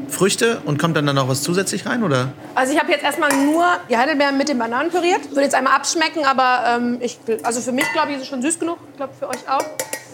Früchte 0.08 0.60
und 0.64 0.78
kommt 0.78 0.96
dann, 0.96 1.06
dann 1.06 1.16
noch 1.16 1.28
was 1.28 1.42
zusätzlich 1.42 1.86
rein, 1.86 2.02
oder? 2.02 2.32
Also 2.54 2.72
ich 2.72 2.80
habe 2.80 2.90
jetzt 2.90 3.04
erstmal 3.04 3.34
nur 3.44 3.64
die 3.88 3.96
Heidelbeeren 3.96 4.36
mit 4.36 4.48
den 4.48 4.58
Bananen 4.58 4.90
püriert. 4.90 5.30
Würde 5.30 5.42
jetzt 5.42 5.54
einmal 5.54 5.74
abschmecken, 5.74 6.24
aber 6.24 6.64
ähm, 6.76 6.98
ich, 7.00 7.18
also 7.42 7.60
für 7.60 7.72
mich 7.72 7.90
glaube 7.92 8.10
ich 8.10 8.16
ist 8.16 8.22
es 8.22 8.28
schon 8.28 8.42
süß 8.42 8.58
genug. 8.58 8.78
Ich 8.90 8.96
glaube 8.96 9.12
für 9.18 9.28
euch 9.28 9.48
auch. 9.48 9.64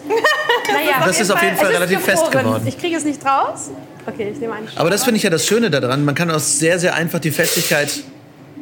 Naja, 0.07 1.05
Das 1.05 1.19
ist 1.19 1.31
auf 1.31 1.41
jeden 1.41 1.55
Fall 1.57 1.71
ist 1.71 1.75
relativ 1.75 1.99
fest 2.01 2.31
geworden. 2.31 2.65
Ich 2.67 2.77
kriege 2.77 2.95
es 2.95 3.03
nicht 3.03 3.23
raus. 3.25 3.69
Okay, 4.05 4.31
ich 4.33 4.39
nehme 4.39 4.53
einen. 4.53 4.67
Aber 4.75 4.89
das 4.89 5.03
finde 5.03 5.17
ich 5.17 5.23
ja 5.23 5.29
das 5.29 5.45
Schöne 5.45 5.69
daran. 5.69 6.03
Man 6.05 6.15
kann 6.15 6.31
auch 6.31 6.39
sehr, 6.39 6.79
sehr 6.79 6.95
einfach 6.95 7.19
die 7.19 7.31
Festigkeit 7.31 7.89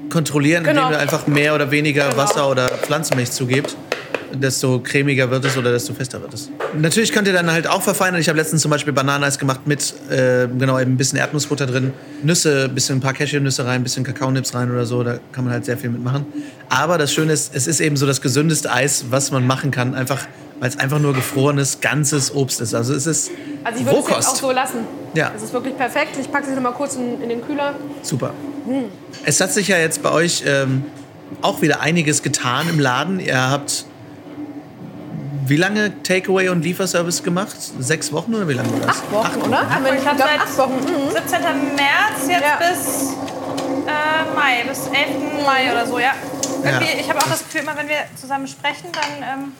kontrollieren, 0.09 0.63
Genau. 0.63 0.81
indem 0.83 0.93
ihr 0.97 0.99
einfach 0.99 1.27
mehr 1.27 1.55
oder 1.55 1.71
weniger 1.71 2.15
Wasser 2.17 2.49
oder 2.49 2.67
Pflanzenmilch 2.67 3.31
zugebt. 3.31 3.75
Desto 4.31 4.79
cremiger 4.79 5.31
wird 5.31 5.43
es 5.45 5.57
oder 5.57 5.71
desto 5.71 5.91
fester 5.93 6.21
wird 6.21 6.33
es. 6.35 6.51
Natürlich 6.77 7.11
könnt 7.11 7.27
ihr 7.27 7.33
dann 7.33 7.51
halt 7.51 7.65
auch 7.65 7.81
verfeinern. 7.81 8.21
Ich 8.21 8.29
habe 8.29 8.37
letztens 8.37 8.61
zum 8.61 8.69
Beispiel 8.69 8.93
Bananeneis 8.93 9.39
gemacht 9.39 9.61
mit 9.65 9.91
äh, 10.11 10.47
genau 10.47 10.77
eben 10.79 10.93
ein 10.93 10.97
bisschen 10.97 11.17
Erdnussbutter 11.17 11.65
drin, 11.65 11.93
Nüsse, 12.21 12.65
ein 12.65 12.75
bisschen 12.75 12.97
ein 12.97 13.01
paar 13.01 13.13
Cashewnüsse 13.13 13.65
rein, 13.65 13.81
ein 13.81 13.83
bisschen 13.83 14.03
Kakaonips 14.03 14.53
rein 14.53 14.69
oder 14.71 14.85
so. 14.85 15.01
Da 15.03 15.17
kann 15.31 15.45
man 15.45 15.53
halt 15.53 15.65
sehr 15.65 15.79
viel 15.79 15.89
mitmachen. 15.89 16.27
Aber 16.69 16.99
das 16.99 17.11
Schöne 17.11 17.33
ist, 17.33 17.55
es 17.55 17.65
ist 17.65 17.79
eben 17.79 17.97
so 17.97 18.05
das 18.05 18.21
gesündeste 18.21 18.71
Eis, 18.71 19.05
was 19.09 19.31
man 19.31 19.47
machen 19.47 19.71
kann, 19.71 19.95
einfach 19.95 20.19
weil 20.59 20.69
es 20.69 20.77
einfach 20.77 20.99
nur 20.99 21.13
gefrorenes 21.13 21.79
ganzes 21.81 22.33
Obst 22.33 22.61
ist. 22.61 22.73
Also 22.73 22.93
es 22.93 23.05
ist 23.07 23.31
Also 23.63 23.79
ich 23.79 23.85
würde 23.85 23.99
es 23.99 24.05
jetzt 24.07 24.15
auch 24.15 24.21
Rohkost. 24.23 24.37
so 24.37 24.51
lassen. 24.51 24.79
Ja. 25.13 25.31
Es 25.35 25.41
ist 25.43 25.53
wirklich 25.53 25.75
perfekt. 25.77 26.17
Ich 26.19 26.31
packe 26.31 26.47
es 26.49 26.55
noch 26.55 26.61
mal 26.61 26.71
kurz 26.73 26.95
in, 26.95 27.21
in 27.21 27.29
den 27.29 27.41
Kühler. 27.45 27.75
Super. 28.01 28.33
Es 29.25 29.39
hat 29.41 29.51
sich 29.53 29.67
ja 29.69 29.77
jetzt 29.77 30.03
bei 30.03 30.11
euch 30.11 30.43
ähm, 30.45 30.85
auch 31.41 31.61
wieder 31.61 31.79
einiges 31.81 32.21
getan 32.21 32.67
im 32.69 32.79
Laden. 32.79 33.19
Ihr 33.19 33.39
habt 33.49 33.85
wie 35.47 35.55
lange 35.57 35.91
Takeaway 36.03 36.49
und 36.49 36.61
Lieferservice 36.63 37.23
gemacht? 37.23 37.55
Sechs 37.79 38.11
Wochen 38.13 38.35
oder 38.35 38.47
wie 38.47 38.53
lange 38.53 38.71
war 38.73 38.79
das? 38.81 38.89
Acht 38.97 39.11
Wochen, 39.11 39.41
oder? 39.47 39.67
Haben 39.69 39.85
wir 39.85 39.93
Ich 39.95 40.05
habe 40.05 40.17
glaub, 40.17 40.29
seit 40.29 40.41
acht 40.41 40.57
Wochen. 40.59 40.73
Mhm. 40.75 41.09
17. 41.11 41.39
März 41.75 42.27
jetzt 42.27 42.41
Ja. 42.41 42.59
bis 42.69 43.13
äh, 43.87 44.35
Mai, 44.35 44.63
bis 44.67 44.79
11. 44.85 45.45
Mai 45.45 45.71
oder 45.71 45.87
so, 45.87 45.97
ja. 45.97 46.11
Irgendwie, 46.63 46.99
Ich 46.99 47.09
habe 47.09 47.17
auch 47.19 47.27
das 47.29 47.39
Gefühl, 47.39 47.61
immer 47.61 47.75
wenn 47.77 47.87
wir 47.87 47.95
zusammen 48.19 48.45
sprechen, 48.45 48.89
dann 48.91 49.23
ähm, 49.39 49.51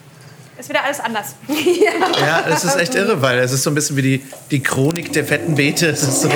ist 0.59 0.69
wieder 0.69 0.83
alles 0.83 0.99
anders. 0.99 1.35
Ja, 2.19 2.41
das 2.47 2.63
ist 2.63 2.75
echt 2.77 2.95
irre, 2.95 3.21
weil 3.21 3.39
es 3.39 3.51
ist 3.51 3.63
so 3.63 3.69
ein 3.71 3.75
bisschen 3.75 3.95
wie 3.95 4.01
die, 4.01 4.25
die 4.51 4.61
Chronik 4.61 5.13
der 5.13 5.23
fetten 5.23 5.55
Beete. 5.55 5.87
Es 5.87 6.03
ist 6.03 6.21
so 6.21 6.29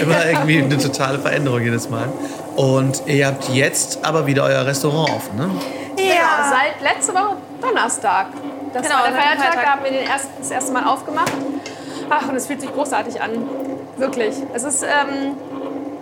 immer 0.00 0.24
irgendwie 0.26 0.62
eine 0.62 0.78
totale 0.78 1.18
Veränderung 1.18 1.60
jedes 1.62 1.88
Mal. 1.90 2.08
Und 2.54 3.02
ihr 3.06 3.26
habt 3.26 3.48
jetzt 3.50 4.04
aber 4.04 4.26
wieder 4.26 4.44
euer 4.44 4.64
Restaurant 4.64 5.10
offen, 5.10 5.36
ne? 5.36 5.50
Genau, 5.96 6.50
seit 6.50 6.80
letzte 6.82 7.12
Woche 7.14 7.36
Donnerstag. 7.60 8.26
Das 8.72 8.82
Genau, 8.82 8.94
war 8.96 9.08
der 9.08 9.12
Feiertag, 9.16 9.38
Feiertag. 9.38 9.64
da 9.64 9.70
haben 9.70 9.84
wir 9.84 9.90
den 9.90 10.06
erst, 10.06 10.28
das 10.38 10.50
erste 10.50 10.72
Mal 10.72 10.84
aufgemacht. 10.84 11.32
Ach, 12.08 12.28
und 12.28 12.36
es 12.36 12.46
fühlt 12.46 12.60
sich 12.60 12.72
großartig 12.72 13.20
an. 13.20 13.30
Wirklich. 13.96 14.34
Es 14.54 14.62
ist 14.62 14.82
ähm, 14.82 15.36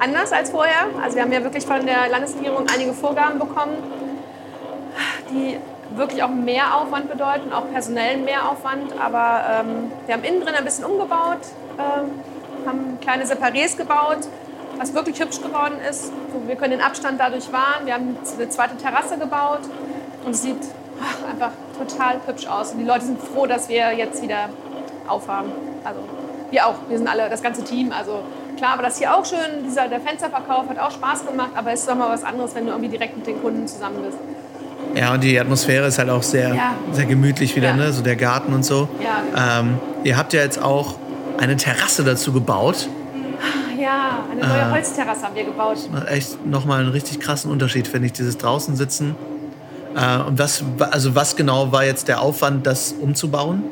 anders 0.00 0.32
als 0.32 0.50
vorher. 0.50 0.86
Also 1.02 1.16
wir 1.16 1.22
haben 1.22 1.32
ja 1.32 1.42
wirklich 1.42 1.64
von 1.64 1.84
der 1.86 2.08
Landesregierung 2.10 2.66
einige 2.74 2.92
Vorgaben 2.92 3.38
bekommen, 3.38 3.72
die 5.30 5.56
wirklich 5.96 6.22
auch 6.22 6.28
mehr 6.28 6.76
Aufwand 6.76 7.08
bedeuten, 7.10 7.52
auch 7.52 7.70
personellen 7.70 8.24
Mehraufwand. 8.24 8.92
Aber 9.00 9.42
ähm, 9.50 9.92
wir 10.06 10.14
haben 10.14 10.24
innen 10.24 10.40
drin 10.40 10.54
ein 10.54 10.64
bisschen 10.64 10.84
umgebaut, 10.84 11.38
ähm, 11.78 12.10
haben 12.66 12.98
kleine 13.00 13.24
Separés 13.24 13.76
gebaut, 13.76 14.28
was 14.78 14.94
wirklich 14.94 15.20
hübsch 15.20 15.40
geworden 15.40 15.74
ist. 15.88 16.06
So, 16.06 16.46
wir 16.46 16.56
können 16.56 16.72
den 16.72 16.80
Abstand 16.80 17.20
dadurch 17.20 17.52
wahren. 17.52 17.84
Wir 17.84 17.94
haben 17.94 18.16
eine 18.38 18.48
zweite 18.48 18.76
Terrasse 18.76 19.18
gebaut 19.18 19.60
und 20.24 20.32
es 20.32 20.42
sieht 20.42 20.58
ach, 21.00 21.30
einfach 21.30 21.52
total 21.78 22.20
hübsch 22.26 22.46
aus. 22.46 22.72
Und 22.72 22.78
die 22.78 22.84
Leute 22.84 23.04
sind 23.04 23.20
froh, 23.20 23.46
dass 23.46 23.68
wir 23.68 23.92
jetzt 23.92 24.22
wieder 24.22 24.48
aufhaben. 25.06 25.52
Also 25.84 26.00
wir 26.50 26.66
auch, 26.66 26.74
wir 26.88 26.98
sind 26.98 27.08
alle, 27.08 27.28
das 27.28 27.42
ganze 27.42 27.62
Team. 27.64 27.92
Also 27.92 28.20
klar, 28.56 28.74
aber 28.74 28.82
das 28.82 28.98
hier 28.98 29.14
auch 29.14 29.24
schön, 29.24 29.64
dieser, 29.64 29.88
der 29.88 30.00
Fensterverkauf 30.00 30.68
hat 30.68 30.78
auch 30.78 30.90
Spaß 30.90 31.26
gemacht, 31.26 31.50
aber 31.54 31.72
es 31.72 31.80
ist 31.80 31.88
doch 31.88 31.94
mal 31.94 32.10
was 32.10 32.24
anderes, 32.24 32.54
wenn 32.54 32.66
du 32.66 32.72
irgendwie 32.72 32.90
direkt 32.90 33.16
mit 33.16 33.26
den 33.26 33.40
Kunden 33.40 33.66
zusammen 33.66 34.02
bist. 34.04 34.18
Ja, 34.96 35.12
und 35.14 35.24
die 35.24 35.38
Atmosphäre 35.38 35.86
ist 35.86 35.98
halt 35.98 36.08
auch 36.10 36.22
sehr, 36.22 36.54
Ja. 36.54 36.74
sehr 36.92 37.06
gemütlich 37.06 37.56
wieder, 37.56 37.68
Ja. 37.68 37.76
ne? 37.76 37.92
So 37.92 38.02
der 38.02 38.16
Garten 38.16 38.52
und 38.52 38.64
so. 38.64 38.88
Ja. 39.02 39.60
Ähm, 39.60 39.78
ihr 40.04 40.16
habt 40.16 40.32
ja 40.32 40.40
jetzt 40.42 40.62
auch 40.62 40.94
eine 41.38 41.56
Terrasse 41.56 42.04
dazu 42.04 42.32
gebaut. 42.32 42.88
Ja, 43.80 44.20
eine 44.30 44.40
neue 44.40 44.70
Holzterrasse 44.70 45.22
haben 45.24 45.34
wir 45.34 45.44
gebaut. 45.44 45.78
Echt 46.08 46.46
nochmal 46.46 46.80
einen 46.80 46.90
richtig 46.90 47.20
krassen 47.20 47.50
Unterschied, 47.50 47.88
finde 47.88 48.06
ich, 48.06 48.12
dieses 48.12 48.38
draußen 48.38 48.76
sitzen. 48.76 49.16
Äh, 49.96 50.20
und 50.22 50.38
was, 50.38 50.62
also 50.90 51.14
was 51.14 51.36
genau 51.36 51.70
war 51.72 51.84
jetzt 51.84 52.08
der 52.08 52.20
Aufwand, 52.20 52.66
das 52.66 52.92
umzubauen? 52.98 53.64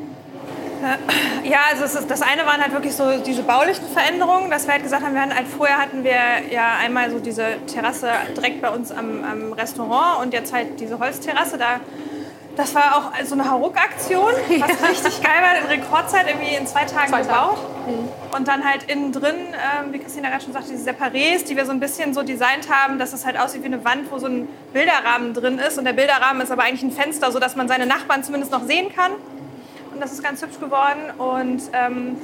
Ja, 1.45 1.61
also 1.71 1.85
ist, 1.85 2.11
das 2.11 2.23
eine 2.23 2.47
waren 2.47 2.61
halt 2.61 2.73
wirklich 2.73 2.95
so 2.95 3.19
diese 3.19 3.43
baulichen 3.43 3.87
Veränderungen, 3.89 4.51
dass 4.51 4.67
wir 4.67 4.75
halt 4.75 4.83
gesagt 4.83 5.05
haben, 5.05 5.15
wir 5.15 5.23
hatten 5.23 5.35
halt 5.35 5.49
vorher 5.49 5.79
hatten 5.79 6.05
wir 6.05 6.15
ja 6.51 6.77
einmal 6.81 7.11
so 7.11 7.19
diese 7.19 7.45
Terrasse 7.67 8.09
direkt 8.37 8.61
bei 8.61 8.71
uns 8.71 8.91
am, 8.91 9.25
am 9.25 9.53
Restaurant 9.53 10.23
und 10.23 10.33
jetzt 10.33 10.53
halt 10.53 10.81
diese 10.81 10.99
Holzterrasse. 10.99 11.59
Da, 11.59 11.81
das 12.57 12.75
war 12.75 12.97
auch 12.97 13.25
so 13.25 13.35
eine 13.35 13.51
Hauruck-Aktion, 13.51 14.33
was 14.61 14.89
richtig 14.91 15.23
geil 15.23 15.41
war, 15.41 15.59
in 15.59 15.81
Rekordzeit 15.81 16.27
irgendwie 16.29 16.55
in 16.55 16.67
zwei 16.67 16.85
Tagen 16.85 17.09
Zwei 17.09 17.23
Tage. 17.23 17.57
gebaut. 17.57 17.59
Und 18.37 18.49
dann 18.49 18.65
halt 18.65 18.85
innen 18.85 19.13
drin, 19.13 19.35
ähm, 19.35 19.93
wie 19.93 19.99
Christina 19.99 20.29
gerade 20.29 20.45
schon 20.45 20.53
sagte, 20.53 20.71
diese 20.71 20.89
Separés, 20.91 21.45
die 21.47 21.57
wir 21.57 21.65
so 21.65 21.73
ein 21.73 21.81
bisschen 21.81 22.15
so 22.15 22.23
designt 22.23 22.71
haben, 22.71 22.99
dass 22.99 23.13
es 23.13 23.25
halt 23.25 23.39
aussieht 23.39 23.63
wie 23.63 23.67
eine 23.67 23.85
Wand, 23.85 24.11
wo 24.11 24.19
so 24.19 24.27
ein 24.27 24.49
Bilderrahmen 24.73 25.35
drin 25.35 25.59
ist. 25.59 25.79
Und 25.79 25.85
der 25.85 25.93
Bilderrahmen 25.93 26.43
ist 26.43 26.51
aber 26.51 26.63
eigentlich 26.63 26.83
ein 26.83 26.93
Fenster, 26.93 27.33
sodass 27.33 27.57
man 27.57 27.69
seine 27.69 27.87
Nachbarn 27.87 28.23
zumindest 28.23 28.53
noch 28.53 28.65
sehen 28.65 28.93
kann. 28.95 29.13
Und 29.95 30.01
das 30.01 30.13
ist 30.13 30.23
ganz 30.23 30.43
hübsch 30.43 30.59
geworden. 30.59 31.11
Und 31.19 31.63
ähm, 31.73 32.17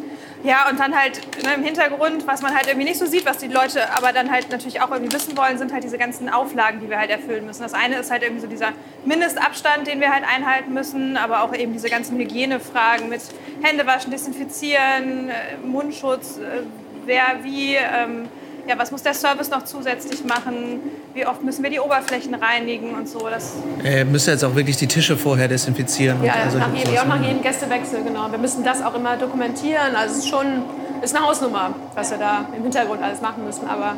ja, 0.42 0.68
und 0.70 0.78
dann 0.78 0.96
halt 0.96 1.20
ne, 1.42 1.54
im 1.54 1.62
Hintergrund, 1.62 2.26
was 2.26 2.42
man 2.42 2.54
halt 2.54 2.66
irgendwie 2.66 2.87
nicht 2.87 2.98
so 2.98 3.07
sieht, 3.07 3.26
was 3.26 3.38
die 3.38 3.48
Leute 3.48 3.92
aber 3.94 4.12
dann 4.12 4.31
halt 4.31 4.50
natürlich 4.50 4.81
auch 4.81 4.90
irgendwie 4.90 5.12
wissen 5.12 5.37
wollen, 5.37 5.59
sind 5.59 5.72
halt 5.72 5.85
diese 5.85 5.98
ganzen 5.98 6.28
Auflagen, 6.28 6.81
die 6.81 6.88
wir 6.88 6.98
halt 6.98 7.11
erfüllen 7.11 7.46
müssen. 7.46 7.62
Das 7.62 7.74
eine 7.74 7.96
ist 7.96 8.11
halt 8.11 8.22
irgendwie 8.22 8.42
so 8.42 8.46
dieser 8.46 8.72
Mindestabstand, 9.04 9.87
den 9.87 10.00
wir 10.00 10.12
halt 10.12 10.24
einhalten 10.24 10.72
müssen, 10.72 11.16
aber 11.16 11.42
auch 11.42 11.54
eben 11.54 11.72
diese 11.72 11.88
ganzen 11.88 12.18
Hygienefragen 12.18 13.09
mit 13.09 13.22
Händewaschen, 13.62 14.11
Desinfizieren, 14.11 15.31
äh, 15.31 15.57
Mundschutz, 15.64 16.38
äh, 16.38 16.62
wer 17.04 17.42
wie. 17.42 17.74
Ähm, 17.74 18.28
ja, 18.68 18.78
was 18.78 18.90
muss 18.90 19.02
der 19.02 19.14
Service 19.14 19.50
noch 19.50 19.64
zusätzlich 19.64 20.24
machen? 20.24 20.81
Wie 21.14 21.26
oft 21.26 21.42
müssen 21.42 21.62
wir 21.62 21.70
die 21.70 21.81
Oberflächen 21.81 22.35
reinigen 22.35 22.94
und 22.94 23.09
so? 23.09 23.26
Das 23.28 23.54
äh, 23.83 24.04
müssen 24.04 24.31
jetzt 24.31 24.44
auch 24.44 24.54
wirklich 24.54 24.76
die 24.76 24.87
Tische 24.87 25.16
vorher 25.16 25.48
desinfizieren. 25.48 26.22
Ja, 26.22 26.35
also 26.44 26.59
nach 26.59 26.74
jedem, 26.74 26.92
ja, 26.92 27.04
nach 27.04 27.20
jedem 27.20 27.42
Gästewechsel, 27.42 28.04
genau. 28.04 28.31
Wir 28.31 28.38
müssen 28.38 28.62
das 28.62 28.83
auch 28.83 28.94
immer 28.94 29.16
dokumentieren. 29.16 29.96
Also 29.96 30.12
es 30.12 30.18
ist 30.18 30.28
schon 30.28 30.64
ist 31.02 31.16
eine 31.16 31.24
Hausnummer, 31.24 31.74
was 31.94 32.11
wir 32.11 32.18
da 32.18 32.46
im 32.54 32.62
Hintergrund 32.62 33.02
alles 33.02 33.22
machen 33.22 33.44
müssen. 33.44 33.66
Aber 33.66 33.94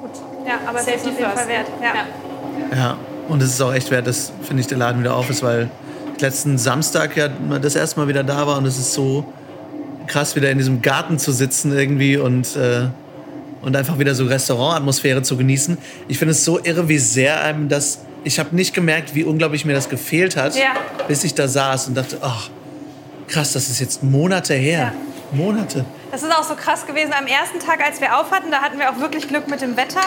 gut. 0.00 0.10
Ja, 0.46 0.54
aber 0.66 0.78
Safety 0.78 0.96
es 0.96 1.02
ist 1.02 1.08
auf 1.12 1.18
jeden 1.18 1.32
Fall 1.32 1.48
wert. 1.48 1.66
Ja. 1.82 2.76
ja. 2.76 2.76
ja, 2.76 2.96
und 3.28 3.42
es 3.42 3.50
ist 3.50 3.60
auch 3.60 3.74
echt 3.74 3.90
wert, 3.90 4.06
dass, 4.06 4.32
finde 4.42 4.62
ich, 4.62 4.68
der 4.68 4.78
Laden 4.78 5.00
wieder 5.00 5.14
auf 5.14 5.28
ist, 5.28 5.42
weil 5.42 5.70
letzten 6.18 6.56
Samstag 6.56 7.16
ja 7.16 7.28
das 7.28 7.74
erste 7.74 8.00
Mal 8.00 8.08
wieder 8.08 8.22
da 8.22 8.46
war 8.46 8.56
und 8.56 8.64
es 8.64 8.78
ist 8.78 8.94
so 8.94 9.24
krass, 10.06 10.36
wieder 10.36 10.50
in 10.50 10.58
diesem 10.58 10.80
Garten 10.80 11.18
zu 11.18 11.32
sitzen 11.32 11.76
irgendwie 11.76 12.16
und 12.16 12.56
äh, 12.56 12.86
und 13.62 13.76
einfach 13.76 13.98
wieder 13.98 14.14
so 14.14 14.26
Restaurantatmosphäre 14.26 15.22
zu 15.22 15.36
genießen. 15.36 15.78
Ich 16.08 16.18
finde 16.18 16.32
es 16.32 16.44
so 16.44 16.62
irre, 16.62 16.88
wie 16.88 16.98
sehr 16.98 17.40
einem 17.42 17.68
das. 17.68 18.00
Ich 18.24 18.38
habe 18.38 18.54
nicht 18.54 18.74
gemerkt, 18.74 19.14
wie 19.14 19.24
unglaublich 19.24 19.64
mir 19.64 19.72
das 19.72 19.88
gefehlt 19.88 20.36
hat, 20.36 20.54
ja. 20.54 20.74
bis 21.08 21.24
ich 21.24 21.34
da 21.34 21.48
saß 21.48 21.88
und 21.88 21.94
dachte, 21.96 22.18
ach, 22.20 22.50
krass, 23.26 23.52
das 23.52 23.68
ist 23.68 23.80
jetzt 23.80 24.02
Monate 24.02 24.54
her. 24.54 24.92
Ja. 24.94 25.12
Monate. 25.32 25.84
Das 26.10 26.22
ist 26.22 26.30
auch 26.30 26.42
so 26.42 26.54
krass 26.54 26.86
gewesen. 26.86 27.12
Am 27.18 27.26
ersten 27.26 27.58
Tag, 27.58 27.82
als 27.82 28.00
wir 28.00 28.18
auf 28.18 28.30
hatten, 28.30 28.50
da 28.50 28.60
hatten 28.60 28.78
wir 28.78 28.90
auch 28.90 28.98
wirklich 28.98 29.26
Glück 29.28 29.48
mit 29.48 29.62
dem 29.62 29.76
Wetter. 29.76 30.02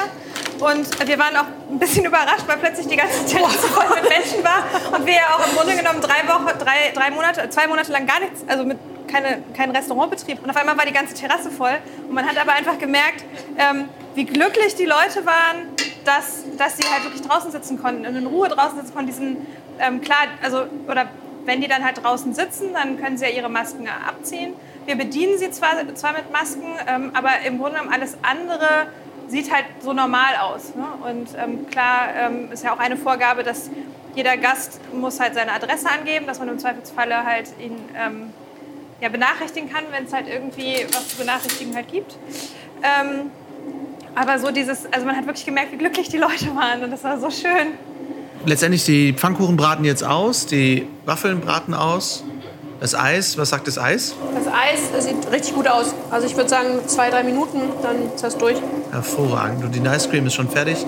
Und 0.60 1.08
wir 1.08 1.18
waren 1.18 1.36
auch 1.36 1.48
ein 1.70 1.80
bisschen 1.80 2.06
überrascht, 2.12 2.44
weil 2.48 2.58
plötzlich 2.58 2.88
die 2.88 2.96
ganze 2.96 3.26
Terrasse 3.26 3.68
voll 3.68 3.86
mit 3.90 4.08
Menschen 4.08 4.44
war. 4.44 4.64
Und 4.96 5.06
wir 5.06 5.14
ja 5.14 5.36
auch 5.36 5.48
im 5.48 5.56
Grunde 5.56 5.76
genommen 5.76 6.00
drei 6.02 6.28
Wochen, 6.28 6.46
drei, 6.60 6.94
drei 6.94 7.10
Monate, 7.10 7.50
zwei 7.50 7.68
Monate 7.68 7.92
lang 7.92 8.06
gar 8.06 8.20
nichts, 8.20 8.42
also 8.48 8.64
mit 8.64 8.78
keine, 9.08 9.44
kein 9.56 9.72
Restaurantbetrieb. 9.72 10.44
Und 10.44 10.50
auf 10.50 10.56
einmal 10.56 10.78
war 10.78 10.86
die 10.86 10.94
ganze 10.94 11.14
Terrasse 11.14 11.52
voll. 11.52 11.78
Und 12.08 12.14
man 12.14 12.26
hat 12.26 12.38
aber 12.38 12.54
einfach 12.54 12.78
gemerkt, 12.78 13.24
ähm, 13.58 13.90
wie 14.16 14.26
glücklich 14.26 14.76
die 14.76 14.86
Leute 14.86 15.26
waren, 15.26 15.68
dass, 16.06 16.44
dass 16.58 16.78
sie 16.78 16.84
halt 16.84 17.04
wirklich 17.04 17.22
draußen 17.22 17.52
sitzen 17.52 17.82
konnten 17.82 18.06
und 18.06 18.16
in 18.16 18.28
Ruhe 18.28 18.48
draußen 18.48 18.80
sitzen 18.80 18.94
konnten. 18.94 19.08
Diesen, 19.08 19.48
ähm, 19.80 20.02
klar, 20.02 20.28
also, 20.42 20.66
oder 20.88 21.08
wenn 21.46 21.62
die 21.62 21.68
dann 21.68 21.84
halt 21.84 22.04
draußen 22.04 22.34
sitzen, 22.34 22.74
dann 22.74 23.00
können 23.00 23.18
sie 23.18 23.26
ja 23.26 23.32
ihre 23.32 23.50
Masken 23.50 23.88
abziehen. 23.88 24.54
Wir 24.86 24.96
bedienen 24.96 25.38
sie 25.38 25.52
zwar, 25.52 25.72
zwar 25.96 26.14
mit 26.14 26.32
Masken, 26.32 26.66
ähm, 26.88 27.12
aber 27.14 27.30
im 27.46 27.58
Grunde 27.60 27.78
genommen 27.78 27.94
alles 27.94 28.18
andere 28.22 28.88
sieht 29.28 29.52
halt 29.52 29.66
so 29.80 29.94
normal 29.94 30.36
aus. 30.42 30.76
Ne? 30.76 30.86
Und 31.10 31.30
ähm, 31.38 31.68
klar 31.70 32.10
ähm, 32.20 32.52
ist 32.52 32.64
ja 32.64 32.74
auch 32.74 32.80
eine 32.80 32.98
Vorgabe, 32.98 33.44
dass 33.44 33.70
jeder 34.16 34.38
Gast 34.38 34.80
muss 34.94 35.20
halt 35.20 35.34
seine 35.34 35.52
Adresse 35.52 35.90
angeben, 35.90 36.28
dass 36.28 36.40
man 36.40 36.48
im 36.50 36.60
Zweifelsfalle 36.60 37.26
halt 37.26 37.50
ihn 37.60 37.78
ähm, 37.98 38.34
ja, 39.06 39.10
benachrichtigen 39.10 39.72
kann, 39.72 39.84
wenn 39.92 40.06
es 40.06 40.14
halt 40.14 40.28
irgendwie 40.28 40.86
was 40.92 41.10
zu 41.10 41.18
benachrichtigen 41.18 41.76
halt 41.76 41.92
gibt. 41.92 42.18
Ähm, 42.82 43.30
aber 44.16 44.40
so 44.40 44.50
dieses, 44.50 44.86
also 44.92 45.06
man 45.06 45.16
hat 45.16 45.28
wirklich 45.28 45.46
gemerkt, 45.46 45.72
wie 45.72 45.78
glücklich 45.78 46.10
die 46.10 46.18
Leute 46.18 46.56
waren 46.56 46.84
und 46.84 46.92
das 46.92 47.04
war 47.04 47.20
so 47.20 47.30
schön. 47.30 47.74
Letztendlich 48.46 48.84
die 48.86 49.14
Pfannkuchen 49.14 49.58
braten 49.58 49.86
jetzt 49.86 50.04
aus, 50.04 50.48
die 50.48 50.88
Waffeln 51.06 51.40
braten 51.40 51.74
aus. 51.74 52.24
Das 52.80 52.94
Eis, 52.94 53.38
was 53.38 53.50
sagt 53.50 53.68
das 53.68 53.78
Eis? 53.78 54.16
Das 54.36 54.48
Eis 54.48 55.06
sieht 55.06 55.32
richtig 55.32 55.56
gut 55.56 55.68
aus. 55.68 55.94
Also 56.12 56.28
ich 56.28 56.36
würde 56.36 56.50
sagen, 56.50 56.80
zwei, 56.88 57.10
drei 57.10 57.24
Minuten, 57.24 57.62
dann 57.82 58.14
ist 58.14 58.24
das 58.24 58.38
durch. 58.38 58.58
Hervorragend. 58.92 59.64
Und 59.64 59.74
die 59.74 59.80
Ice 59.80 60.10
Cream 60.10 60.28
ist 60.28 60.34
schon 60.34 60.50
fertig. 60.50 60.86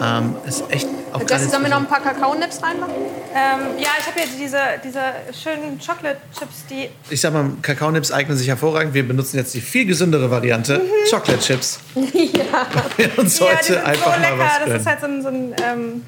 Ähm, 0.00 0.36
ist 0.46 0.64
echt 0.70 0.88
auch 1.12 1.22
Jesse, 1.28 1.48
sollen 1.48 1.62
wir 1.62 1.70
noch 1.70 1.78
ein 1.78 1.86
paar 1.86 2.00
Kakao-Nips 2.00 2.62
reinmachen? 2.62 2.94
Ähm, 3.34 3.78
ja, 3.78 3.88
ich 3.98 4.06
habe 4.06 4.20
hier 4.20 4.28
diese, 4.38 4.58
diese 4.84 5.00
schönen 5.32 5.78
Chocolate-Chips, 5.78 6.66
die... 6.68 6.90
Ich 7.10 7.20
sag 7.20 7.32
mal, 7.32 7.50
Kakao-Nips 7.62 8.12
eignen 8.12 8.36
sich 8.36 8.48
hervorragend. 8.48 8.94
Wir 8.94 9.06
benutzen 9.06 9.36
jetzt 9.38 9.54
die 9.54 9.60
viel 9.60 9.86
gesündere 9.86 10.30
Variante, 10.30 10.78
mhm. 10.78 11.10
Chocolate-Chips. 11.10 11.80
ja. 11.94 12.02
Wir 12.96 13.18
uns 13.18 13.38
ja, 13.38 13.46
heute 13.46 13.84
einfach 13.84 14.14
so 14.14 14.20
mal 14.20 14.38
was 14.38 14.58
gönnen. 14.58 14.72
Das 14.72 14.80
ist 14.80 14.86
halt 14.86 15.00
so 15.00 15.06
ein... 15.06 15.22
So 15.22 15.28
ein 15.28 15.54
ähm, 15.62 16.02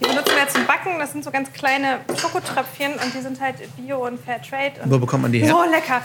die 0.00 0.06
benutzen 0.08 0.32
wir 0.34 0.48
zum 0.48 0.66
Backen. 0.66 0.98
Das 0.98 1.12
sind 1.12 1.22
so 1.24 1.30
ganz 1.30 1.52
kleine 1.52 2.00
Schokotröpfchen 2.16 2.94
und 2.94 3.14
die 3.14 3.20
sind 3.20 3.38
halt 3.38 3.56
Bio 3.76 4.06
und 4.06 4.18
Fair 4.18 4.40
Trade. 4.40 4.72
Und 4.82 4.90
Wo 4.90 4.98
bekommt 4.98 5.24
man 5.24 5.32
die 5.32 5.40
her? 5.40 5.54
Oh, 5.54 5.70
lecker. 5.70 6.02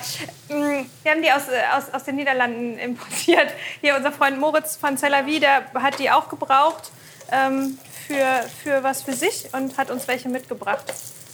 Mm, 0.49 0.85
wir 1.01 1.11
haben 1.11 1.21
die 1.21 1.31
aus, 1.31 1.47
äh, 1.47 1.61
aus, 1.77 1.93
aus 1.93 2.03
den 2.03 2.17
Niederlanden 2.17 2.77
importiert. 2.77 3.53
Hier 3.79 3.95
unser 3.95 4.11
Freund 4.11 4.37
Moritz 4.37 4.75
von 4.75 4.97
Cellavi, 4.97 5.39
der 5.39 5.71
hat 5.75 5.97
die 5.97 6.11
auch 6.11 6.27
gebraucht. 6.27 6.91
Ähm, 7.31 7.77
für, 8.07 8.45
für 8.63 8.83
was 8.83 9.01
für 9.01 9.13
sich 9.13 9.49
und 9.51 9.77
hat 9.77 9.89
uns 9.89 10.07
welche 10.07 10.29
mitgebracht. 10.29 10.85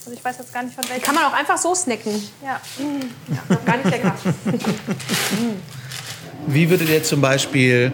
Also 0.05 0.13
ich 0.13 0.23
weiß 0.23 0.37
jetzt 0.39 0.53
gar 0.53 0.63
nicht 0.63 0.73
von 0.73 0.87
welchen. 0.89 1.03
Kann 1.03 1.15
man 1.15 1.25
auch 1.25 1.33
einfach 1.33 1.57
so 1.57 1.75
snacken. 1.75 2.13
Ja. 2.43 2.59
ja 3.27 3.55
gar 3.65 3.77
nicht 3.77 3.89
lecker. 3.89 4.15
Wie 6.47 6.69
würdet 6.69 6.89
ihr 6.89 7.03
zum 7.03 7.21
Beispiel 7.21 7.93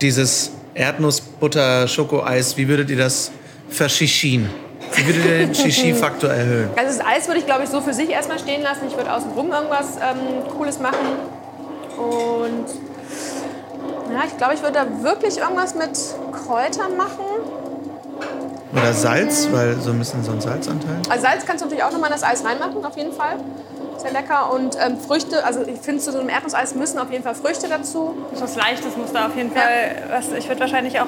dieses 0.00 0.52
Erdnussbutter-Schokoeis, 0.74 2.56
wie 2.56 2.68
würdet 2.68 2.90
ihr 2.90 2.98
das 2.98 3.32
verschischien? 3.70 4.48
Wie 4.94 5.06
würdet 5.06 5.24
ihr 5.24 5.38
den 5.38 5.54
Shishi-Faktor 5.54 6.30
erhöhen? 6.30 6.70
Also 6.76 6.98
das 6.98 7.06
Eis 7.06 7.26
würde 7.26 7.40
ich, 7.40 7.46
glaube 7.46 7.64
ich, 7.64 7.70
so 7.70 7.80
für 7.80 7.94
sich 7.94 8.10
erstmal 8.10 8.38
stehen 8.38 8.62
lassen. 8.62 8.86
Ich 8.88 8.96
würde 8.96 9.12
außenrum 9.12 9.50
irgendwas 9.50 9.96
ähm, 9.96 10.48
Cooles 10.50 10.78
machen. 10.78 10.98
Und 11.96 12.66
ja, 14.12 14.22
ich 14.26 14.36
glaube, 14.36 14.54
ich 14.54 14.62
würde 14.62 14.74
da 14.74 15.02
wirklich 15.02 15.38
irgendwas 15.38 15.74
mit 15.74 15.98
Kräutern 16.32 16.96
machen. 16.96 17.24
Oder 18.72 18.92
Salz, 18.92 19.48
weil 19.52 19.80
so 19.80 19.90
ein 19.90 19.98
bisschen 19.98 20.22
so 20.24 20.32
ein 20.32 20.40
Salzanteil. 20.40 21.00
Also 21.08 21.24
Salz 21.24 21.46
kannst 21.46 21.62
du 21.62 21.66
natürlich 21.66 21.84
auch 21.84 21.92
nochmal 21.92 22.10
in 22.10 22.14
das 22.14 22.22
Eis 22.22 22.44
reinmachen, 22.44 22.84
auf 22.84 22.96
jeden 22.96 23.12
Fall. 23.12 23.36
Sehr 23.98 24.12
lecker. 24.12 24.52
Und 24.52 24.76
ähm, 24.80 24.98
Früchte, 25.00 25.44
also 25.44 25.62
ich 25.62 25.80
finde, 25.80 26.00
zu 26.02 26.12
so 26.12 26.20
einem 26.20 26.28
Erdnusseis 26.28 26.74
müssen 26.74 26.98
auf 26.98 27.10
jeden 27.10 27.24
Fall 27.24 27.34
Früchte 27.34 27.68
dazu. 27.68 28.14
Was 28.34 28.56
Leichtes 28.56 28.96
muss 28.96 29.12
da 29.12 29.26
auf 29.26 29.36
jeden 29.36 29.50
Fall. 29.50 29.62
Ja. 30.08 30.16
Was, 30.16 30.30
ich 30.32 30.48
würde 30.48 30.60
wahrscheinlich 30.60 31.00
auch 31.00 31.06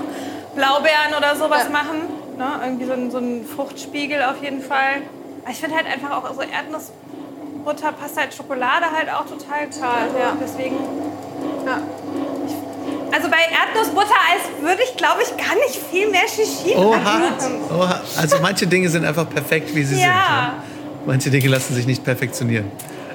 Blaubeeren 0.55 1.15
oder 1.17 1.37
sowas 1.37 1.65
ja. 1.65 1.71
machen. 1.71 2.01
Ne? 2.37 2.47
Irgendwie 2.65 2.87
so 2.87 2.93
ein, 2.93 3.11
so 3.11 3.19
ein 3.19 3.45
Fruchtspiegel 3.45 4.23
auf 4.23 4.43
jeden 4.43 4.63
Fall. 4.63 5.03
Ich 5.51 5.61
finde 5.61 5.77
halt 5.77 5.87
einfach 5.87 6.11
auch 6.11 6.35
so 6.35 6.41
Erdnussbutter 6.41 7.93
passt 7.93 8.19
halt 8.19 8.35
Schokolade 8.35 8.87
halt 8.95 9.09
auch 9.11 9.27
total 9.27 9.67
gut. 9.67 9.81
Ja. 10.19 10.37
Deswegen. 10.41 10.77
Ja. 11.65 11.79
Also 13.13 13.29
bei 13.29 13.39
Erdnussbuttereis 13.39 14.43
würde 14.61 14.83
ich, 14.85 14.97
glaube 14.97 15.23
ich, 15.23 15.37
gar 15.37 15.55
nicht 15.57 15.81
viel 15.91 16.11
mehr 16.11 16.29
Shishi 16.29 16.77
Oha. 16.77 17.33
Oha. 17.77 18.01
Also 18.17 18.37
manche 18.41 18.67
Dinge 18.67 18.89
sind 18.89 19.05
einfach 19.05 19.29
perfekt, 19.29 19.75
wie 19.75 19.83
sie 19.83 19.95
ja. 19.95 20.01
sind. 20.01 20.07
Ja? 20.07 20.55
Manche 21.07 21.31
Dinge 21.31 21.49
lassen 21.49 21.75
sich 21.75 21.87
nicht 21.87 22.05
perfektionieren. 22.05 22.71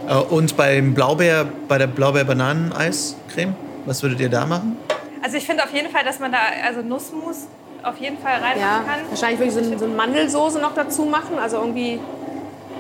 Äh, 0.08 0.16
und 0.16 0.58
beim 0.58 0.94
Blaubeer, 0.94 1.46
bei 1.68 1.78
der 1.78 1.88
Blaubeer-Bananen-Eiscreme, 1.88 3.56
was 3.86 4.04
würdet 4.04 4.20
ihr 4.20 4.30
da 4.30 4.46
machen? 4.46 4.78
Also 5.24 5.38
ich 5.38 5.46
finde 5.46 5.64
auf 5.64 5.74
jeden 5.74 5.90
Fall, 5.90 6.04
dass 6.04 6.20
man 6.20 6.32
da 6.32 6.38
also 6.66 6.82
Nussmus 6.82 7.48
auf 7.84 7.98
jeden 7.98 8.18
Fall 8.18 8.34
reinmachen 8.34 8.60
ja, 8.60 8.84
kann. 8.86 9.00
Wahrscheinlich 9.10 9.40
würde 9.40 9.50
ich 9.50 9.56
so 9.56 9.64
eine, 9.64 9.80
so 9.80 9.86
eine 9.86 9.96
Mandelsoße 9.96 10.60
noch 10.60 10.74
dazu 10.74 11.06
machen. 11.06 11.40
Also 11.40 11.58
irgendwie 11.58 12.00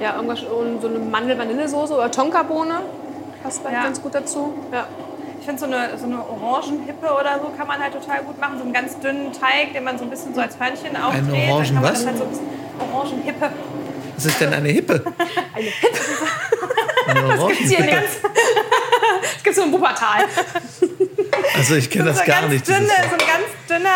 ja, 0.01 0.15
irgendwas, 0.15 0.41
so 0.41 0.88
eine 0.88 0.99
Mandel-Vanillesoße 0.99 1.93
oder 1.93 2.12
Tonkabohne. 2.12 2.82
Passt 3.43 3.62
ja. 3.63 3.84
ganz 3.84 4.01
gut 4.01 4.15
dazu. 4.15 4.54
Ja. 4.71 4.88
Ich 5.45 5.47
finde, 5.47 5.60
so 5.60 5.67
eine, 5.67 5.95
so 5.95 6.05
eine 6.05 6.17
Orangenhippe 6.27 7.05
oder 7.05 7.39
so 7.39 7.49
kann 7.55 7.67
man 7.67 7.79
halt 7.79 7.93
total 7.93 8.23
gut 8.23 8.41
machen. 8.41 8.58
So 8.58 8.63
einen 8.63 8.73
ganz 8.73 8.99
dünnen 8.99 9.31
Teig, 9.31 9.73
den 9.73 9.84
man 9.84 9.95
so 9.95 10.03
ein 10.03 10.10
bisschen 10.10 10.34
so 10.34 10.41
als 10.41 10.60
Hörnchen 10.60 10.97
aufdreht. 10.97 11.36
Eine 11.36 11.53
Orangen 11.53 11.84
was? 11.84 12.03
Halt 12.03 12.17
so 12.17 12.27
Orangenhippe. 12.91 13.51
Was 14.15 14.25
ist 14.25 14.41
denn 14.41 14.53
eine 14.55 14.69
Hippe? 14.69 15.03
eine 15.53 15.65
Hippe? 15.67 15.99
Eine 17.08 17.38
das 17.38 17.47
gibt's 17.47 17.69
hier 17.69 17.86
ganz. 17.86 18.08
das 19.34 19.43
gibt's 19.43 19.60
so 19.60 19.65
im 19.65 19.71
Wuppertal. 19.71 20.23
Also 21.55 21.75
ich 21.75 21.91
kenne 21.91 22.05
das, 22.05 22.17
so 22.17 22.25
gar 22.25 22.47
nicht. 22.47 22.67
Dünne, 22.67 22.79
so 22.88 23.13
ein 23.13 23.19
ganz 23.19 23.45
dünner, 23.69 23.89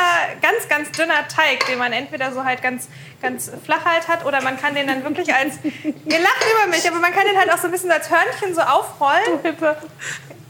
ganz, 0.43 0.69
ganz 0.69 0.91
dünner 0.91 1.27
Teig, 1.27 1.65
den 1.65 1.79
man 1.79 1.93
entweder 1.93 2.31
so 2.31 2.45
halt 2.45 2.61
ganz, 2.61 2.89
ganz 3.23 3.51
flach 3.65 3.85
halt 3.85 4.07
hat 4.07 4.23
oder 4.23 4.43
man 4.43 4.61
kann 4.61 4.75
den 4.75 4.85
dann 4.85 5.03
wirklich 5.03 5.33
als. 5.33 5.55
Ihr 5.63 6.19
lacht 6.19 6.45
über 6.53 6.69
mich, 6.69 6.87
aber 6.87 6.99
man 6.99 7.11
kann 7.11 7.25
den 7.25 7.39
halt 7.39 7.51
auch 7.51 7.57
so 7.57 7.65
ein 7.65 7.71
bisschen 7.71 7.89
als 7.89 8.07
Hörnchen 8.07 8.53
so 8.53 8.61
aufrollen. 8.61 9.41
Du 9.41 9.49
Hippe. 9.49 9.77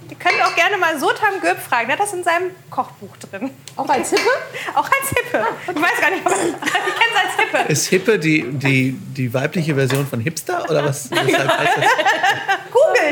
Ihr 0.10 0.18
könnt 0.18 0.42
auch 0.44 0.56
gerne 0.56 0.78
mal 0.78 0.98
Sotam 1.00 1.40
Göb 1.42 1.60
fragen. 1.60 1.88
Der 1.88 1.98
hat 1.98 2.04
das 2.04 2.14
in 2.14 2.24
seinem 2.24 2.52
Kochbuch 2.70 3.16
drin. 3.18 3.52
Auch 3.76 3.88
als 3.88 4.10
Hippe? 4.10 4.30
auch 4.76 4.86
als 4.86 5.10
Hippe. 5.10 5.46
Ich 5.68 5.82
weiß 5.82 6.02
gar 6.02 6.10
nicht, 6.10 6.26
aber 6.26 6.36
ich 6.44 6.52
kenne 6.52 7.12
es 7.14 7.24
als 7.24 7.36
Hippe. 7.38 7.72
Ist 7.72 7.88
Hippe 7.88 8.20
die, 8.20 8.44
die, 8.52 8.92
die 8.94 9.34
weibliche 9.34 9.76
Version 9.76 10.08
von 10.08 10.20
Hipster? 10.20 10.66
Oder 10.70 10.86
was? 10.86 11.10
Google 11.10 11.28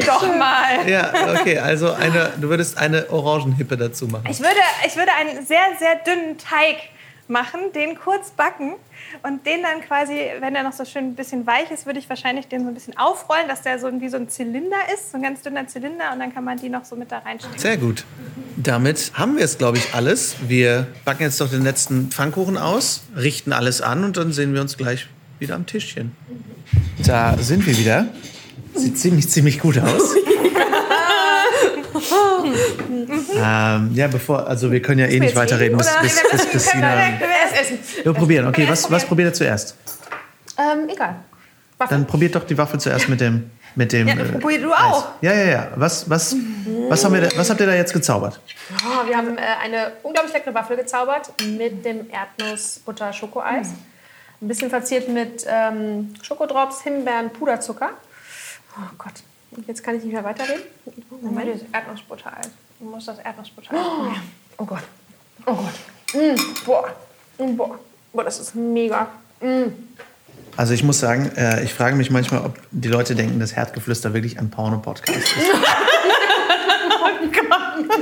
doch 0.05 0.35
mal. 0.35 0.89
Ja, 0.89 1.13
okay. 1.39 1.59
Also 1.59 1.93
eine, 1.93 2.33
du 2.37 2.49
würdest 2.49 2.77
eine 2.77 3.09
Orangenhippe 3.09 3.77
dazu 3.77 4.07
machen. 4.07 4.25
Ich 4.29 4.39
würde, 4.39 4.59
ich 4.85 4.95
würde 4.95 5.11
einen 5.19 5.45
sehr, 5.45 5.75
sehr 5.77 5.95
dünnen 5.97 6.37
Teig 6.37 6.77
machen, 7.29 7.59
den 7.75 7.95
kurz 7.95 8.31
backen 8.31 8.73
und 9.23 9.45
den 9.45 9.61
dann 9.61 9.81
quasi, 9.81 10.13
wenn 10.39 10.53
der 10.53 10.63
noch 10.63 10.73
so 10.73 10.85
schön 10.85 11.09
ein 11.09 11.15
bisschen 11.15 11.45
weich 11.45 11.71
ist, 11.71 11.85
würde 11.85 11.99
ich 11.99 12.09
wahrscheinlich 12.09 12.47
den 12.47 12.61
so 12.63 12.67
ein 12.67 12.73
bisschen 12.73 12.97
aufrollen, 12.97 13.47
dass 13.47 13.61
der 13.61 13.79
so 13.79 13.89
wie 13.99 14.09
so 14.09 14.17
ein 14.17 14.29
Zylinder 14.29 14.77
ist, 14.93 15.11
so 15.11 15.17
ein 15.17 15.23
ganz 15.23 15.41
dünner 15.41 15.67
Zylinder 15.67 16.13
und 16.13 16.19
dann 16.19 16.33
kann 16.33 16.43
man 16.43 16.57
die 16.57 16.69
noch 16.69 16.85
so 16.85 16.95
mit 16.95 17.11
da 17.11 17.19
reinstecken. 17.19 17.59
Sehr 17.59 17.77
gut. 17.77 18.05
Damit 18.55 19.11
haben 19.13 19.37
wir 19.37 19.45
es, 19.45 19.57
glaube 19.57 19.77
ich, 19.77 19.93
alles. 19.93 20.35
Wir 20.47 20.87
backen 21.05 21.23
jetzt 21.23 21.39
noch 21.39 21.49
den 21.49 21.63
letzten 21.63 22.09
Pfannkuchen 22.11 22.57
aus, 22.57 23.03
richten 23.15 23.53
alles 23.53 23.81
an 23.81 24.03
und 24.03 24.17
dann 24.17 24.31
sehen 24.31 24.53
wir 24.53 24.61
uns 24.61 24.77
gleich 24.77 25.07
wieder 25.39 25.55
am 25.55 25.65
Tischchen. 25.65 26.13
Da 27.05 27.37
sind 27.37 27.65
wir 27.65 27.77
wieder. 27.77 28.07
Sieht 28.73 28.97
ziemlich, 28.97 29.29
ziemlich 29.29 29.59
gut 29.59 29.77
aus. 29.79 30.15
ähm, 33.35 33.91
ja, 33.93 34.07
bevor, 34.07 34.47
also 34.47 34.71
wir 34.71 34.81
können 34.81 34.99
ja 34.99 35.07
eh 35.07 35.19
nicht 35.19 35.35
weiterreden, 35.35 35.77
bis, 35.77 35.87
bis, 36.01 36.23
wir 36.23 36.31
bis 36.31 36.49
Christina. 36.49 36.95
Wir 38.03 38.13
probieren. 38.13 38.47
Okay, 38.47 38.67
was, 38.67 38.89
was 38.91 39.05
probiert 39.05 39.29
ihr 39.29 39.33
zuerst? 39.33 39.75
Ähm, 40.57 40.89
egal. 40.89 41.15
Dann 41.89 42.07
probiert 42.07 42.35
doch 42.35 42.43
die 42.43 42.57
Waffel 42.57 42.79
zuerst 42.79 43.07
mit 43.09 43.21
dem. 43.21 43.51
Mit 43.75 43.93
dem 43.93 44.07
Ja, 44.07 44.15
äh, 44.15 44.39
probier 44.39 44.59
du 44.59 44.73
Eis. 44.73 44.79
auch. 44.81 45.07
Ja, 45.21 45.33
ja, 45.33 45.45
ja. 45.45 45.67
Was, 45.75 46.09
was, 46.09 46.35
was, 46.89 47.05
haben 47.05 47.13
wir 47.13 47.21
da, 47.21 47.37
was 47.37 47.47
habt 47.51 47.59
ihr 47.59 47.67
da 47.67 47.75
jetzt 47.75 47.93
gezaubert? 47.93 48.39
Oh, 48.83 49.07
wir 49.07 49.15
haben 49.15 49.37
äh, 49.37 49.41
eine 49.63 49.91
unglaublich 50.01 50.33
leckere 50.33 50.55
Waffel 50.55 50.77
gezaubert 50.77 51.31
mit 51.43 51.85
dem 51.85 52.07
Erdnuss-Butter-Schokoeis. 52.09 53.67
Ein 54.41 54.47
bisschen 54.47 54.71
verziert 54.71 55.09
mit 55.09 55.45
ähm, 55.47 56.15
Schokodrops, 56.23 56.81
Himbeeren, 56.81 57.29
Puderzucker. 57.29 57.91
Oh 58.77 58.89
Gott, 58.97 59.13
und 59.51 59.67
jetzt 59.67 59.83
kann 59.83 59.95
ich 59.95 60.03
nicht 60.03 60.13
mehr 60.13 60.23
weiterreden. 60.23 60.63
Moment, 61.21 61.49
das 61.53 61.61
Erdnussbuttereis. 61.71 62.49
Du 62.79 62.85
musst 62.85 63.07
das 63.07 63.19
Erdnussbuttereis 63.19 63.81
probieren. 63.81 64.21
Oh 64.57 64.65
Gott. 64.65 64.83
Oh 65.45 65.53
Gott. 65.53 65.73
Mm, 66.13 66.35
boah. 66.65 66.95
Mm, 67.37 67.55
boah. 67.55 67.79
Boah, 68.13 68.23
das 68.23 68.39
ist 68.39 68.55
mega. 68.55 69.07
Also 70.55 70.73
ich 70.73 70.83
muss 70.83 70.99
sagen, 70.99 71.31
äh, 71.35 71.63
ich 71.63 71.73
frage 71.73 71.95
mich 71.95 72.09
manchmal, 72.09 72.43
ob 72.45 72.57
die 72.71 72.87
Leute 72.87 73.15
denken, 73.15 73.39
dass 73.39 73.55
Herdgeflüster 73.55 74.13
wirklich 74.13 74.39
ein 74.39 74.49
Porno-Podcast 74.49 75.17
ist. 75.17 75.27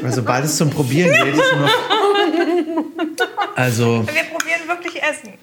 Weil 0.02 0.14
sobald 0.14 0.46
es 0.46 0.58
zum 0.58 0.70
Probieren 0.70 1.12
geht, 1.12 1.36
ist 1.36 1.52
nur 1.54 1.62
noch... 1.62 1.72
Also, 3.58 4.06
Wir 4.06 4.24
probieren 4.24 4.68
wirklich 4.68 5.02
Essen. 5.02 5.34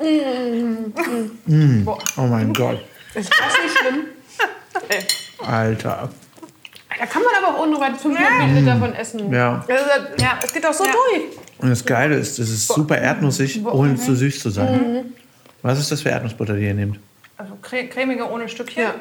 oh 2.17 2.23
mein 2.23 2.53
Gott, 2.53 2.79
Ist 3.15 3.31
das 3.31 3.59
nicht 3.63 3.79
schlimm? 3.79 4.05
Alter. 5.47 6.09
Da 6.99 7.07
kann 7.07 7.23
man 7.23 7.33
aber 7.43 7.57
auch 7.59 7.63
ohne 7.67 7.81
weit 7.81 7.97
500 8.01 8.33
Milliliter 8.47 8.75
davon 8.75 8.95
essen. 8.95 9.33
Ja. 9.33 9.65
Also, 9.69 9.85
ja, 10.19 10.39
es 10.45 10.53
geht 10.53 10.65
auch 10.67 10.73
so 10.75 10.85
Ja. 10.85 10.91
durch. 10.93 11.23
Und 11.59 11.71
das 11.71 11.85
Geile 11.85 12.17
ist, 12.17 12.39
es 12.39 12.51
ist 12.51 12.69
super 12.69 12.99
erdnussig, 12.99 13.65
ohne 13.65 13.97
zu 13.97 14.15
süß 14.15 14.41
zu 14.41 14.51
sein. 14.51 15.13
Was 15.63 15.79
ist 15.79 15.91
das 15.91 16.03
für 16.03 16.11
Erdnussbutter, 16.11 16.55
die 16.55 16.65
ihr 16.67 16.75
nehmt? 16.75 16.99
Also 17.37 17.55
cre 17.63 17.87
cremige 17.89 18.29
ohne 18.31 18.49
Stückchen. 18.49 18.83
Ja. 18.83 18.95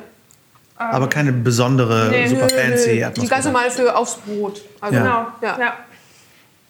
Aber 0.78 1.10
keine 1.10 1.32
besondere, 1.32 2.10
Nee. 2.10 2.28
super 2.28 2.50
fancy 2.50 2.92
Die 2.94 3.00
ganz 3.00 3.12
Erdnussbutter. 3.18 3.44
normale 3.46 3.72
für 3.72 3.96
aufs 3.96 4.16
Brot. 4.18 4.62
Also, 4.80 4.96
Ja. 4.96 5.02
Genau. 5.04 5.28
Ja. 5.42 5.60
Ja. 5.60 5.74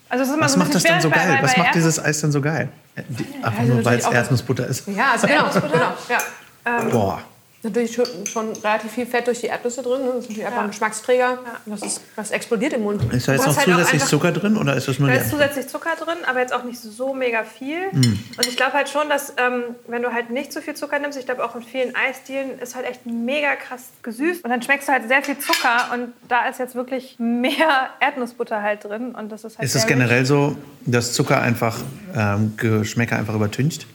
Also 0.10 0.24
es 0.24 0.30
ist 0.30 0.36
immer 0.36 0.46
Was 0.46 0.54
so 0.54 0.60
macht 0.60 0.76
das 0.76 0.84
denn 0.84 1.00
so 1.02 1.10
geil? 1.10 1.40
Was 1.42 1.54
bei 1.54 1.60
macht 1.60 1.70
Erdnuss- 1.70 1.74
dieses 1.74 2.04
Eis 2.04 2.20
denn 2.20 2.32
so 2.34 2.42
geil? 2.42 2.68
Die, 3.08 3.26
einfach 3.42 3.60
also 3.60 3.74
nur, 3.74 3.86
weil 3.86 4.00
es 4.00 4.06
Erdnussbutter 4.08 4.68
ist. 4.68 4.86
Ja, 4.88 5.12
also 5.14 5.28
genau. 5.28 5.46
genau 5.72 5.94
ja. 6.10 6.82
Boah. 6.90 7.22
Natürlich 7.64 7.94
schon, 7.94 8.06
schon 8.26 8.54
relativ 8.54 8.92
viel 8.92 9.06
Fett 9.06 9.28
durch 9.28 9.42
die 9.42 9.48
Erdnüsse 9.48 9.84
drin. 9.84 10.02
Ne? 10.02 10.08
Das 10.08 10.24
ist 10.24 10.30
natürlich 10.30 10.48
einfach 10.48 10.64
ein 10.64 10.70
Geschmacksträger. 10.70 11.40
Das, 11.68 11.82
ist, 11.84 12.02
das 12.16 12.32
explodiert 12.32 12.74
im 12.74 12.84
Mund. 12.84 13.14
Ist 13.14 13.28
da 13.28 13.34
jetzt 13.34 13.46
noch 13.46 13.56
halt 13.56 13.66
zusätzlich 13.66 14.04
Zucker 14.06 14.32
drin 14.32 14.58
oder 14.58 14.76
ist 14.76 14.88
das 14.88 14.98
nur 14.98 15.10
Da 15.10 15.16
ist 15.16 15.30
zusätzlich 15.30 15.68
Zucker 15.68 15.96
drin, 15.96 16.18
aber 16.26 16.40
jetzt 16.40 16.54
auch 16.54 16.64
nicht 16.64 16.80
so 16.80 17.14
mega 17.14 17.44
viel. 17.44 17.90
Und 17.94 18.48
ich 18.48 18.58
glaube 18.58 18.74
halt 18.74 18.90
schon, 18.90 19.10
dass 19.10 19.34
ähm, 19.38 19.64
wenn 19.88 20.02
du 20.02 20.12
halt 20.12 20.32
nicht 20.32 20.52
so 20.52 20.62
viel 20.62 20.74
Zucker 20.74 20.98
nimmst, 20.98 21.20
ich 21.20 21.26
glaube 21.26 21.44
auch 21.44 21.56
in 21.56 21.62
vielen 21.62 21.96
Eisdielen 21.96 22.58
ist 22.60 22.76
halt 22.76 22.90
echt 22.90 23.06
mega 23.06 23.56
krass 23.56 23.90
gesüßt. 24.02 24.44
Und 24.44 24.50
dann 24.50 24.62
schmeckst 24.64 24.88
du 24.88 24.94
halt 24.94 25.08
sehr 25.08 25.22
viel 25.22 25.38
Zucker 25.38 25.94
und 25.94 26.14
da 26.28 26.48
ist 26.48 26.60
jetzt 26.60 26.74
wirklich 26.74 27.18
mehr 27.20 27.92
Erdnussbutter 28.00 28.62
halt 28.64 28.84
drin. 28.84 29.14
Und 29.14 29.32
das 29.32 29.44
ist 29.44 29.60
halt 29.60 29.66
Ist 29.66 29.76
es 29.76 29.86
generell 29.86 30.26
so, 30.26 30.56
dass 30.86 31.14
Zucker 31.14 31.40
einfach 31.42 31.78
ähm, 32.16 32.54
Geschmäcker 32.58 33.18
einfach 33.18 33.36
übertüncht? 33.36 33.86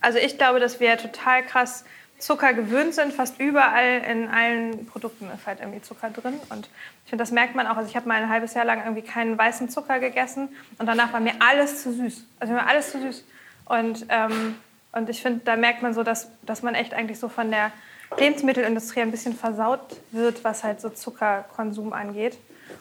Also 0.00 0.18
ich 0.18 0.38
glaube, 0.38 0.60
dass 0.60 0.78
wir 0.78 0.96
total 0.98 1.42
krass 1.44 1.84
Zucker 2.18 2.54
gewöhnt 2.54 2.94
sind. 2.94 3.12
Fast 3.12 3.40
überall 3.40 4.02
in 4.10 4.28
allen 4.28 4.86
Produkten 4.86 5.28
ist 5.34 5.46
halt 5.46 5.60
irgendwie 5.60 5.82
Zucker 5.82 6.10
drin. 6.10 6.34
Und 6.50 6.68
ich 7.04 7.10
finde, 7.10 7.22
das 7.22 7.30
merkt 7.30 7.54
man 7.54 7.66
auch. 7.66 7.76
Also 7.76 7.88
ich 7.88 7.96
habe 7.96 8.08
mal 8.08 8.22
ein 8.22 8.28
halbes 8.28 8.54
Jahr 8.54 8.64
lang 8.64 8.80
irgendwie 8.80 9.02
keinen 9.02 9.36
weißen 9.36 9.68
Zucker 9.68 9.98
gegessen 9.98 10.48
und 10.78 10.86
danach 10.86 11.12
war 11.12 11.20
mir 11.20 11.34
alles 11.40 11.82
zu 11.82 11.92
süß. 11.92 12.24
Also 12.40 12.52
mir 12.52 12.60
war 12.60 12.68
alles 12.68 12.92
zu 12.92 13.00
süß. 13.00 13.24
Und, 13.66 14.06
ähm, 14.08 14.54
und 14.92 15.10
ich 15.10 15.20
finde, 15.22 15.40
da 15.44 15.56
merkt 15.56 15.82
man 15.82 15.92
so, 15.92 16.02
dass, 16.02 16.30
dass 16.42 16.62
man 16.62 16.74
echt 16.74 16.94
eigentlich 16.94 17.18
so 17.18 17.28
von 17.28 17.50
der 17.50 17.72
Lebensmittelindustrie 18.18 19.00
ein 19.00 19.10
bisschen 19.10 19.34
versaut 19.34 20.00
wird, 20.12 20.44
was 20.44 20.64
halt 20.64 20.80
so 20.80 20.88
Zuckerkonsum 20.88 21.92
angeht. 21.92 22.38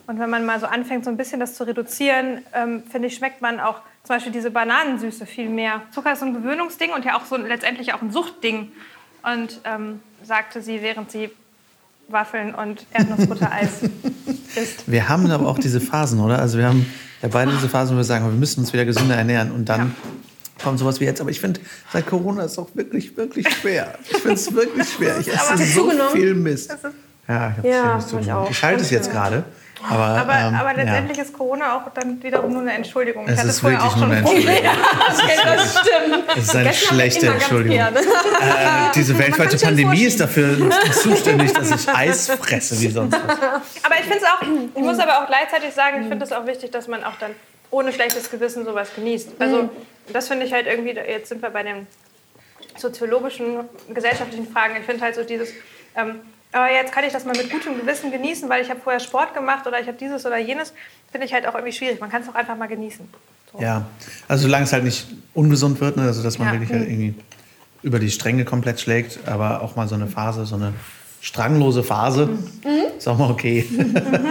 Und 0.07 0.19
wenn 0.19 0.29
man 0.29 0.45
mal 0.45 0.59
so 0.59 0.67
anfängt, 0.67 1.03
so 1.03 1.11
ein 1.11 1.17
bisschen 1.17 1.39
das 1.39 1.55
zu 1.55 1.65
reduzieren, 1.65 2.43
ähm, 2.53 2.83
finde 2.83 3.07
ich, 3.07 3.15
schmeckt 3.15 3.41
man 3.41 3.59
auch 3.59 3.81
zum 4.03 4.15
Beispiel 4.15 4.31
diese 4.31 4.51
Bananensüße 4.51 5.25
viel 5.25 5.49
mehr. 5.49 5.81
Zucker 5.91 6.13
ist 6.13 6.19
so 6.19 6.25
ein 6.25 6.33
Gewöhnungsding 6.33 6.91
und 6.93 7.05
ja 7.05 7.17
auch 7.17 7.25
so 7.25 7.37
letztendlich 7.37 7.93
auch 7.93 8.01
ein 8.01 8.11
Suchtding. 8.11 8.71
Und 9.33 9.61
ähm, 9.63 10.01
sagte 10.23 10.61
sie, 10.61 10.81
während 10.81 11.11
sie 11.11 11.29
Waffeln 12.07 12.53
und 12.53 12.85
Erdnussbuttereis 12.93 13.69
isst. 14.55 14.83
Wir 14.85 15.09
haben 15.09 15.29
aber 15.31 15.47
auch 15.47 15.57
diese 15.57 15.81
Phasen, 15.81 16.19
oder? 16.19 16.39
Also 16.39 16.57
wir 16.59 16.67
haben 16.67 16.85
ja 17.21 17.29
beide 17.29 17.51
diese 17.51 17.67
Phasen, 17.67 17.95
wo 17.95 17.97
wir 17.99 18.03
sagen, 18.03 18.25
wir 18.25 18.31
müssen 18.33 18.59
uns 18.59 18.73
wieder 18.73 18.85
gesünder 18.85 19.15
ernähren 19.15 19.51
und 19.51 19.65
dann 19.67 19.95
kommt 20.63 20.77
sowas 20.77 20.99
wie 20.99 21.05
jetzt. 21.05 21.19
Aber 21.21 21.31
ich 21.31 21.39
finde, 21.39 21.59
seit 21.91 22.05
Corona 22.05 22.43
ist 22.43 22.51
es 22.53 22.59
auch 22.59 22.69
wirklich, 22.75 23.17
wirklich 23.17 23.49
schwer. 23.49 23.97
Ich 24.09 24.17
finde 24.17 24.33
es 24.35 24.53
wirklich 24.53 24.87
schwer. 24.87 25.17
Ich 25.19 25.27
esse 25.33 25.53
Aber 25.53 25.57
so 25.57 25.91
viel 26.13 26.35
Mist. 26.35 26.69
Ja, 27.27 27.49
ich 27.49 27.57
habe 27.57 27.67
Ja, 27.67 27.95
Mist 27.95 28.07
ich 28.07 28.11
zugenommen. 28.11 28.45
auch. 28.45 28.51
Ich 28.51 28.63
halte 28.63 28.81
es 28.83 28.91
jetzt 28.91 29.11
gerade. 29.11 29.43
Aber, 29.89 30.03
Aber, 30.03 30.33
ähm, 30.33 30.55
aber 30.55 30.71
ja. 30.71 30.83
letztendlich 30.83 31.17
ist 31.19 31.33
Corona 31.33 31.77
auch 31.77 31.89
dann 31.93 32.21
wiederum 32.21 32.53
nur 32.53 32.61
eine 32.61 32.73
Entschuldigung. 32.73 33.27
Es 33.27 33.39
hatte 33.39 33.49
ist 33.49 33.59
vorher 33.59 33.79
wirklich 33.79 33.93
auch 33.93 33.97
schon 33.99 34.11
eine 34.11 34.19
Entschuldigung. 34.19 34.55
das 35.43 35.79
stimmt. 35.79 36.23
Es 36.35 36.43
ist 36.43 36.55
eine 36.55 36.73
schlechte 36.73 37.25
Immer 37.25 37.31
ganz 37.31 37.43
Entschuldigung. 37.43 37.79
Äh, 37.79 37.91
diese 38.95 39.17
weltweite 39.19 39.57
ja 39.57 39.67
Pandemie 39.67 40.03
ist 40.03 40.19
dafür 40.19 40.69
zuständig, 40.91 41.53
dass 41.53 41.71
ich 41.71 41.89
Eis 41.89 42.29
fresse 42.29 42.79
wie 42.81 42.89
sonst 42.89 43.13
was. 43.13 43.39
Aber 43.83 43.95
ich 43.95 44.05
finde 44.05 44.17
es 44.17 44.23
auch, 44.23 44.41
ich 44.75 44.83
muss 44.83 44.99
aber 44.99 45.23
auch 45.23 45.27
gleichzeitig 45.27 45.73
sagen, 45.73 46.01
ich 46.01 46.07
finde 46.07 46.25
es 46.25 46.31
auch 46.31 46.45
wichtig, 46.45 46.71
dass 46.71 46.87
man 46.87 47.03
auch 47.03 47.15
dann 47.19 47.31
ohne 47.71 47.91
schlechtes 47.91 48.29
Gewissen 48.29 48.65
sowas 48.65 48.89
genießt. 48.95 49.29
Also 49.39 49.69
das 50.11 50.27
finde 50.27 50.45
ich 50.45 50.53
halt 50.53 50.67
irgendwie, 50.67 50.91
jetzt 50.91 51.29
sind 51.29 51.41
wir 51.41 51.49
bei 51.49 51.63
den 51.63 51.87
soziologischen, 52.77 53.61
gesellschaftlichen 53.93 54.47
Fragen. 54.51 54.75
Ich 54.79 54.85
finde 54.85 55.03
halt 55.03 55.15
so 55.15 55.23
dieses, 55.23 55.49
ähm, 55.95 56.21
aber 56.55 56.71
jetzt 56.71 56.91
kann 56.93 57.03
ich 57.03 57.11
das 57.13 57.25
mal 57.25 57.35
mit 57.35 57.49
gutem 57.51 57.77
Gewissen 57.79 58.11
genießen, 58.11 58.47
weil 58.49 58.61
ich 58.63 58.69
habe 58.69 58.79
vorher 58.81 58.99
Sport 58.99 59.33
gemacht 59.33 59.67
oder 59.67 59.79
ich 59.79 59.87
habe 59.87 59.97
dieses 59.97 60.25
oder 60.25 60.37
jenes, 60.37 60.73
finde 61.11 61.27
ich 61.27 61.33
halt 61.33 61.45
auch 61.47 61.53
irgendwie 61.53 61.73
schwierig. 61.73 61.99
Man 61.99 62.09
kann 62.09 62.21
es 62.21 62.29
auch 62.29 62.35
einfach 62.35 62.57
mal 62.57 62.67
genießen. 62.67 63.07
So. 63.51 63.61
Ja, 63.61 63.85
also 64.27 64.43
solange 64.43 64.63
es 64.65 64.73
halt 64.73 64.83
nicht 64.83 65.07
ungesund 65.33 65.79
wird, 65.81 65.97
ne? 65.97 66.03
also 66.03 66.23
dass 66.23 66.39
man 66.39 66.47
Ja. 66.47 66.53
wirklich 66.53 66.71
halt 66.71 66.87
irgendwie 66.89 67.15
über 67.83 67.99
die 67.99 68.09
Stränge 68.09 68.45
komplett 68.45 68.79
schlägt, 68.79 69.19
aber 69.27 69.61
auch 69.61 69.75
mal 69.75 69.87
so 69.87 69.95
eine 69.95 70.07
Phase, 70.07 70.45
so 70.45 70.55
eine 70.55 70.73
stranglose 71.21 71.83
Phase, 71.83 72.29
ist 72.97 73.07
auch 73.07 73.17
mal 73.17 73.29
okay. 73.31 73.67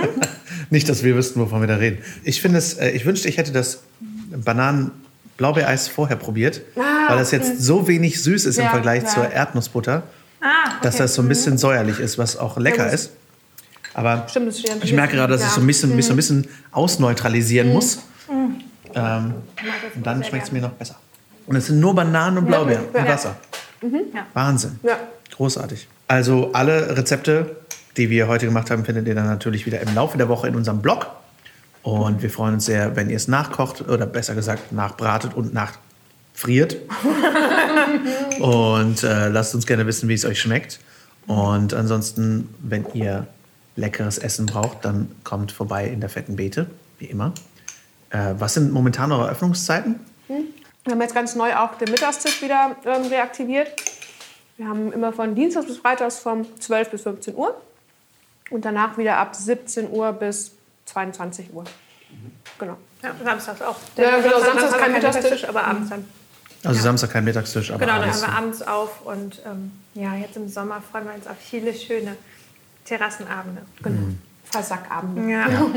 nicht, 0.70 0.88
dass 0.88 1.02
wir 1.04 1.14
wüssten, 1.16 1.40
wovon 1.40 1.60
wir 1.60 1.68
da 1.68 1.76
reden. 1.76 2.02
Ich 2.24 2.40
finde 2.40 2.58
es, 2.58 2.74
äh, 2.74 2.90
ich 2.90 3.04
wünschte, 3.04 3.28
ich 3.28 3.36
hätte 3.36 3.52
das 3.52 3.82
Bananen-Blaubeereis 4.64 5.88
vorher 5.88 6.16
probiert, 6.16 6.62
weil 6.74 7.18
das 7.18 7.30
jetzt 7.30 7.60
so 7.60 7.86
wenig 7.88 8.22
süß 8.22 8.46
ist 8.46 8.58
im 8.58 8.64
Ja, 8.64 8.70
Vergleich 8.70 9.02
ja. 9.04 9.08
zur 9.08 9.30
Erdnussbutter, 9.30 10.04
Ah, 10.47 10.66
okay. 10.68 10.76
dass 10.82 10.97
das 10.97 11.14
so 11.14 11.22
ein 11.22 11.28
bisschen 11.28 11.57
säuerlich 11.57 11.99
ist, 12.01 12.18
was 12.18 12.36
auch 12.36 12.59
lecker 12.59 12.92
ist. 12.92 13.11
Aber 13.95 14.26
Stimmt, 14.28 14.55
ich 14.82 14.92
merke 14.92 15.16
gerade, 15.16 15.32
dass 15.32 15.42
ich 15.42 15.49
so 15.51 15.61
ein 15.61 15.66
bisschen, 15.66 15.97
mich 15.97 16.05
so 16.07 16.12
ein 16.12 16.16
bisschen 16.16 16.47
ausneutralisieren 16.72 17.72
muss. 17.72 18.01
Ähm, 18.28 19.34
Ich 19.57 19.62
mag 19.64 19.74
das 19.82 19.97
und 19.97 20.07
dann 20.07 20.22
schmeckt 20.24 20.45
es 20.47 20.53
mir 20.53 20.61
noch 20.61 20.70
besser. 20.72 20.97
Und 21.47 21.57
es 21.57 21.66
sind 21.66 21.80
nur 21.80 21.95
Bananen 21.95 22.38
und 22.38 22.47
Blaubeeren 22.47 22.84
Ja. 22.92 23.01
und 23.01 23.09
Wasser. 23.09 23.36
Ja. 23.82 24.26
Wahnsinn. 24.34 24.78
Ja. 24.82 24.97
Großartig. 25.36 25.88
Also 26.09 26.51
alle 26.53 26.97
Rezepte, 26.97 27.57
die 27.97 28.11
wir 28.11 28.28
heute 28.28 28.47
gemacht 28.47 28.70
haben, 28.70 28.84
findet 28.84 29.07
ihr 29.09 29.14
dann 29.14 29.26
natürlich 29.26 29.64
wieder 29.66 29.80
im 29.80 29.95
Laufe 29.95 30.18
der 30.18 30.28
Woche 30.28 30.49
in 30.49 30.57
unserem 30.57 30.80
Blog. 30.82 31.07
Und 31.82 32.22
wir 32.22 32.30
freuen 32.30 32.55
uns 32.55 32.64
sehr, 32.66 32.97
wenn 32.97 33.11
ihr 33.11 33.16
es 33.16 33.28
nachkocht 33.28 33.88
oder 33.88 34.07
besser 34.07 34.34
gesagt 34.34 34.72
nachbratet 34.72 35.34
und 35.34 35.53
nachfriert. 36.35 36.76
und 38.41 39.03
äh, 39.03 39.28
lasst 39.28 39.55
uns 39.55 39.66
gerne 39.66 39.87
wissen, 39.87 40.09
wie 40.09 40.14
es 40.14 40.24
euch 40.24 40.41
schmeckt. 40.41 40.80
Und 41.26 41.72
ansonsten, 41.74 42.55
wenn 42.61 42.87
ihr 42.93 43.26
leckeres 43.76 44.18
Essen 44.18 44.47
braucht, 44.47 44.85
dann 44.85 45.11
kommt 45.24 45.53
vorbei 45.53 45.87
in 45.87 46.01
der 46.01 46.11
fetten 46.11 46.37
Beete, 46.37 46.66
wie 46.99 47.07
immer. 47.07 47.32
Äh, 48.11 48.35
was 48.39 48.55
sind 48.55 48.72
momentan 48.72 49.11
eure 49.11 49.30
Öffnungszeiten? 49.30 50.01
Wir 50.28 50.93
haben 50.93 51.01
jetzt 51.01 51.14
ganz 51.14 51.35
neu 51.35 51.57
auch 51.57 51.76
den 51.78 51.91
Mittagstisch 51.91 52.43
wieder 52.43 52.76
ähm, 52.85 53.07
reaktiviert. 53.07 53.72
Wir 54.57 54.68
haben 54.68 54.93
immer 54.93 55.12
von 55.12 55.35
Dienstags 55.35 55.66
bis 55.66 55.78
Freitags 55.78 56.18
von 56.18 56.47
12 56.61 56.91
bis 56.91 57.03
15 57.03 57.35
Uhr 57.35 57.61
und 58.51 58.64
danach 58.64 58.99
wieder 58.99 59.16
ab 59.16 59.35
17 59.35 59.91
Uhr 59.91 60.12
bis 60.12 60.53
22 60.85 61.53
Uhr. 61.53 61.64
Genau. 62.59 62.76
Ja, 63.03 63.14
samstags 63.24 63.62
auch. 63.62 63.76
Ja, 63.97 64.20
genau, 64.20 64.41
samstags 64.41 64.72
wir 64.72 64.78
kein 64.78 64.93
Mittagstisch. 64.93 65.49
aber 65.49 65.64
abends 65.64 65.89
dann. 65.89 66.05
Also 66.64 66.78
ja. 66.78 66.82
Samstag 66.82 67.10
kein 67.10 67.24
Mittagstisch, 67.24 67.70
aber 67.70 67.84
Genau, 67.84 67.98
dann 67.98 68.10
haben 68.10 68.20
wir 68.20 68.28
abends 68.28 68.62
auf 68.62 69.04
und 69.04 69.42
ähm, 69.46 69.72
ja, 69.94 70.14
jetzt 70.14 70.36
im 70.36 70.48
Sommer 70.48 70.82
freuen 70.90 71.04
wir 71.06 71.14
uns 71.14 71.26
auf 71.26 71.36
viele 71.38 71.74
schöne 71.74 72.16
Terrassenabende. 72.84 73.62
Genau. 73.82 74.00
Mhm. 74.00 74.18
Versackabende. 74.44 75.30
Ja. 75.30 75.48
ja. 75.48 75.66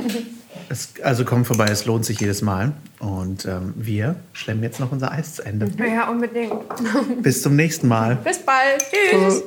Es, 0.70 0.94
also 1.04 1.24
komm 1.24 1.46
vorbei, 1.46 1.68
es 1.70 1.86
lohnt 1.86 2.04
sich 2.04 2.20
jedes 2.20 2.42
Mal. 2.42 2.72
Und 3.00 3.46
ähm, 3.46 3.74
wir 3.76 4.16
schlemmen 4.34 4.64
jetzt 4.64 4.80
noch 4.80 4.92
unser 4.92 5.12
Eis 5.12 5.36
zu 5.36 5.44
Ende. 5.44 5.70
Ja, 5.78 6.10
unbedingt. 6.10 6.52
Bis 7.22 7.44
zum 7.44 7.56
nächsten 7.56 7.88
Mal. 7.88 8.16
Bis 8.16 8.40
bald. 8.40 8.84
Tschüss. 8.90 9.44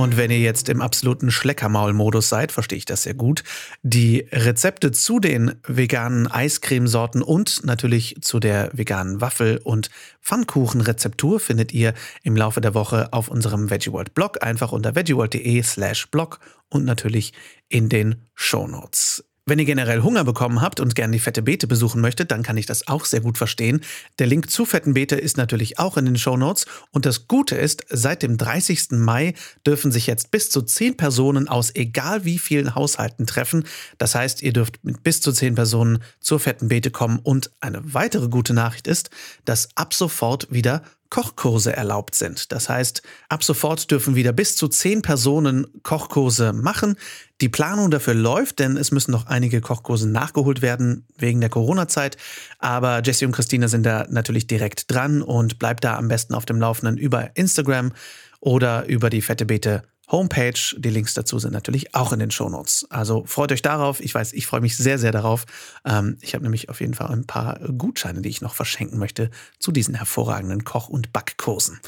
Und 0.00 0.16
wenn 0.16 0.30
ihr 0.30 0.38
jetzt 0.38 0.70
im 0.70 0.80
absoluten 0.80 1.30
Schleckermaul-Modus 1.30 2.30
seid, 2.30 2.52
verstehe 2.52 2.78
ich 2.78 2.86
das 2.86 3.02
sehr 3.02 3.12
gut. 3.12 3.44
Die 3.82 4.26
Rezepte 4.32 4.92
zu 4.92 5.20
den 5.20 5.56
veganen 5.68 6.26
Eiscremesorten 6.26 7.20
und 7.20 7.66
natürlich 7.66 8.16
zu 8.22 8.40
der 8.40 8.70
veganen 8.72 9.20
Waffel- 9.20 9.60
und 9.62 9.90
Pfannkuchenrezeptur 10.22 11.38
findet 11.38 11.72
ihr 11.72 11.92
im 12.22 12.34
Laufe 12.34 12.62
der 12.62 12.72
Woche 12.72 13.12
auf 13.12 13.28
unserem 13.28 13.68
VeggieWorld-Blog. 13.68 14.42
Einfach 14.42 14.72
unter 14.72 14.94
veggieworld.de 14.94 15.62
slash 15.62 16.10
blog 16.10 16.40
und 16.70 16.86
natürlich 16.86 17.34
in 17.68 17.90
den 17.90 18.26
Shownotes. 18.34 19.29
Wenn 19.50 19.58
ihr 19.58 19.64
generell 19.64 20.02
Hunger 20.02 20.22
bekommen 20.22 20.60
habt 20.60 20.78
und 20.78 20.94
gerne 20.94 21.12
die 21.12 21.18
Fette 21.18 21.42
Beete 21.42 21.66
besuchen 21.66 22.00
möchtet, 22.00 22.30
dann 22.30 22.44
kann 22.44 22.56
ich 22.56 22.66
das 22.66 22.86
auch 22.86 23.04
sehr 23.04 23.20
gut 23.20 23.36
verstehen. 23.36 23.80
Der 24.20 24.28
Link 24.28 24.48
zu 24.48 24.64
Fetten 24.64 24.94
Beete 24.94 25.16
ist 25.16 25.36
natürlich 25.36 25.80
auch 25.80 25.96
in 25.96 26.04
den 26.04 26.16
Show 26.16 26.36
Notes. 26.36 26.66
Und 26.92 27.04
das 27.04 27.26
Gute 27.26 27.56
ist, 27.56 27.84
seit 27.88 28.22
dem 28.22 28.38
30. 28.38 28.92
Mai 28.92 29.34
dürfen 29.66 29.90
sich 29.90 30.06
jetzt 30.06 30.30
bis 30.30 30.50
zu 30.50 30.62
10 30.62 30.96
Personen 30.96 31.48
aus 31.48 31.74
egal 31.74 32.24
wie 32.24 32.38
vielen 32.38 32.76
Haushalten 32.76 33.26
treffen. 33.26 33.64
Das 33.98 34.14
heißt, 34.14 34.40
ihr 34.40 34.52
dürft 34.52 34.84
mit 34.84 35.02
bis 35.02 35.20
zu 35.20 35.32
10 35.32 35.56
Personen 35.56 35.98
zur 36.20 36.38
Fetten 36.38 36.68
Beete 36.68 36.92
kommen. 36.92 37.18
Und 37.18 37.50
eine 37.58 37.82
weitere 37.92 38.28
gute 38.28 38.54
Nachricht 38.54 38.86
ist, 38.86 39.10
dass 39.46 39.70
ab 39.74 39.94
sofort 39.94 40.46
wieder 40.52 40.84
Kochkurse 41.10 41.76
erlaubt 41.76 42.14
sind. 42.14 42.52
Das 42.52 42.68
heißt, 42.68 43.02
ab 43.28 43.44
sofort 43.44 43.90
dürfen 43.90 44.14
wieder 44.14 44.32
bis 44.32 44.56
zu 44.56 44.68
zehn 44.68 45.02
Personen 45.02 45.66
Kochkurse 45.82 46.52
machen. 46.52 46.96
Die 47.40 47.48
Planung 47.48 47.90
dafür 47.90 48.14
läuft, 48.14 48.60
denn 48.60 48.76
es 48.76 48.92
müssen 48.92 49.10
noch 49.10 49.26
einige 49.26 49.60
Kochkurse 49.60 50.08
nachgeholt 50.08 50.62
werden 50.62 51.04
wegen 51.18 51.40
der 51.40 51.50
Corona-Zeit. 51.50 52.16
Aber 52.58 53.02
Jessie 53.02 53.26
und 53.26 53.32
Christina 53.32 53.68
sind 53.68 53.84
da 53.84 54.06
natürlich 54.08 54.46
direkt 54.46 54.90
dran 54.90 55.20
und 55.20 55.58
bleibt 55.58 55.84
da 55.84 55.96
am 55.96 56.08
besten 56.08 56.34
auf 56.34 56.46
dem 56.46 56.60
Laufenden 56.60 56.96
über 56.96 57.30
Instagram 57.34 57.92
oder 58.40 58.86
über 58.86 59.10
die 59.10 59.22
Fette 59.22 59.46
Beete 59.46 59.82
Homepage. 60.10 60.76
Die 60.76 60.90
Links 60.90 61.14
dazu 61.14 61.38
sind 61.38 61.52
natürlich 61.52 61.94
auch 61.94 62.12
in 62.12 62.18
den 62.18 62.30
Shownotes. 62.30 62.86
Also 62.90 63.24
freut 63.26 63.52
euch 63.52 63.62
darauf. 63.62 64.00
Ich 64.00 64.14
weiß, 64.14 64.32
ich 64.32 64.46
freue 64.46 64.60
mich 64.60 64.76
sehr, 64.76 64.98
sehr 64.98 65.12
darauf. 65.12 65.46
Ähm, 65.84 66.18
ich 66.20 66.34
habe 66.34 66.42
nämlich 66.42 66.68
auf 66.68 66.80
jeden 66.80 66.94
Fall 66.94 67.08
ein 67.08 67.26
paar 67.26 67.60
Gutscheine, 67.76 68.20
die 68.22 68.28
ich 68.28 68.40
noch 68.40 68.54
verschenken 68.54 68.98
möchte 68.98 69.30
zu 69.58 69.72
diesen 69.72 69.94
hervorragenden 69.94 70.64
Koch- 70.64 70.88
und 70.88 71.12
Backkursen. 71.12 71.80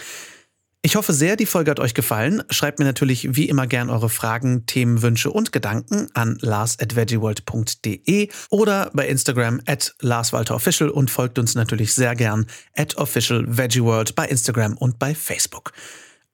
Ich 0.85 0.97
hoffe 0.97 1.12
sehr, 1.12 1.37
die 1.37 1.47
Folge 1.47 1.70
hat 1.70 1.79
euch 1.79 1.95
gefallen. 1.95 2.43
Schreibt 2.51 2.81
mir 2.81 2.85
natürlich 2.85 3.37
wie 3.37 3.49
immer 3.49 3.68
gern 3.68 3.89
eure 3.89 4.09
Fragen, 4.09 4.66
Themen, 4.66 5.01
Wünsche 5.01 5.31
und 5.31 5.53
Gedanken 5.53 6.09
an 6.12 6.39
lars.veggieworld.de 6.41 8.29
oder 8.51 8.91
bei 8.93 9.07
Instagram 9.07 9.61
at 9.66 9.95
larswalterofficial 10.01 10.91
und 10.91 11.09
folgt 11.09 11.39
uns 11.39 11.55
natürlich 11.55 11.95
sehr 11.95 12.16
gern 12.16 12.47
at 12.77 12.97
officialveggieworld 12.97 14.16
bei 14.16 14.27
Instagram 14.27 14.77
und 14.77 14.99
bei 14.99 15.14
Facebook. 15.14 15.73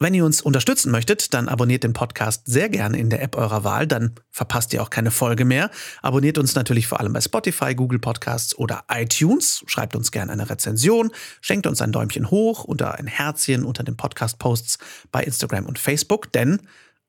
Wenn 0.00 0.14
ihr 0.14 0.24
uns 0.24 0.42
unterstützen 0.42 0.92
möchtet, 0.92 1.34
dann 1.34 1.48
abonniert 1.48 1.82
den 1.82 1.92
Podcast 1.92 2.42
sehr 2.46 2.68
gerne 2.68 2.96
in 2.98 3.10
der 3.10 3.20
App 3.20 3.36
eurer 3.36 3.64
Wahl, 3.64 3.88
dann 3.88 4.14
verpasst 4.30 4.72
ihr 4.72 4.80
auch 4.80 4.90
keine 4.90 5.10
Folge 5.10 5.44
mehr. 5.44 5.72
Abonniert 6.02 6.38
uns 6.38 6.54
natürlich 6.54 6.86
vor 6.86 7.00
allem 7.00 7.12
bei 7.12 7.20
Spotify, 7.20 7.74
Google 7.74 7.98
Podcasts 7.98 8.56
oder 8.56 8.84
iTunes. 8.88 9.64
Schreibt 9.66 9.96
uns 9.96 10.12
gerne 10.12 10.30
eine 10.30 10.48
Rezension, 10.48 11.10
schenkt 11.40 11.66
uns 11.66 11.82
ein 11.82 11.90
Däumchen 11.90 12.30
hoch 12.30 12.62
oder 12.64 12.94
ein 12.94 13.08
Herzchen 13.08 13.64
unter 13.64 13.82
den 13.82 13.96
Podcast-Posts 13.96 14.78
bei 15.10 15.24
Instagram 15.24 15.66
und 15.66 15.80
Facebook, 15.80 16.32
denn 16.32 16.60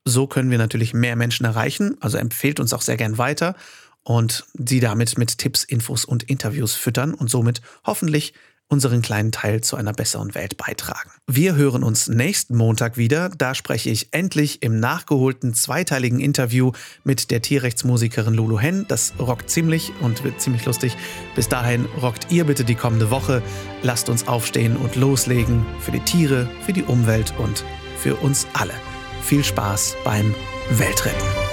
so 0.03 0.25
können 0.25 0.49
wir 0.49 0.57
natürlich 0.57 0.95
mehr 0.95 1.15
Menschen 1.15 1.45
erreichen. 1.45 1.95
Also 1.99 2.17
empfehlt 2.17 2.59
uns 2.59 2.73
auch 2.73 2.81
sehr 2.81 2.97
gern 2.97 3.19
weiter 3.19 3.55
und 4.01 4.45
sie 4.55 4.79
damit 4.79 5.15
mit 5.15 5.37
Tipps, 5.37 5.63
Infos 5.63 6.05
und 6.05 6.23
Interviews 6.23 6.73
füttern 6.73 7.13
und 7.13 7.29
somit 7.29 7.61
hoffentlich 7.85 8.33
unseren 8.69 9.01
kleinen 9.01 9.31
Teil 9.31 9.61
zu 9.61 9.75
einer 9.75 9.93
besseren 9.93 10.35
Welt 10.35 10.55
beitragen. 10.55 11.09
Wir 11.27 11.55
hören 11.55 11.83
uns 11.83 12.07
nächsten 12.07 12.55
Montag 12.55 12.97
wieder. 12.97 13.29
Da 13.29 13.55
spreche 13.55 13.89
ich 13.89 14.09
endlich 14.11 14.61
im 14.61 14.79
nachgeholten 14.79 15.53
zweiteiligen 15.53 16.19
Interview 16.19 16.71
mit 17.03 17.31
der 17.31 17.41
Tierrechtsmusikerin 17.41 18.33
Lulu 18.33 18.59
Hen. 18.59 18.85
Das 18.87 19.13
rockt 19.19 19.49
ziemlich 19.49 19.91
und 20.01 20.23
wird 20.23 20.39
ziemlich 20.39 20.65
lustig. 20.65 20.95
Bis 21.35 21.49
dahin 21.49 21.85
rockt 22.01 22.31
ihr 22.31 22.45
bitte 22.45 22.63
die 22.63 22.75
kommende 22.75 23.09
Woche. 23.09 23.41
Lasst 23.81 24.07
uns 24.07 24.27
aufstehen 24.27 24.77
und 24.77 24.95
loslegen 24.95 25.65
für 25.79 25.91
die 25.91 26.01
Tiere, 26.01 26.47
für 26.65 26.73
die 26.73 26.83
Umwelt 26.83 27.33
und 27.39 27.65
für 27.97 28.15
uns 28.15 28.47
alle. 28.53 28.73
Viel 29.23 29.43
Spaß 29.43 29.95
beim 30.03 30.33
Weltretten. 30.71 31.48